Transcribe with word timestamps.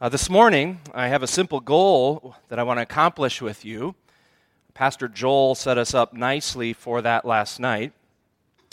Uh, 0.00 0.08
this 0.08 0.30
morning, 0.30 0.78
I 0.94 1.08
have 1.08 1.24
a 1.24 1.26
simple 1.26 1.58
goal 1.58 2.36
that 2.50 2.58
I 2.60 2.62
want 2.62 2.78
to 2.78 2.82
accomplish 2.82 3.42
with 3.42 3.64
you. 3.64 3.96
Pastor 4.72 5.08
Joel 5.08 5.56
set 5.56 5.76
us 5.76 5.92
up 5.92 6.12
nicely 6.12 6.72
for 6.72 7.02
that 7.02 7.24
last 7.24 7.58
night. 7.58 7.92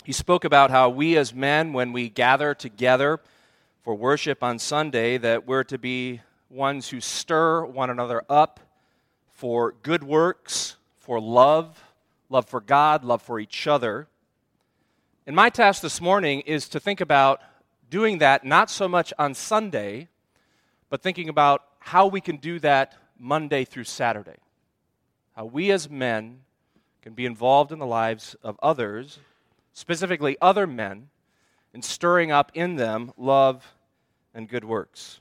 He 0.04 0.12
spoke 0.12 0.44
about 0.44 0.70
how 0.70 0.88
we 0.88 1.16
as 1.16 1.34
men, 1.34 1.72
when 1.72 1.92
we 1.92 2.08
gather 2.08 2.54
together 2.54 3.18
for 3.82 3.92
worship 3.96 4.44
on 4.44 4.60
Sunday, 4.60 5.18
that 5.18 5.48
we're 5.48 5.64
to 5.64 5.78
be 5.78 6.20
ones 6.48 6.90
who 6.90 7.00
stir 7.00 7.64
one 7.64 7.90
another 7.90 8.22
up 8.28 8.60
for 9.32 9.74
good 9.82 10.04
works, 10.04 10.76
for 10.94 11.20
love, 11.20 11.82
love 12.30 12.46
for 12.46 12.60
God, 12.60 13.02
love 13.02 13.20
for 13.20 13.40
each 13.40 13.66
other. 13.66 14.06
And 15.26 15.34
my 15.34 15.50
task 15.50 15.82
this 15.82 16.00
morning 16.00 16.42
is 16.42 16.68
to 16.68 16.78
think 16.78 17.00
about 17.00 17.40
doing 17.90 18.18
that 18.18 18.44
not 18.44 18.70
so 18.70 18.86
much 18.86 19.12
on 19.18 19.34
Sunday 19.34 20.06
but 20.88 21.02
thinking 21.02 21.28
about 21.28 21.62
how 21.78 22.06
we 22.06 22.20
can 22.20 22.36
do 22.36 22.58
that 22.60 22.94
Monday 23.18 23.64
through 23.64 23.84
Saturday. 23.84 24.36
How 25.34 25.44
we 25.44 25.70
as 25.70 25.90
men 25.90 26.40
can 27.02 27.14
be 27.14 27.26
involved 27.26 27.72
in 27.72 27.78
the 27.78 27.86
lives 27.86 28.34
of 28.42 28.58
others, 28.62 29.18
specifically 29.72 30.36
other 30.40 30.66
men, 30.66 31.08
in 31.72 31.82
stirring 31.82 32.30
up 32.30 32.50
in 32.54 32.76
them 32.76 33.12
love 33.16 33.74
and 34.34 34.48
good 34.48 34.64
works. 34.64 35.20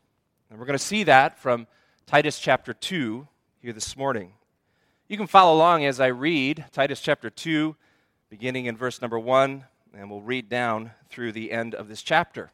And 0.50 0.60
we're 0.60 0.66
going 0.66 0.78
to 0.78 0.84
see 0.84 1.04
that 1.04 1.38
from 1.38 1.68
Titus 2.05 2.40
chapter 2.40 2.74
2 2.74 3.27
here 3.62 3.74
this 3.74 3.98
morning. 3.98 4.34
You 5.08 5.18
can 5.18 5.27
follow 5.27 5.55
along 5.55 5.86
as 5.86 6.00
I 6.00 6.08
read 6.08 6.66
Titus 6.72 7.02
chapter 7.02 7.30
2, 7.30 7.76
beginning 8.30 8.66
in 8.66 8.77
verse 8.77 9.02
number 9.02 9.20
1, 9.20 9.63
and 9.98 10.10
we'll 10.10 10.22
read 10.22 10.50
down 10.50 10.91
through 11.10 11.32
the 11.32 11.52
end 11.52 11.76
of 11.76 11.88
this 11.88 12.02
chapter. 12.02 12.52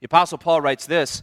The 0.00 0.06
Apostle 0.06 0.38
Paul 0.38 0.60
writes 0.60 0.86
this 0.86 1.22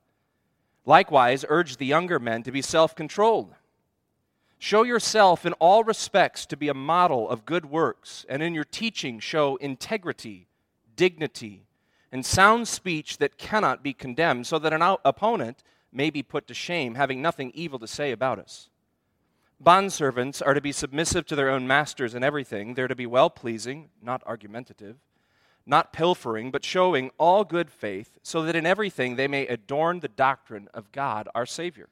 Likewise, 0.85 1.45
urge 1.47 1.77
the 1.77 1.85
younger 1.85 2.19
men 2.19 2.43
to 2.43 2.51
be 2.51 2.61
self 2.61 2.95
controlled. 2.95 3.53
Show 4.57 4.83
yourself 4.83 5.45
in 5.45 5.53
all 5.53 5.83
respects 5.83 6.45
to 6.47 6.57
be 6.57 6.69
a 6.69 6.73
model 6.73 7.29
of 7.29 7.45
good 7.45 7.65
works, 7.65 8.25
and 8.29 8.43
in 8.43 8.53
your 8.53 8.63
teaching 8.63 9.19
show 9.19 9.55
integrity, 9.57 10.47
dignity, 10.95 11.65
and 12.11 12.25
sound 12.25 12.67
speech 12.67 13.17
that 13.17 13.37
cannot 13.37 13.83
be 13.83 13.93
condemned, 13.93 14.45
so 14.47 14.59
that 14.59 14.73
an 14.73 14.97
opponent 15.03 15.63
may 15.91 16.09
be 16.09 16.23
put 16.23 16.47
to 16.47 16.53
shame, 16.53 16.95
having 16.95 17.21
nothing 17.21 17.51
evil 17.55 17.79
to 17.79 17.87
say 17.87 18.11
about 18.11 18.39
us. 18.39 18.69
Bondservants 19.63 20.41
are 20.45 20.53
to 20.53 20.61
be 20.61 20.71
submissive 20.71 21.25
to 21.27 21.35
their 21.35 21.49
own 21.49 21.67
masters 21.67 22.15
in 22.15 22.23
everything. 22.23 22.73
They're 22.73 22.87
to 22.87 22.95
be 22.95 23.05
well 23.05 23.29
pleasing, 23.29 23.89
not 24.01 24.23
argumentative 24.25 24.97
not 25.65 25.93
pilfering, 25.93 26.51
but 26.51 26.65
showing 26.65 27.11
all 27.17 27.43
good 27.43 27.69
faith, 27.69 28.17
so 28.23 28.43
that 28.43 28.55
in 28.55 28.65
everything 28.65 29.15
they 29.15 29.27
may 29.27 29.47
adorn 29.47 29.99
the 29.99 30.07
doctrine 30.07 30.67
of 30.73 30.91
God 30.91 31.27
our 31.35 31.45
Savior. 31.45 31.89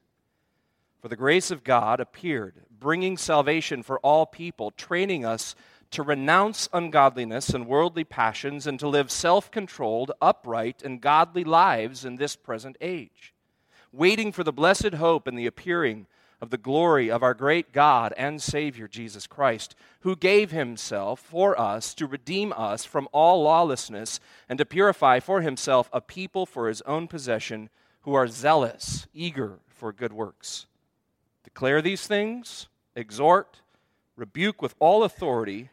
For 1.01 1.07
the 1.07 1.15
grace 1.15 1.49
of 1.49 1.63
God 1.63 1.99
appeared, 1.99 2.55
bringing 2.79 3.17
salvation 3.17 3.83
for 3.83 3.99
all 3.99 4.25
people, 4.25 4.71
training 4.71 5.25
us 5.25 5.55
to 5.91 6.03
renounce 6.03 6.69
ungodliness 6.71 7.49
and 7.49 7.65
worldly 7.65 8.03
passions, 8.03 8.67
and 8.67 8.79
to 8.79 8.87
live 8.87 9.09
self 9.09 9.49
controlled, 9.49 10.11
upright, 10.21 10.83
and 10.83 11.01
godly 11.01 11.43
lives 11.43 12.05
in 12.05 12.17
this 12.17 12.35
present 12.35 12.75
age, 12.81 13.33
waiting 13.91 14.31
for 14.31 14.43
the 14.43 14.53
blessed 14.53 14.95
hope 14.95 15.25
and 15.25 15.37
the 15.37 15.47
appearing 15.47 16.05
of 16.41 16.49
the 16.49 16.57
glory 16.57 17.11
of 17.11 17.21
our 17.21 17.33
great 17.33 17.73
God 17.73 18.13
and 18.17 18.41
Savior 18.41 18.87
Jesus 18.87 19.27
Christ, 19.27 19.75
who 20.01 20.15
gave 20.15 20.51
himself 20.51 21.19
for 21.19 21.59
us 21.59 21.93
to 21.95 22.07
redeem 22.07 22.53
us 22.55 22.85
from 22.85 23.07
all 23.11 23.43
lawlessness 23.43 24.19
and 24.47 24.57
to 24.57 24.65
purify 24.65 25.19
for 25.19 25.41
himself 25.41 25.89
a 25.91 26.01
people 26.01 26.45
for 26.45 26.67
his 26.67 26.81
own 26.83 27.07
possession 27.07 27.69
who 28.01 28.13
are 28.13 28.27
zealous, 28.27 29.07
eager 29.13 29.59
for 29.67 29.91
good 29.91 30.13
works. 30.13 30.65
Declare 31.43 31.81
these 31.81 32.07
things, 32.07 32.67
exhort, 32.95 33.61
rebuke 34.15 34.61
with 34.61 34.75
all 34.79 35.03
authority, 35.03 35.69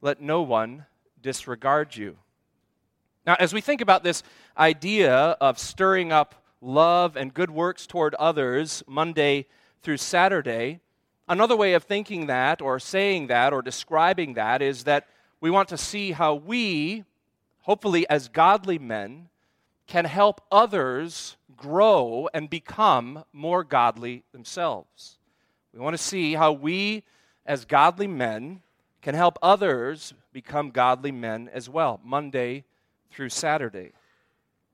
let 0.00 0.20
no 0.20 0.42
one 0.42 0.86
disregard 1.22 1.96
you. 1.96 2.16
Now, 3.26 3.36
as 3.38 3.52
we 3.52 3.60
think 3.60 3.80
about 3.80 4.02
this 4.02 4.22
idea 4.56 5.12
of 5.40 5.58
stirring 5.58 6.10
up 6.10 6.34
love 6.60 7.16
and 7.16 7.32
good 7.32 7.50
works 7.50 7.86
toward 7.86 8.14
others, 8.14 8.82
Monday 8.86 9.46
through 9.82 9.96
Saturday. 9.96 10.80
Another 11.28 11.56
way 11.56 11.74
of 11.74 11.84
thinking 11.84 12.26
that, 12.26 12.60
or 12.60 12.78
saying 12.78 13.28
that, 13.28 13.52
or 13.52 13.62
describing 13.62 14.34
that 14.34 14.62
is 14.62 14.84
that 14.84 15.06
we 15.40 15.50
want 15.50 15.68
to 15.68 15.76
see 15.78 16.12
how 16.12 16.34
we, 16.34 17.04
hopefully 17.62 18.08
as 18.08 18.28
godly 18.28 18.78
men, 18.78 19.28
can 19.86 20.04
help 20.04 20.40
others 20.52 21.36
grow 21.56 22.28
and 22.32 22.48
become 22.48 23.24
more 23.32 23.64
godly 23.64 24.24
themselves. 24.32 25.18
We 25.72 25.80
want 25.80 25.96
to 25.96 26.02
see 26.02 26.34
how 26.34 26.52
we, 26.52 27.04
as 27.46 27.64
godly 27.64 28.06
men, 28.06 28.62
can 29.02 29.14
help 29.14 29.38
others 29.42 30.14
become 30.32 30.70
godly 30.70 31.12
men 31.12 31.48
as 31.52 31.68
well, 31.68 32.00
Monday 32.04 32.64
through 33.10 33.30
Saturday. 33.30 33.92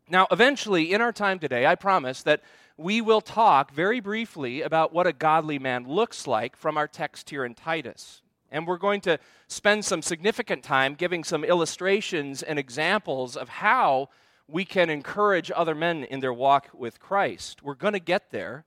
Now, 0.09 0.27
eventually, 0.31 0.93
in 0.93 1.01
our 1.01 1.13
time 1.13 1.39
today, 1.39 1.67
I 1.67 1.75
promise 1.75 2.23
that 2.23 2.43
we 2.77 3.01
will 3.01 3.21
talk 3.21 3.73
very 3.73 4.01
briefly 4.01 4.63
about 4.63 4.93
what 4.93 5.07
a 5.07 5.13
godly 5.13 5.59
man 5.59 5.89
looks 5.89 6.27
like 6.27 6.57
from 6.57 6.77
our 6.77 6.87
text 6.87 7.31
here 7.31 7.45
in 7.45 7.55
Titus. 7.55 8.21
And 8.51 8.67
we're 8.67 8.77
going 8.77 9.01
to 9.03 9.19
spend 9.49 9.85
some 9.85 10.03
significant 10.03 10.63
time 10.63 10.95
giving 10.95 11.25
some 11.25 11.43
illustrations 11.43 12.43
and 12.43 12.59
examples 12.59 13.37
of 13.37 13.49
how 13.49 14.09
we 14.47 14.65
can 14.65 14.91
encourage 14.91 15.51
other 15.55 15.75
men 15.75 16.05
in 16.05 16.21
their 16.21 16.33
walk 16.33 16.69
with 16.73 17.01
Christ. 17.01 17.63
We're 17.63 17.75
going 17.75 17.95
to 17.95 18.01
get 18.01 18.31
there. 18.31 18.65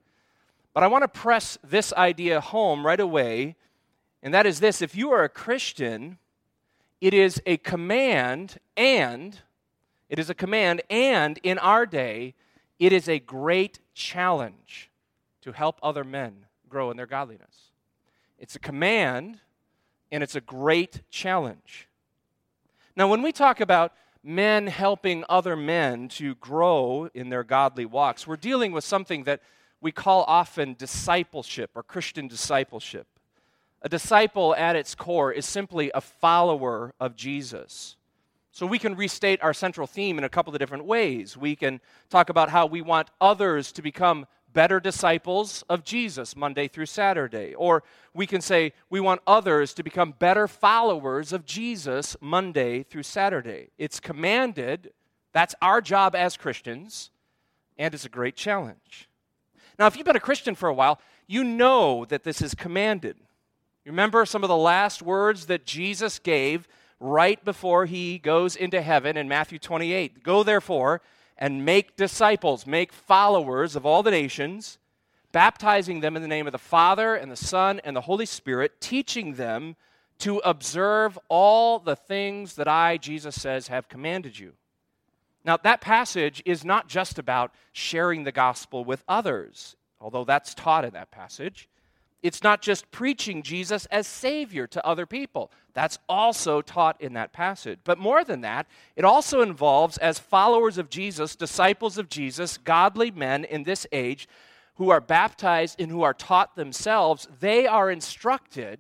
But 0.74 0.84
I 0.84 0.88
want 0.88 1.03
to 1.03 1.08
press 1.08 1.58
this 1.64 1.94
idea 1.94 2.42
home 2.42 2.86
right 2.86 3.00
away, 3.00 3.56
and 4.22 4.34
that 4.34 4.46
is 4.46 4.59
this 4.59 4.81
if 4.81 4.96
you 4.96 5.12
are 5.12 5.24
a 5.24 5.30
Christian, 5.30 6.18
it 7.00 7.14
is 7.14 7.42
a 7.46 7.58
command 7.58 8.58
and 8.75 9.40
it 10.09 10.19
is 10.19 10.30
a 10.30 10.36
command, 10.36 10.81
and 10.90 11.40
in 11.44 11.59
our 11.59 11.86
day, 11.86 12.34
it 12.80 12.94
is 12.94 13.10
a 13.10 13.20
great 13.20 13.80
challenge 13.94 14.90
to 15.42 15.52
help 15.52 15.80
other 15.84 16.04
men 16.04 16.46
grow 16.70 16.92
in 16.92 16.98
their 16.98 17.06
godliness. 17.06 17.72
It's 18.38 18.56
a 18.56 18.60
command, 18.60 19.40
and 20.12 20.24
it's 20.24 20.36
a 20.36 20.42
great 20.42 21.02
challenge. 21.10 21.88
Now, 22.96 23.08
when 23.08 23.22
we 23.22 23.32
talk 23.32 23.60
about 23.60 23.94
men 24.24 24.68
helping 24.68 25.24
other 25.30 25.56
men 25.56 26.08
to 26.10 26.36
grow 26.36 27.10
in 27.14 27.30
their 27.30 27.44
godly 27.44 27.86
walks, 27.86 28.26
we're 28.26 28.38
dealing 28.38 28.72
with 28.72 28.84
something 28.84 29.24
that 29.26 29.42
we 29.82 29.92
call 29.92 30.24
often 30.28 30.76
discipleship 30.78 31.72
or 31.76 31.84
Christian 31.84 32.28
discipleship. 32.28 33.08
A 33.82 33.90
disciple 33.90 34.54
at 34.56 34.76
its 34.76 34.94
core 34.96 35.32
is 35.32 35.46
simply 35.46 35.90
a 35.94 36.02
follower 36.02 36.94
of 37.00 37.16
Jesus. 37.16 37.96
So 38.59 38.66
we 38.66 38.78
can 38.78 38.97
restate 38.97 39.42
our 39.42 39.53
central 39.53 39.88
theme 39.88 40.18
in 40.18 40.25
a 40.25 40.30
couple 40.30 40.53
of 40.53 40.59
different 40.59 40.84
ways. 40.84 41.38
We 41.38 41.56
can 41.56 41.80
talk 42.09 42.28
about 42.28 42.50
how 42.50 42.66
we 42.66 42.81
want 42.81 43.09
others 43.22 43.72
to 43.72 43.81
become 43.81 44.25
better 44.52 44.81
disciples 44.81 45.63
of 45.69 45.86
Jesus 45.86 46.36
Monday 46.36 46.68
through 46.68 46.88
Saturday. 46.88 47.54
Or 47.56 47.84
we 48.13 48.28
can 48.28 48.42
say 48.42 48.74
we 48.89 49.00
want 49.00 49.22
others 49.25 49.74
to 49.75 49.81
become 49.81 50.13
better 50.19 50.45
followers 50.45 51.31
of 51.31 51.45
Jesus 51.45 52.18
Monday 52.19 52.84
through 52.84 53.04
Saturday. 53.04 53.69
It's 53.78 54.01
commanded, 54.01 54.92
that's 55.31 55.56
our 55.62 55.80
job 55.80 56.13
as 56.13 56.36
Christians, 56.36 57.12
and 57.78 57.94
it's 57.94 58.04
a 58.04 58.10
great 58.10 58.36
challenge. 58.36 59.07
Now, 59.80 59.88
if 59.88 59.95
you've 59.95 60.06
been 60.06 60.18
a 60.18 60.19
Christian 60.19 60.54
for 60.54 60.68
a 60.68 60.74
while, 60.74 61.00
you 61.28 61.45
know 61.45 62.04
that 62.10 62.25
this 62.25 62.42
is 62.42 62.56
commanded. 62.56 63.16
You 63.86 63.94
remember 63.94 64.25
some 64.25 64.44
of 64.44 64.50
the 64.50 64.57
last 64.57 65.01
words 65.01 65.45
that 65.45 65.66
Jesus 65.66 66.19
gave 66.19 66.68
right 67.00 67.44
before 67.44 67.86
he 67.86 68.18
goes 68.18 68.56
into 68.56 68.81
heaven 68.81 69.18
in 69.18 69.28
Matthew 69.28 69.60
28. 69.60 70.24
Go 70.24 70.44
therefore 70.44 71.01
and 71.38 71.66
make 71.66 71.96
disciples, 71.96 72.68
make 72.68 72.92
followers 72.92 73.75
of 73.75 73.86
all 73.86 74.04
the 74.04 74.12
nations, 74.12 74.78
baptizing 75.31 76.01
them 76.01 76.16
in 76.16 76.22
the 76.22 76.28
name 76.28 76.48
of 76.48 76.51
the 76.51 76.57
Father 76.57 77.16
and 77.16 77.31
the 77.31 77.38
Son 77.38 77.80
and 77.84 77.96
the 77.96 78.01
Holy 78.01 78.25
Spirit, 78.25 78.81
teaching 78.81 79.36
them 79.36 79.75
to 80.19 80.40
observe 80.40 81.18
all 81.30 81.80
the 81.80 81.96
things 81.96 82.56
that 82.56 82.68
I, 82.68 82.98
Jesus 82.98 83.42
says, 83.42 83.69
have 83.69 83.88
commanded 83.88 84.38
you. 84.38 84.54
Now, 85.46 85.57
that 85.63 85.80
passage 85.80 86.44
is 86.46 86.66
not 86.66 86.90
just 86.90 87.18
about 87.18 87.54
sharing 87.72 88.25
the 88.25 88.31
gospel 88.34 88.84
with 88.84 89.04
others, 89.07 89.78
although 90.01 90.25
that's 90.25 90.54
taught 90.54 90.84
in 90.84 90.92
that 90.92 91.12
passage. 91.12 91.69
It's 92.21 92.44
not 92.44 92.62
just 92.62 92.92
preaching 92.92 93.44
Jesus 93.44 93.86
as 93.88 94.06
Savior 94.06 94.68
to 94.68 94.86
other 94.86 95.06
people. 95.06 95.51
That's 95.74 96.00
also 96.10 96.62
taught 96.62 97.00
in 97.00 97.13
that 97.13 97.31
passage. 97.31 97.80
But 97.83 97.98
more 97.98 98.24
than 98.24 98.42
that, 98.42 98.68
it 98.95 99.06
also 99.06 99.42
involves, 99.42 99.98
as 99.98 100.19
followers 100.19 100.77
of 100.77 100.89
Jesus, 100.89 101.36
disciples 101.36 101.98
of 101.98 102.10
Jesus, 102.10 102.57
godly 102.57 103.12
men 103.12 103.45
in 103.45 103.63
this 103.63 103.88
age 103.92 104.27
who 104.75 104.89
are 104.89 105.01
baptized 105.01 105.80
and 105.80 105.92
who 105.92 106.01
are 106.04 106.13
taught 106.13 106.56
themselves, 106.56 107.27
they 107.39 107.68
are 107.68 107.89
instructed 107.89 108.80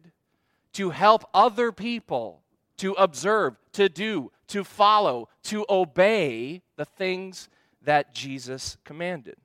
to 0.73 0.89
help 0.89 1.23
other 1.33 1.71
people 1.71 2.41
to 2.77 2.93
observe, 2.93 3.55
to 3.73 3.89
do, 3.89 4.31
to 4.47 4.63
follow, 4.63 5.29
to 5.43 5.65
obey 5.69 6.61
the 6.77 6.85
things 6.85 7.49
that 7.81 8.13
Jesus 8.13 8.77
commanded. 8.83 9.35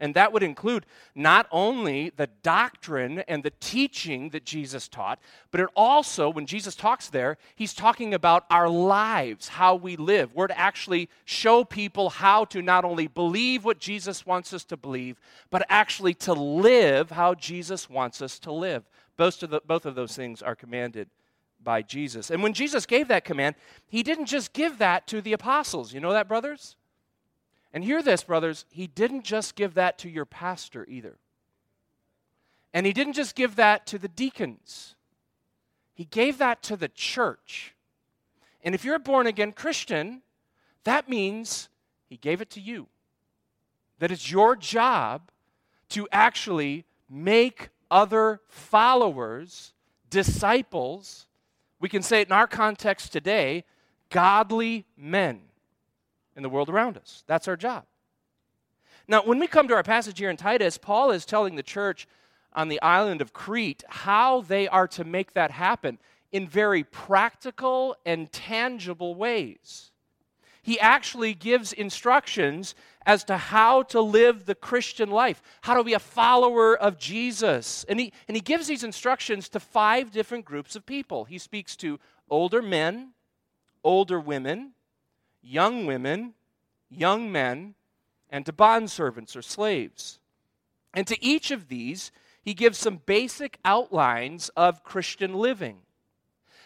And 0.00 0.14
that 0.14 0.32
would 0.32 0.42
include 0.42 0.86
not 1.14 1.46
only 1.52 2.10
the 2.16 2.26
doctrine 2.42 3.20
and 3.28 3.42
the 3.42 3.52
teaching 3.60 4.30
that 4.30 4.44
Jesus 4.44 4.88
taught, 4.88 5.20
but 5.52 5.60
it 5.60 5.68
also, 5.76 6.28
when 6.28 6.46
Jesus 6.46 6.74
talks 6.74 7.08
there, 7.08 7.38
he's 7.54 7.72
talking 7.72 8.12
about 8.12 8.44
our 8.50 8.68
lives, 8.68 9.48
how 9.48 9.76
we 9.76 9.96
live. 9.96 10.34
We're 10.34 10.48
to 10.48 10.58
actually 10.58 11.08
show 11.24 11.62
people 11.62 12.10
how 12.10 12.44
to 12.46 12.60
not 12.60 12.84
only 12.84 13.06
believe 13.06 13.64
what 13.64 13.78
Jesus 13.78 14.26
wants 14.26 14.52
us 14.52 14.64
to 14.64 14.76
believe, 14.76 15.20
but 15.50 15.64
actually 15.68 16.14
to 16.14 16.32
live 16.32 17.10
how 17.10 17.34
Jesus 17.34 17.88
wants 17.88 18.20
us 18.20 18.38
to 18.40 18.52
live. 18.52 18.82
Both 19.16 19.42
of, 19.44 19.50
the, 19.50 19.62
both 19.64 19.86
of 19.86 19.94
those 19.94 20.16
things 20.16 20.42
are 20.42 20.56
commanded 20.56 21.08
by 21.62 21.82
Jesus. 21.82 22.30
And 22.30 22.42
when 22.42 22.52
Jesus 22.52 22.84
gave 22.84 23.08
that 23.08 23.24
command, 23.24 23.54
he 23.86 24.02
didn't 24.02 24.26
just 24.26 24.52
give 24.52 24.78
that 24.78 25.06
to 25.06 25.22
the 25.22 25.32
apostles. 25.32 25.94
You 25.94 26.00
know 26.00 26.12
that, 26.12 26.28
brothers? 26.28 26.76
And 27.74 27.82
hear 27.82 28.02
this, 28.02 28.22
brothers, 28.22 28.66
he 28.70 28.86
didn't 28.86 29.24
just 29.24 29.56
give 29.56 29.74
that 29.74 29.98
to 29.98 30.08
your 30.08 30.24
pastor 30.24 30.86
either. 30.88 31.16
And 32.72 32.86
he 32.86 32.92
didn't 32.92 33.14
just 33.14 33.34
give 33.34 33.56
that 33.56 33.84
to 33.88 33.98
the 33.98 34.08
deacons, 34.08 34.94
he 35.92 36.04
gave 36.04 36.38
that 36.38 36.62
to 36.62 36.76
the 36.76 36.88
church. 36.88 37.74
And 38.62 38.74
if 38.74 38.84
you're 38.84 38.94
a 38.94 39.00
born 39.00 39.26
again 39.26 39.52
Christian, 39.52 40.22
that 40.84 41.08
means 41.08 41.68
he 42.08 42.16
gave 42.16 42.40
it 42.40 42.48
to 42.50 42.60
you. 42.60 42.86
That 43.98 44.10
it's 44.10 44.30
your 44.30 44.56
job 44.56 45.30
to 45.90 46.08
actually 46.10 46.86
make 47.10 47.68
other 47.90 48.40
followers, 48.48 49.74
disciples, 50.08 51.26
we 51.78 51.88
can 51.90 52.02
say 52.02 52.22
it 52.22 52.28
in 52.28 52.32
our 52.32 52.46
context 52.46 53.12
today, 53.12 53.64
godly 54.08 54.86
men 54.96 55.42
in 56.36 56.42
the 56.42 56.48
world 56.48 56.68
around 56.68 56.96
us. 56.96 57.24
That's 57.26 57.48
our 57.48 57.56
job. 57.56 57.84
Now, 59.06 59.22
when 59.22 59.38
we 59.38 59.46
come 59.46 59.68
to 59.68 59.74
our 59.74 59.82
passage 59.82 60.18
here 60.18 60.30
in 60.30 60.36
Titus, 60.36 60.78
Paul 60.78 61.10
is 61.10 61.26
telling 61.26 61.56
the 61.56 61.62
church 61.62 62.06
on 62.52 62.68
the 62.68 62.80
island 62.80 63.20
of 63.20 63.32
Crete 63.32 63.84
how 63.88 64.40
they 64.40 64.68
are 64.68 64.88
to 64.88 65.04
make 65.04 65.34
that 65.34 65.50
happen 65.50 65.98
in 66.32 66.48
very 66.48 66.84
practical 66.84 67.96
and 68.06 68.32
tangible 68.32 69.14
ways. 69.14 69.90
He 70.62 70.80
actually 70.80 71.34
gives 71.34 71.72
instructions 71.74 72.74
as 73.04 73.22
to 73.24 73.36
how 73.36 73.82
to 73.82 74.00
live 74.00 74.46
the 74.46 74.54
Christian 74.54 75.10
life, 75.10 75.42
how 75.60 75.74
to 75.74 75.84
be 75.84 75.92
a 75.92 75.98
follower 75.98 76.76
of 76.76 76.98
Jesus. 76.98 77.84
And 77.88 78.00
he, 78.00 78.12
and 78.28 78.36
he 78.36 78.40
gives 78.40 78.66
these 78.66 78.82
instructions 78.82 79.48
to 79.50 79.60
five 79.60 80.10
different 80.10 80.46
groups 80.46 80.74
of 80.74 80.86
people. 80.86 81.24
He 81.24 81.36
speaks 81.36 81.76
to 81.76 82.00
older 82.30 82.62
men, 82.62 83.10
older 83.82 84.18
women, 84.18 84.73
young 85.44 85.86
women, 85.86 86.34
young 86.90 87.30
men, 87.30 87.74
and 88.30 88.46
to 88.46 88.52
bondservants 88.52 89.36
or 89.36 89.42
slaves. 89.42 90.18
And 90.94 91.06
to 91.06 91.22
each 91.24 91.50
of 91.50 91.68
these, 91.68 92.10
he 92.42 92.54
gives 92.54 92.78
some 92.78 93.00
basic 93.06 93.58
outlines 93.64 94.48
of 94.56 94.84
Christian 94.84 95.34
living. 95.34 95.78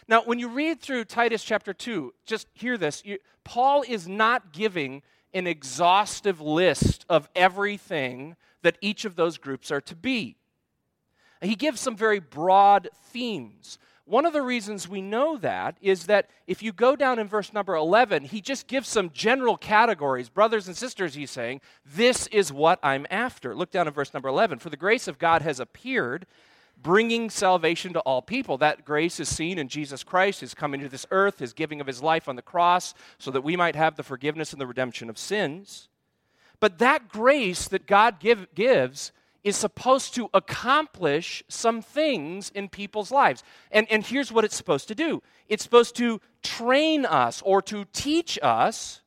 Now, 0.07 0.23
when 0.23 0.39
you 0.39 0.49
read 0.49 0.81
through 0.81 1.05
Titus 1.05 1.43
chapter 1.43 1.73
2, 1.73 2.13
just 2.25 2.47
hear 2.53 2.77
this. 2.77 3.03
You, 3.05 3.19
Paul 3.43 3.83
is 3.87 4.07
not 4.07 4.51
giving 4.51 5.03
an 5.33 5.45
exhaustive 5.45 6.41
list 6.41 7.05
of 7.09 7.29
everything 7.35 8.35
that 8.63 8.77
each 8.81 9.05
of 9.05 9.15
those 9.15 9.37
groups 9.37 9.71
are 9.71 9.81
to 9.81 9.95
be. 9.95 10.35
He 11.41 11.55
gives 11.55 11.79
some 11.79 11.95
very 11.95 12.19
broad 12.19 12.89
themes. 13.11 13.77
One 14.09 14.25
of 14.25 14.33
the 14.33 14.41
reasons 14.41 14.89
we 14.89 15.03
know 15.03 15.37
that 15.37 15.77
is 15.81 16.07
that 16.07 16.31
if 16.47 16.63
you 16.63 16.73
go 16.73 16.95
down 16.95 17.19
in 17.19 17.27
verse 17.27 17.53
number 17.53 17.75
11, 17.75 18.23
he 18.23 18.41
just 18.41 18.65
gives 18.65 18.87
some 18.87 19.11
general 19.13 19.55
categories. 19.55 20.29
Brothers 20.29 20.67
and 20.67 20.75
sisters, 20.75 21.13
he's 21.13 21.29
saying, 21.29 21.61
This 21.85 22.25
is 22.27 22.51
what 22.51 22.79
I'm 22.81 23.05
after. 23.11 23.53
Look 23.53 23.69
down 23.69 23.87
in 23.87 23.93
verse 23.93 24.11
number 24.11 24.27
11. 24.27 24.57
For 24.57 24.71
the 24.71 24.77
grace 24.77 25.07
of 25.07 25.19
God 25.19 25.43
has 25.43 25.59
appeared, 25.59 26.25
bringing 26.81 27.29
salvation 27.29 27.93
to 27.93 27.99
all 27.99 28.23
people. 28.23 28.57
That 28.57 28.83
grace 28.83 29.19
is 29.19 29.29
seen 29.29 29.59
in 29.59 29.67
Jesus 29.67 30.03
Christ, 30.03 30.41
his 30.41 30.55
coming 30.55 30.81
to 30.81 30.89
this 30.89 31.05
earth, 31.11 31.37
his 31.37 31.53
giving 31.53 31.79
of 31.79 31.85
his 31.85 32.01
life 32.01 32.27
on 32.27 32.35
the 32.35 32.41
cross, 32.41 32.95
so 33.19 33.29
that 33.29 33.41
we 33.41 33.55
might 33.55 33.75
have 33.75 33.95
the 33.95 34.01
forgiveness 34.01 34.53
and 34.53 34.59
the 34.59 34.65
redemption 34.65 35.11
of 35.11 35.19
sins. 35.19 35.87
But 36.59 36.79
that 36.79 37.09
grace 37.09 37.67
that 37.67 37.85
God 37.85 38.19
give, 38.19 38.47
gives 38.55 39.11
is 39.43 39.55
supposed 39.55 40.15
to 40.15 40.29
accomplish 40.33 41.43
some 41.47 41.81
things 41.81 42.51
in 42.53 42.69
people's 42.69 43.11
lives. 43.11 43.43
And, 43.71 43.87
and 43.89 44.05
here's 44.05 44.31
what 44.31 44.43
it's 44.45 44.55
supposed 44.55 44.87
to 44.89 44.95
do 44.95 45.21
it's 45.47 45.63
supposed 45.63 45.95
to 45.97 46.21
train 46.43 47.05
us 47.05 47.41
or 47.45 47.61
to 47.63 47.85
teach 47.93 48.37
us 48.41 49.01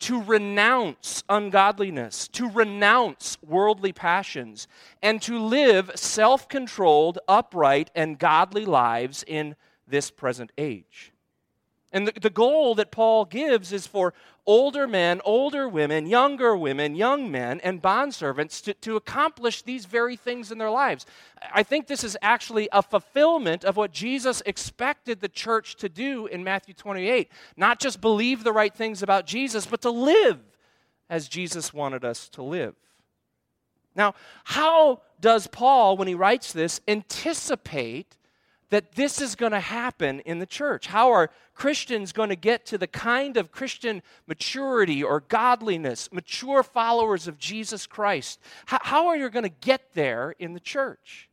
to 0.00 0.22
renounce 0.22 1.24
ungodliness, 1.28 2.28
to 2.28 2.48
renounce 2.48 3.36
worldly 3.42 3.92
passions, 3.92 4.68
and 5.02 5.20
to 5.22 5.38
live 5.38 5.90
self 5.94 6.48
controlled, 6.48 7.18
upright, 7.26 7.90
and 7.94 8.18
godly 8.18 8.64
lives 8.64 9.24
in 9.26 9.56
this 9.86 10.10
present 10.10 10.52
age. 10.56 11.12
And 11.90 12.06
the, 12.06 12.20
the 12.20 12.30
goal 12.30 12.74
that 12.74 12.90
Paul 12.90 13.24
gives 13.24 13.72
is 13.72 13.86
for 13.86 14.12
older 14.46 14.86
men, 14.86 15.20
older 15.24 15.68
women, 15.68 16.06
younger 16.06 16.56
women, 16.56 16.94
young 16.94 17.30
men, 17.30 17.60
and 17.60 17.82
bondservants 17.82 18.62
to, 18.64 18.74
to 18.74 18.96
accomplish 18.96 19.62
these 19.62 19.86
very 19.86 20.16
things 20.16 20.52
in 20.52 20.58
their 20.58 20.70
lives. 20.70 21.06
I 21.52 21.62
think 21.62 21.86
this 21.86 22.04
is 22.04 22.16
actually 22.20 22.68
a 22.72 22.82
fulfillment 22.82 23.64
of 23.64 23.76
what 23.76 23.92
Jesus 23.92 24.42
expected 24.44 25.20
the 25.20 25.28
church 25.28 25.76
to 25.76 25.88
do 25.88 26.26
in 26.26 26.44
Matthew 26.44 26.74
28. 26.74 27.30
Not 27.56 27.80
just 27.80 28.00
believe 28.00 28.44
the 28.44 28.52
right 28.52 28.74
things 28.74 29.02
about 29.02 29.26
Jesus, 29.26 29.64
but 29.64 29.80
to 29.82 29.90
live 29.90 30.40
as 31.08 31.26
Jesus 31.26 31.72
wanted 31.72 32.04
us 32.04 32.28
to 32.30 32.42
live. 32.42 32.74
Now, 33.94 34.14
how 34.44 35.00
does 35.20 35.46
Paul, 35.46 35.96
when 35.96 36.06
he 36.06 36.14
writes 36.14 36.52
this, 36.52 36.80
anticipate 36.86 38.16
that 38.70 38.92
this 38.94 39.20
is 39.20 39.34
going 39.34 39.52
to 39.52 39.60
happen 39.60 40.20
in 40.20 40.38
the 40.38 40.46
church. 40.46 40.88
How 40.88 41.10
are 41.10 41.30
Christians 41.54 42.12
going 42.12 42.28
to 42.28 42.36
get 42.36 42.66
to 42.66 42.78
the 42.78 42.86
kind 42.86 43.36
of 43.36 43.50
Christian 43.50 44.02
maturity 44.26 45.02
or 45.02 45.20
godliness, 45.20 46.10
mature 46.12 46.62
followers 46.62 47.26
of 47.26 47.38
Jesus 47.38 47.86
Christ? 47.86 48.40
How, 48.66 48.78
how 48.82 49.06
are 49.08 49.16
you 49.16 49.30
going 49.30 49.44
to 49.44 49.48
get 49.48 49.94
there 49.94 50.34
in 50.38 50.52
the 50.52 50.60
church? 50.60 51.28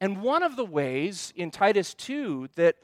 And 0.00 0.22
one 0.22 0.42
of 0.42 0.56
the 0.56 0.64
ways 0.64 1.32
in 1.36 1.50
Titus 1.50 1.94
2 1.94 2.50
that 2.54 2.76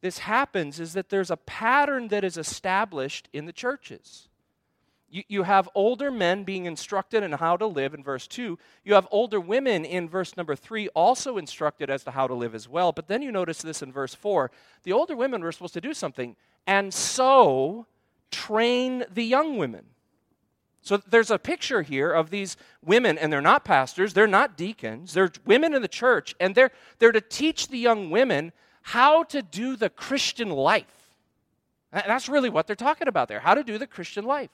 this 0.00 0.18
happens 0.18 0.78
is 0.78 0.92
that 0.92 1.08
there's 1.08 1.30
a 1.30 1.36
pattern 1.36 2.08
that 2.08 2.24
is 2.24 2.36
established 2.36 3.28
in 3.32 3.46
the 3.46 3.52
churches. 3.52 4.27
You, 5.10 5.22
you 5.28 5.42
have 5.44 5.68
older 5.74 6.10
men 6.10 6.44
being 6.44 6.66
instructed 6.66 7.22
in 7.22 7.32
how 7.32 7.56
to 7.56 7.66
live 7.66 7.94
in 7.94 8.02
verse 8.02 8.26
2. 8.26 8.58
You 8.84 8.94
have 8.94 9.08
older 9.10 9.40
women 9.40 9.84
in 9.84 10.08
verse 10.08 10.36
number 10.36 10.54
3 10.54 10.88
also 10.88 11.38
instructed 11.38 11.88
as 11.88 12.04
to 12.04 12.10
how 12.10 12.26
to 12.26 12.34
live 12.34 12.54
as 12.54 12.68
well. 12.68 12.92
But 12.92 13.08
then 13.08 13.22
you 13.22 13.32
notice 13.32 13.62
this 13.62 13.82
in 13.82 13.92
verse 13.92 14.14
4. 14.14 14.50
The 14.82 14.92
older 14.92 15.16
women 15.16 15.42
were 15.42 15.52
supposed 15.52 15.74
to 15.74 15.80
do 15.80 15.94
something, 15.94 16.36
and 16.66 16.92
so 16.92 17.86
train 18.30 19.04
the 19.12 19.24
young 19.24 19.56
women. 19.56 19.84
So 20.82 20.96
there's 20.96 21.30
a 21.30 21.38
picture 21.38 21.82
here 21.82 22.12
of 22.12 22.30
these 22.30 22.56
women, 22.84 23.18
and 23.18 23.32
they're 23.32 23.40
not 23.40 23.64
pastors, 23.64 24.14
they're 24.14 24.26
not 24.26 24.56
deacons, 24.56 25.12
they're 25.12 25.30
women 25.44 25.74
in 25.74 25.82
the 25.82 25.88
church, 25.88 26.34
and 26.40 26.54
they're, 26.54 26.70
they're 26.98 27.12
to 27.12 27.20
teach 27.20 27.68
the 27.68 27.78
young 27.78 28.10
women 28.10 28.52
how 28.82 29.24
to 29.24 29.42
do 29.42 29.76
the 29.76 29.90
Christian 29.90 30.50
life. 30.50 31.12
That's 31.92 32.28
really 32.28 32.48
what 32.48 32.66
they're 32.66 32.76
talking 32.76 33.08
about 33.08 33.28
there 33.28 33.40
how 33.40 33.54
to 33.54 33.64
do 33.64 33.78
the 33.78 33.86
Christian 33.86 34.24
life. 34.24 34.50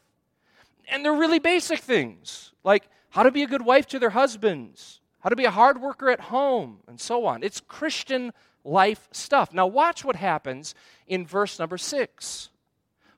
And 0.89 1.05
they're 1.05 1.13
really 1.13 1.39
basic 1.39 1.81
things, 1.81 2.53
like 2.63 2.89
how 3.11 3.23
to 3.23 3.31
be 3.31 3.43
a 3.43 3.47
good 3.47 3.63
wife 3.63 3.87
to 3.89 3.99
their 3.99 4.11
husbands, 4.11 5.01
how 5.21 5.31
to 5.31 5.37
be 5.37 5.45
a 5.45 5.51
hard 5.51 5.81
worker 5.81 6.11
at 6.11 6.21
home, 6.21 6.81
and 6.87 7.01
so 7.01 7.27
on. 7.27 7.43
It's 7.43 7.61
Christian 7.61 8.33
life 8.65 9.09
stuff. 9.13 9.53
Now, 9.53 9.67
watch 9.67 10.05
what 10.05 10.17
happens 10.17 10.75
in 11.07 11.27
verse 11.27 11.59
number 11.59 11.79
six. 11.79 12.51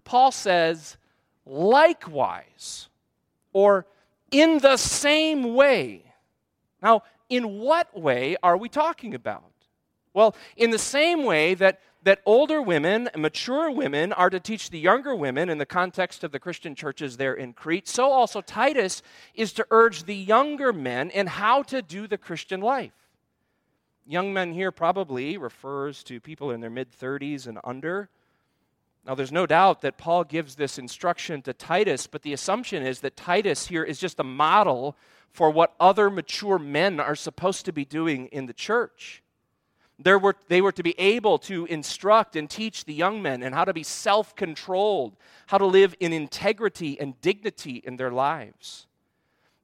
Paul 0.05 0.31
says, 0.33 0.97
likewise, 1.45 2.89
or 3.53 3.87
in 4.31 4.59
the 4.59 4.77
same 4.77 5.55
way. 5.55 6.03
Now, 6.83 7.03
in 7.29 7.59
what 7.59 7.99
way 7.99 8.37
are 8.43 8.57
we 8.57 8.69
talking 8.69 9.15
about? 9.15 9.43
Well, 10.15 10.35
in 10.57 10.71
the 10.71 10.79
same 10.79 11.25
way 11.25 11.55
that 11.55 11.81
that 12.07 12.23
older 12.25 12.63
women, 12.63 13.11
mature 13.17 13.69
women, 13.69 14.13
are 14.13 14.31
to 14.31 14.39
teach 14.39 14.71
the 14.71 14.79
younger 14.79 15.13
women 15.13 15.49
in 15.49 15.59
the 15.59 15.67
context 15.67 16.23
of 16.23 16.31
the 16.31 16.39
Christian 16.39 16.77
churches 16.77 17.17
there 17.17 17.35
in 17.35 17.53
Crete, 17.53 17.89
so 17.89 18.13
also 18.13 18.41
Titus 18.41 19.03
is 19.35 19.53
to 19.55 19.67
urge 19.73 20.05
the 20.05 20.15
younger 20.15 20.73
men 20.73 21.11
in 21.11 21.27
how 21.27 21.65
to 21.65 21.83
do 21.83 22.07
the 22.07 22.17
Christian 22.17 22.61
life. 22.61 22.93
Young 24.07 24.33
men 24.33 24.53
here 24.53 24.71
probably 24.71 25.37
refers 25.37 26.05
to 26.05 26.21
people 26.21 26.53
in 26.53 26.61
their 26.61 26.71
mid 26.71 26.93
30s 26.97 27.49
and 27.49 27.59
under. 27.65 28.09
Now, 29.05 29.17
there's 29.17 29.33
no 29.33 29.45
doubt 29.45 29.81
that 29.81 29.99
Paul 29.99 30.23
gives 30.23 30.55
this 30.55 30.79
instruction 30.79 31.43
to 31.43 31.53
Titus, 31.53 32.07
but 32.07 32.23
the 32.23 32.33
assumption 32.33 32.85
is 32.85 33.01
that 33.01 33.17
Titus 33.17 33.67
here 33.67 33.83
is 33.83 33.99
just 33.99 34.21
a 34.21 34.25
model 34.25 34.97
for 35.33 35.51
what 35.51 35.75
other 35.81 36.09
mature 36.09 36.61
men 36.61 37.01
are 37.01 37.17
supposed 37.17 37.65
to 37.65 37.73
be 37.73 37.85
doing 37.85 38.27
in 38.29 38.47
the 38.47 38.53
church. 38.53 39.25
Were, 40.05 40.37
they 40.49 40.61
were 40.61 40.73
to 40.73 40.83
be 40.83 40.99
able 40.99 41.39
to 41.41 41.65
instruct 41.67 42.37
and 42.37 42.51
teach 42.51 42.85
the 42.85 42.93
young 42.93 43.23
men 43.23 43.43
and 43.43 43.55
how 43.55 43.65
to 43.65 43.73
be 43.73 43.83
self 43.83 44.37
controlled, 44.37 45.17
how 45.47 45.59
to 45.59 45.67
live 45.67 45.95
in 46.01 46.13
integrity 46.13 47.01
and 47.01 47.19
dignity 47.21 47.83
in 47.85 47.97
their 47.97 48.11
lives. 48.11 48.87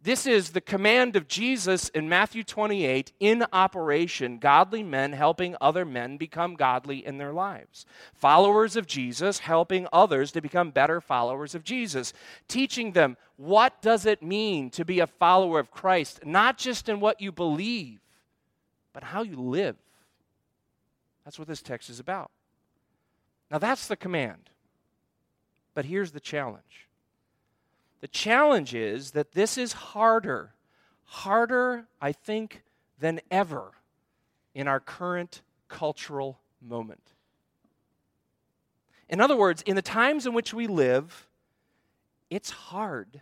This 0.04 0.26
is 0.26 0.50
the 0.50 0.60
command 0.60 1.14
of 1.14 1.28
Jesus 1.28 1.88
in 1.90 2.08
Matthew 2.08 2.42
28 2.42 3.12
in 3.20 3.44
operation, 3.52 4.38
godly 4.38 4.82
men 4.82 5.12
helping 5.12 5.54
other 5.60 5.84
men 5.84 6.16
become 6.16 6.56
godly 6.56 7.06
in 7.06 7.18
their 7.18 7.32
lives. 7.32 7.86
Followers 8.12 8.74
of 8.74 8.88
Jesus 8.88 9.38
helping 9.38 9.86
others 9.92 10.32
to 10.32 10.40
become 10.40 10.72
better 10.72 11.00
followers 11.00 11.54
of 11.54 11.62
Jesus, 11.62 12.12
teaching 12.48 12.92
them 12.92 13.16
what 13.36 13.80
does 13.80 14.04
it 14.04 14.24
mean 14.24 14.70
to 14.70 14.84
be 14.84 14.98
a 14.98 15.06
follower 15.06 15.60
of 15.60 15.70
Christ, 15.70 16.26
not 16.26 16.58
just 16.58 16.88
in 16.88 16.98
what 16.98 17.20
you 17.20 17.30
believe, 17.30 18.00
but 18.92 19.04
how 19.04 19.22
you 19.22 19.36
live. 19.36 19.76
That's 21.24 21.38
what 21.38 21.48
this 21.48 21.62
text 21.62 21.88
is 21.90 22.00
about. 22.00 22.30
Now 23.50 23.58
that's 23.58 23.86
the 23.86 23.96
command. 23.96 24.50
But 25.74 25.84
here's 25.84 26.12
the 26.12 26.20
challenge. 26.20 26.88
The 28.00 28.08
challenge 28.08 28.74
is 28.74 29.12
that 29.12 29.32
this 29.32 29.56
is 29.56 29.72
harder, 29.72 30.54
harder, 31.04 31.86
I 32.00 32.12
think, 32.12 32.62
than 32.98 33.20
ever 33.30 33.72
in 34.54 34.68
our 34.68 34.80
current 34.80 35.42
cultural 35.68 36.40
moment. 36.60 37.12
In 39.08 39.20
other 39.20 39.36
words, 39.36 39.62
in 39.62 39.76
the 39.76 39.82
times 39.82 40.26
in 40.26 40.32
which 40.32 40.52
we 40.52 40.66
live, 40.66 41.28
it's 42.30 42.50
hard 42.50 43.20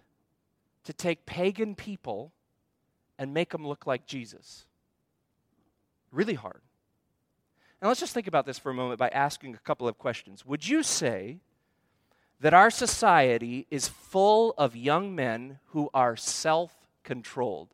to 0.85 0.93
take 0.93 1.27
pagan 1.27 1.75
people 1.75 2.33
and 3.19 3.35
make 3.35 3.51
them 3.51 3.67
look 3.67 3.87
like 3.87 4.07
Jesus. 4.07 4.65
Really 6.11 6.35
hard. 6.35 6.63
Now, 7.81 7.89
let's 7.89 8.01
just 8.01 8.13
think 8.13 8.27
about 8.27 8.47
this 8.47 8.59
for 8.59 8.71
a 8.71 8.75
moment 8.75 8.99
by 8.99 9.09
asking 9.09 9.55
a 9.55 9.59
couple 9.59 9.89
of 9.89 9.99
questions. 9.99 10.45
Would 10.45 10.69
you 10.69 10.83
say 10.83 11.39
that 12.41 12.55
our 12.55 12.71
society 12.71 13.67
is 13.71 13.89
full 13.89 14.55
of 14.57 14.75
young 14.75 15.15
men 15.15 15.59
who 15.69 15.91
are 15.93 16.17
self 16.17 16.73
controlled. 17.05 17.69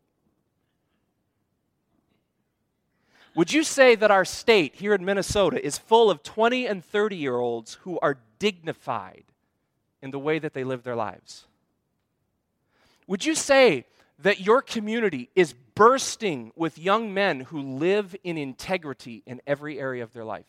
Would 3.34 3.52
you 3.52 3.64
say 3.64 3.94
that 3.96 4.10
our 4.10 4.24
state 4.24 4.76
here 4.76 4.94
in 4.94 5.04
Minnesota 5.04 5.64
is 5.64 5.76
full 5.76 6.10
of 6.10 6.22
20 6.22 6.66
and 6.66 6.84
30 6.84 7.16
year 7.16 7.36
olds 7.36 7.74
who 7.82 7.98
are 8.00 8.18
dignified 8.38 9.24
in 10.02 10.10
the 10.10 10.18
way 10.18 10.38
that 10.38 10.54
they 10.54 10.64
live 10.64 10.82
their 10.82 10.96
lives? 10.96 11.44
Would 13.06 13.24
you 13.24 13.34
say 13.34 13.84
that 14.18 14.40
your 14.40 14.62
community 14.62 15.28
is 15.34 15.54
bursting 15.76 16.50
with 16.56 16.78
young 16.78 17.14
men 17.14 17.40
who 17.40 17.60
live 17.60 18.16
in 18.24 18.36
integrity 18.36 19.22
in 19.26 19.40
every 19.46 19.78
area 19.78 20.02
of 20.02 20.12
their 20.12 20.24
life? 20.24 20.46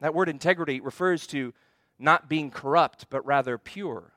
That 0.00 0.14
word 0.14 0.28
integrity 0.28 0.78
refers 0.78 1.26
to 1.28 1.52
not 1.98 2.28
being 2.28 2.52
corrupt, 2.52 3.06
but 3.10 3.26
rather 3.26 3.58
pure. 3.58 4.12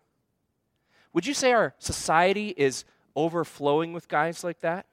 Would 1.13 1.25
you 1.25 1.33
say 1.33 1.51
our 1.51 1.73
society 1.79 2.53
is 2.55 2.85
overflowing 3.15 3.93
with 3.93 4.07
guys 4.07 4.43
like 4.43 4.59
that? 4.59 4.85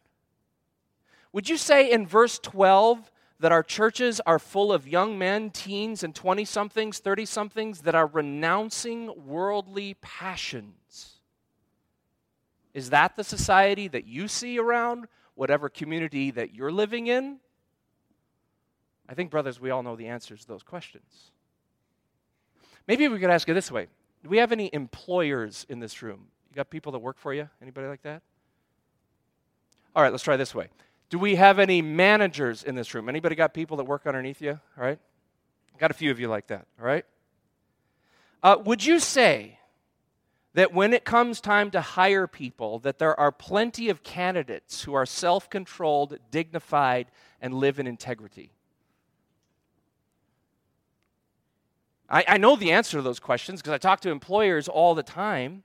Would 1.33 1.49
you 1.49 1.59
say 1.59 1.91
in 1.91 2.07
verse 2.07 2.39
12 2.39 3.11
that 3.41 3.53
our 3.53 3.63
churches 3.63 4.21
are 4.25 4.39
full 4.39 4.73
of 4.73 4.89
young 4.89 5.19
men, 5.19 5.51
teens, 5.51 6.03
and 6.03 6.15
20 6.15 6.45
somethings, 6.45 6.99
30 7.01 7.27
somethings 7.27 7.81
that 7.83 7.95
are 7.95 8.07
renouncing 8.07 9.13
worldly 9.27 9.95
passions? 10.01 11.18
Is 12.75 12.91
that 12.91 13.17
the 13.17 13.25
society 13.25 13.89
that 13.89 14.07
you 14.07 14.29
see 14.29 14.59
around 14.59 15.07
whatever 15.35 15.69
community 15.69 16.31
that 16.33 16.55
you're 16.55 16.73
living 16.73 17.07
in? 17.07 17.39
I 19.09 19.15
think, 19.15 19.31
brothers, 19.31 19.61
we 19.61 19.71
all 19.71 19.83
know 19.83 19.97
the 19.97 20.09
answers 20.09 20.43
to 20.43 20.49
those 20.49 20.63
questions. 20.63 21.33
Maybe 22.87 23.09
we 23.09 23.19
could 23.19 23.31
ask 23.31 23.49
it 23.49 23.55
this 23.55 23.71
way 23.71 23.87
Do 24.23 24.29
we 24.29 24.39
have 24.39 24.53
any 24.53 24.71
employers 24.73 25.67
in 25.69 25.81
this 25.81 26.03
room? 26.03 26.27
You 26.51 26.57
got 26.57 26.71
people 26.71 26.93
that 26.93 26.99
work 26.99 27.19
for 27.19 27.33
you? 27.33 27.49
Anybody 27.63 27.87
like 27.87 28.03
that? 28.03 28.23
All 29.97 30.03
right, 30.03 30.13
let's 30.13 30.25
try 30.25 30.37
this 30.37 30.55
way. 30.55 30.69
Do 31.11 31.19
we 31.19 31.37
have 31.37 31.59
any 31.59 31.81
managers 31.81 32.63
in 32.63 32.75
this 32.75 32.95
room? 32.95 33.09
Anybody 33.09 33.35
got 33.35 33.55
people 33.55 33.79
that 33.79 33.85
work 33.85 34.07
underneath 34.07 34.43
you? 34.43 34.61
All 34.77 34.85
right? 34.85 34.99
Got 35.79 35.91
a 35.91 35.95
few 35.95 36.11
of 36.11 36.21
you 36.21 36.29
like 36.29 36.49
that, 36.49 36.67
all 36.79 36.87
right? 36.87 37.05
Uh, 38.43 38.57
would 38.65 38.85
you 38.85 38.99
say 38.99 39.58
that 40.59 40.75
when 40.75 40.93
it 40.93 41.05
comes 41.05 41.41
time 41.41 41.71
to 41.71 41.81
hire 41.81 42.27
people, 42.27 42.81
that 42.81 42.99
there 42.99 43.19
are 43.21 43.31
plenty 43.31 43.89
of 43.91 44.03
candidates 44.03 44.83
who 44.83 44.93
are 44.93 45.07
self 45.07 45.49
controlled, 45.49 46.19
dignified, 46.33 47.07
and 47.41 47.55
live 47.55 47.79
in 47.79 47.87
integrity? 47.87 48.51
I, 52.11 52.25
I 52.27 52.37
know 52.39 52.57
the 52.57 52.73
answer 52.73 52.97
to 52.97 53.03
those 53.03 53.21
questions 53.21 53.63
because 53.63 53.73
I 53.73 53.79
talk 53.79 54.01
to 54.01 54.11
employers 54.11 54.67
all 54.67 54.97
the 54.97 55.05
time. 55.05 55.63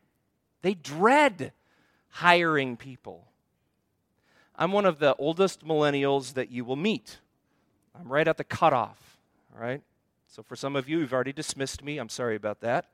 They 0.62 0.76
dread 0.76 1.54
hiring 2.10 2.78
people. 2.78 3.26
I'm 4.56 4.72
one 4.72 4.86
of 4.86 5.00
the 5.00 5.16
oldest 5.16 5.66
millennials 5.66 6.36
that 6.36 6.52
you 6.52 6.64
will 6.64 6.76
meet. 6.76 7.18
I'm 8.00 8.10
right 8.10 8.28
at 8.28 8.38
the 8.38 8.44
cutoff, 8.44 9.18
all 9.56 9.60
right? 9.60 9.82
So 10.28 10.44
for 10.44 10.56
some 10.56 10.76
of 10.76 10.88
you, 10.88 11.00
you've 11.00 11.14
already 11.14 11.34
dismissed 11.34 11.84
me. 11.84 11.98
I'm 11.98 12.10
sorry 12.10 12.36
about 12.36 12.62
that. 12.62 12.92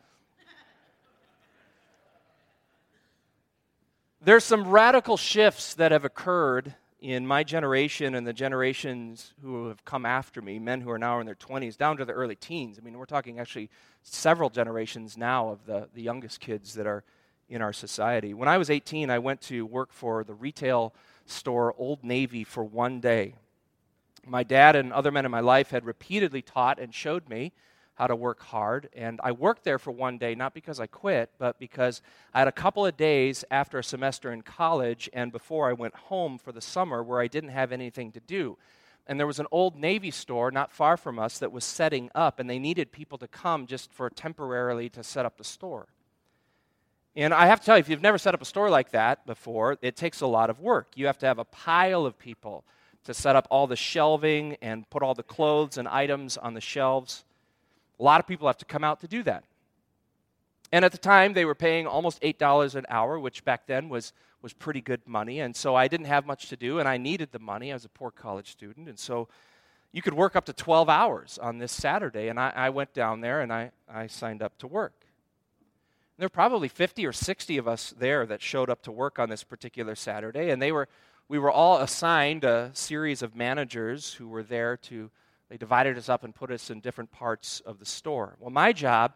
There's 4.22 4.44
some 4.44 4.68
radical 4.68 5.16
shifts 5.16 5.76
that 5.76 5.94
have 5.94 6.04
occurred 6.04 6.76
in 7.00 7.26
my 7.26 7.42
generation 7.46 8.16
and 8.16 8.28
the 8.28 8.34
generations 8.34 9.34
who 9.42 9.70
have 9.70 9.86
come 9.86 10.06
after 10.06 10.42
me, 10.42 10.60
men 10.60 10.82
who 10.82 10.92
are 10.92 10.98
now 10.98 11.22
in 11.22 11.26
their 11.26 11.36
20s, 11.36 11.78
down 11.78 11.96
to 11.96 12.04
the 12.04 12.12
early 12.12 12.36
teens. 12.36 12.78
I 12.78 12.84
mean, 12.84 12.98
we're 12.98 13.06
talking 13.06 13.40
actually 13.40 13.70
several 14.04 14.50
generations 14.50 15.18
now 15.18 15.48
of 15.48 15.66
the, 15.66 15.88
the 15.94 16.02
youngest 16.02 16.42
kids 16.42 16.74
that 16.74 16.86
are 16.86 17.06
in 17.48 17.62
our 17.62 17.72
society. 17.72 18.34
When 18.34 18.50
I 18.50 18.58
was 18.58 18.70
18, 18.70 19.10
I 19.10 19.20
went 19.20 19.40
to 19.44 19.66
work 19.66 19.94
for 19.94 20.26
the 20.26 20.34
retail 20.34 20.94
store 21.26 21.74
Old 21.78 22.04
Navy 22.04 22.44
for 22.44 22.66
one 22.66 23.00
day. 23.00 23.36
My 24.28 24.44
dad 24.44 24.76
and 24.76 24.92
other 24.92 25.12
men 25.12 25.24
in 25.24 25.32
my 25.32 25.40
life 25.40 25.70
had 25.70 25.86
repeatedly 25.86 26.42
taught 26.42 26.78
and 26.78 26.94
showed 26.94 27.30
me 27.30 27.54
how 28.00 28.08
to 28.08 28.16
work 28.16 28.42
hard. 28.42 28.88
And 28.94 29.20
I 29.22 29.34
worked 29.34 29.66
there 29.66 29.78
for 29.78 29.92
one 29.92 30.18
day, 30.18 30.34
not 30.34 30.54
because 30.54 30.80
I 30.80 30.88
quit, 30.88 31.32
but 31.38 31.60
because 31.60 32.02
I 32.34 32.40
had 32.40 32.48
a 32.48 32.54
couple 32.54 32.86
of 32.86 32.96
days 32.96 33.44
after 33.52 33.78
a 33.78 33.84
semester 33.84 34.32
in 34.32 34.42
college 34.42 35.10
and 35.12 35.34
before 35.34 35.70
I 35.70 35.74
went 35.74 35.94
home 35.96 36.38
for 36.38 36.54
the 36.54 36.62
summer 36.62 37.04
where 37.04 37.20
I 37.20 37.28
didn't 37.28 37.50
have 37.50 37.74
anything 37.74 38.14
to 38.14 38.22
do. 38.22 38.58
And 39.06 39.20
there 39.20 39.28
was 39.28 39.40
an 39.40 39.48
old 39.52 39.76
Navy 39.76 40.12
store 40.12 40.50
not 40.50 40.72
far 40.72 40.96
from 40.96 41.20
us 41.20 41.40
that 41.40 41.52
was 41.52 41.66
setting 41.66 42.10
up, 42.16 42.40
and 42.40 42.50
they 42.50 42.58
needed 42.58 42.94
people 42.94 43.18
to 43.18 43.28
come 43.28 43.68
just 43.68 43.92
for 43.92 44.10
temporarily 44.10 44.88
to 44.92 45.04
set 45.04 45.26
up 45.26 45.38
the 45.38 45.44
store. 45.44 45.90
And 47.18 47.34
I 47.34 47.48
have 47.48 47.60
to 47.60 47.66
tell 47.66 47.76
you, 47.76 47.82
if 47.82 47.90
you've 47.90 48.02
never 48.02 48.18
set 48.18 48.34
up 48.34 48.42
a 48.42 48.46
store 48.46 48.70
like 48.70 48.92
that 48.92 49.26
before, 49.26 49.78
it 49.82 49.98
takes 49.98 50.22
a 50.22 50.28
lot 50.28 50.50
of 50.50 50.62
work. 50.62 50.94
You 50.96 51.08
have 51.08 51.18
to 51.18 51.26
have 51.26 51.40
a 51.40 51.44
pile 51.44 52.06
of 52.06 52.18
people 52.18 52.64
to 53.04 53.14
set 53.14 53.36
up 53.36 53.46
all 53.52 53.68
the 53.68 53.76
shelving 53.76 54.56
and 54.62 54.90
put 54.90 55.04
all 55.04 55.16
the 55.16 55.24
clothes 55.24 55.78
and 55.78 55.86
items 55.86 56.38
on 56.38 56.54
the 56.54 56.62
shelves. 56.62 57.26
A 58.00 58.04
lot 58.04 58.20
of 58.20 58.28
people 58.28 58.48
have 58.48 58.58
to 58.58 58.66
come 58.66 58.84
out 58.84 59.02
to 59.02 59.08
do 59.08 59.24
that. 59.24 59.44
And 60.72 60.86
at 60.86 60.92
the 60.92 60.98
time, 60.98 61.34
they 61.34 61.46
were 61.46 61.56
paying 61.56 61.88
almost 61.88 62.22
$8 62.22 62.76
an 62.76 62.86
hour, 62.90 63.20
which 63.20 63.44
back 63.44 63.66
then 63.66 63.90
was, 63.90 64.14
was 64.42 64.54
pretty 64.54 64.82
good 64.82 65.02
money. 65.08 65.40
And 65.40 65.56
so 65.56 65.76
I 65.76 65.88
didn't 65.88 66.06
have 66.06 66.26
much 66.26 66.50
to 66.50 66.56
do, 66.56 66.80
and 66.80 66.88
I 66.88 66.98
needed 66.98 67.32
the 67.32 67.40
money. 67.40 67.72
I 67.72 67.76
was 67.76 67.86
a 67.86 67.90
poor 67.90 68.12
college 68.12 68.52
student. 68.52 68.88
And 68.88 69.00
so 69.00 69.28
you 69.92 70.02
could 70.02 70.14
work 70.14 70.36
up 70.36 70.46
to 70.46 70.54
12 70.54 70.88
hours 70.88 71.40
on 71.42 71.58
this 71.58 71.72
Saturday. 71.72 72.28
And 72.28 72.40
I, 72.40 72.52
I 72.56 72.70
went 72.70 72.94
down 72.94 73.22
there 73.22 73.42
and 73.42 73.52
I, 73.52 73.72
I 73.92 74.08
signed 74.08 74.44
up 74.44 74.58
to 74.60 74.68
work. 74.68 74.94
And 75.02 76.22
there 76.22 76.26
were 76.26 76.30
probably 76.30 76.68
50 76.68 77.06
or 77.08 77.14
60 77.14 77.58
of 77.58 77.68
us 77.68 77.94
there 77.98 78.26
that 78.28 78.42
showed 78.42 78.70
up 78.70 78.84
to 78.84 78.92
work 78.92 79.18
on 79.18 79.30
this 79.30 79.44
particular 79.44 79.96
Saturday. 79.96 80.52
And 80.52 80.62
they 80.62 80.72
were, 80.72 80.88
we 81.28 81.40
were 81.40 81.52
all 81.52 81.78
assigned 81.80 82.44
a 82.44 82.70
series 82.74 83.24
of 83.24 83.36
managers 83.36 84.14
who 84.14 84.28
were 84.28 84.44
there 84.44 84.78
to 84.78 85.10
they 85.50 85.58
divided 85.58 85.98
us 85.98 86.10
up 86.10 86.24
and 86.24 86.34
put 86.34 86.52
us 86.52 86.70
in 86.70 86.80
different 86.80 87.12
parts 87.12 87.60
of 87.62 87.80
the 87.80 87.86
store. 87.86 88.36
Well, 88.40 88.52
my 88.52 88.72
job, 88.72 89.14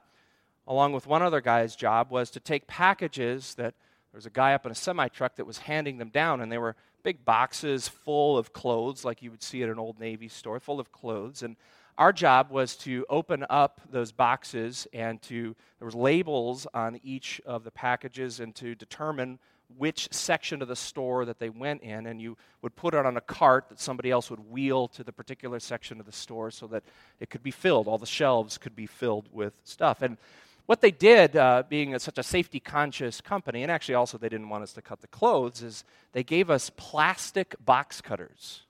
along 0.67 0.93
with 0.93 1.07
one 1.07 1.21
other 1.21 1.41
guy's 1.41 1.75
job, 1.75 2.09
was 2.09 2.31
to 2.31 2.39
take 2.39 2.67
packages 2.67 3.55
that 3.55 3.75
there 4.11 4.17
was 4.17 4.25
a 4.25 4.31
guy 4.31 4.53
up 4.53 4.65
in 4.65 4.71
a 4.71 4.75
semi 4.75 5.07
truck 5.07 5.35
that 5.35 5.45
was 5.45 5.59
handing 5.59 5.97
them 5.97 6.09
down, 6.09 6.41
and 6.41 6.51
they 6.51 6.57
were 6.57 6.75
big 7.03 7.25
boxes 7.25 7.87
full 7.87 8.37
of 8.37 8.53
clothes, 8.53 9.03
like 9.05 9.21
you 9.21 9.29
would 9.29 9.43
see 9.43 9.61
at 9.63 9.69
an 9.69 9.79
old 9.79 9.99
Navy 9.99 10.27
store, 10.27 10.59
full 10.59 10.79
of 10.79 10.91
clothes. 10.91 11.43
And 11.43 11.55
our 11.97 12.13
job 12.13 12.49
was 12.49 12.75
to 12.77 13.05
open 13.09 13.45
up 13.49 13.81
those 13.91 14.11
boxes 14.11 14.87
and 14.93 15.21
to, 15.23 15.55
there 15.79 15.85
was 15.85 15.95
labels 15.95 16.65
on 16.73 16.99
each 17.03 17.41
of 17.45 17.63
the 17.63 17.71
packages 17.71 18.39
and 18.39 18.55
to 18.55 18.73
determine 18.73 19.37
which 19.77 20.07
section 20.11 20.61
of 20.61 20.67
the 20.67 20.75
store 20.75 21.25
that 21.25 21.39
they 21.39 21.49
went 21.49 21.81
in, 21.81 22.05
and 22.05 22.21
you 22.21 22.37
would 22.61 22.75
put 22.75 22.93
it 22.93 23.05
on 23.05 23.17
a 23.17 23.21
cart 23.21 23.69
that 23.69 23.79
somebody 23.79 24.11
else 24.11 24.29
would 24.29 24.51
wheel 24.51 24.87
to 24.89 25.03
the 25.03 25.11
particular 25.11 25.59
section 25.59 25.99
of 25.99 26.05
the 26.05 26.11
store 26.11 26.51
so 26.51 26.67
that 26.67 26.83
it 27.19 27.29
could 27.29 27.43
be 27.43 27.51
filled. 27.51 27.87
All 27.87 27.97
the 27.97 28.05
shelves 28.05 28.57
could 28.57 28.75
be 28.75 28.85
filled 28.85 29.27
with 29.31 29.53
stuff. 29.63 30.01
And 30.01 30.17
what 30.65 30.79
they 30.79 30.91
did, 30.91 31.35
uh, 31.35 31.63
being 31.67 31.93
a, 31.93 31.99
such 31.99 32.17
a 32.17 32.23
safety 32.23 32.59
conscious 32.59 33.19
company, 33.19 33.63
and 33.63 33.71
actually 33.71 33.95
also 33.95 34.17
they 34.17 34.29
didn't 34.29 34.49
want 34.49 34.63
us 34.63 34.73
to 34.73 34.81
cut 34.81 35.01
the 35.01 35.07
clothes, 35.07 35.61
is 35.61 35.83
they 36.13 36.23
gave 36.23 36.49
us 36.49 36.69
plastic 36.77 37.55
box 37.63 37.99
cutters, 37.99 38.61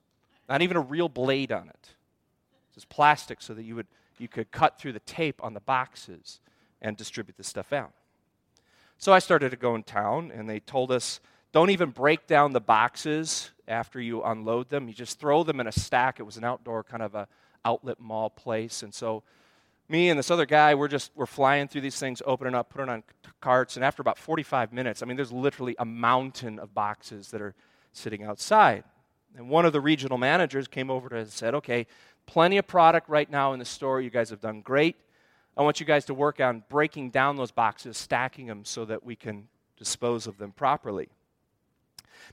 not 0.50 0.62
even 0.62 0.76
a 0.76 0.82
real 0.82 1.10
blade 1.10 1.52
on 1.52 1.70
it. 1.70 1.90
Just 2.74 2.90
plastic 2.90 3.42
so 3.42 3.54
that 3.54 3.64
you, 3.64 3.76
would, 3.76 3.88
you 4.18 4.28
could 4.28 4.52
cut 4.52 4.80
through 4.80 4.94
the 4.94 5.00
tape 5.02 5.44
on 5.44 5.54
the 5.54 5.60
boxes 5.60 6.40
and 6.82 6.98
distribute 6.98 7.38
the 7.38 7.44
stuff 7.44 7.72
out. 7.72 7.92
So 9.04 9.12
I 9.12 9.20
started 9.20 9.50
to 9.50 9.58
go 9.58 9.76
in 9.76 9.84
town, 9.84 10.32
and 10.34 10.50
they 10.50 10.62
told 10.62 10.90
us 10.90 11.20
don't 11.52 11.72
even 11.72 11.90
break 11.90 12.26
down 12.26 12.54
the 12.54 12.62
boxes 12.62 13.52
after 13.68 14.00
you 14.00 14.24
unload 14.24 14.70
them. 14.70 14.88
You 14.88 14.94
just 14.94 15.20
throw 15.20 15.44
them 15.44 15.60
in 15.60 15.68
a 15.68 15.74
stack. 15.74 16.22
It 16.22 16.24
was 16.24 16.38
an 16.38 16.46
outdoor 16.46 16.86
kind 16.86 17.04
of 17.04 17.14
a 17.14 17.28
outlet 17.66 18.00
mall 18.00 18.30
place, 18.30 18.82
and 18.82 18.94
so 18.94 19.22
me 19.90 20.10
and 20.10 20.18
this 20.18 20.32
other 20.32 20.46
guy, 20.46 20.74
we're 20.74 20.88
just 20.88 21.12
we're 21.16 21.26
flying 21.26 21.68
through 21.68 21.82
these 21.82 22.00
things, 22.00 22.22
opening 22.26 22.56
up, 22.56 22.70
putting 22.70 22.88
on 22.88 23.04
carts, 23.42 23.76
and 23.76 23.84
after 23.84 24.02
about 24.02 24.18
45 24.18 24.72
minutes, 24.72 25.04
I 25.04 25.06
mean, 25.06 25.18
there's 25.18 25.34
literally 25.34 25.76
a 25.80 25.86
mountain 25.86 26.58
of 26.58 26.74
boxes 26.74 27.30
that 27.32 27.42
are 27.42 27.56
sitting 27.92 28.24
outside. 28.24 28.86
And 29.36 29.50
one 29.50 29.66
of 29.66 29.74
the 29.74 29.82
regional 29.82 30.18
managers 30.18 30.70
came 30.70 30.90
over 30.90 31.10
to 31.10 31.18
us 31.18 31.24
and 31.24 31.34
said, 31.34 31.56
"Okay, 31.56 31.88
plenty 32.26 32.58
of 32.58 32.68
product 32.68 33.10
right 33.10 33.30
now 33.30 33.52
in 33.52 33.60
the 33.60 33.66
store. 33.66 34.00
You 34.00 34.10
guys 34.10 34.30
have 34.30 34.40
done 34.40 34.62
great. 34.62 34.96
I 35.56 35.62
want 35.62 35.80
you 35.80 35.86
guys 35.86 36.06
to 36.06 36.14
work 36.14 36.40
on 36.40 36.64
breaking 36.70 37.12
down 37.12 37.36
those 37.36 37.52
boxes, 37.52 37.98
stacking 37.98 38.48
them 38.48 38.66
so 38.66 38.86
that 38.86 39.04
we 39.04 39.16
can 39.16 39.48
dispose 39.78 40.28
of 40.28 40.38
them 40.38 40.52
properly." 40.52 41.10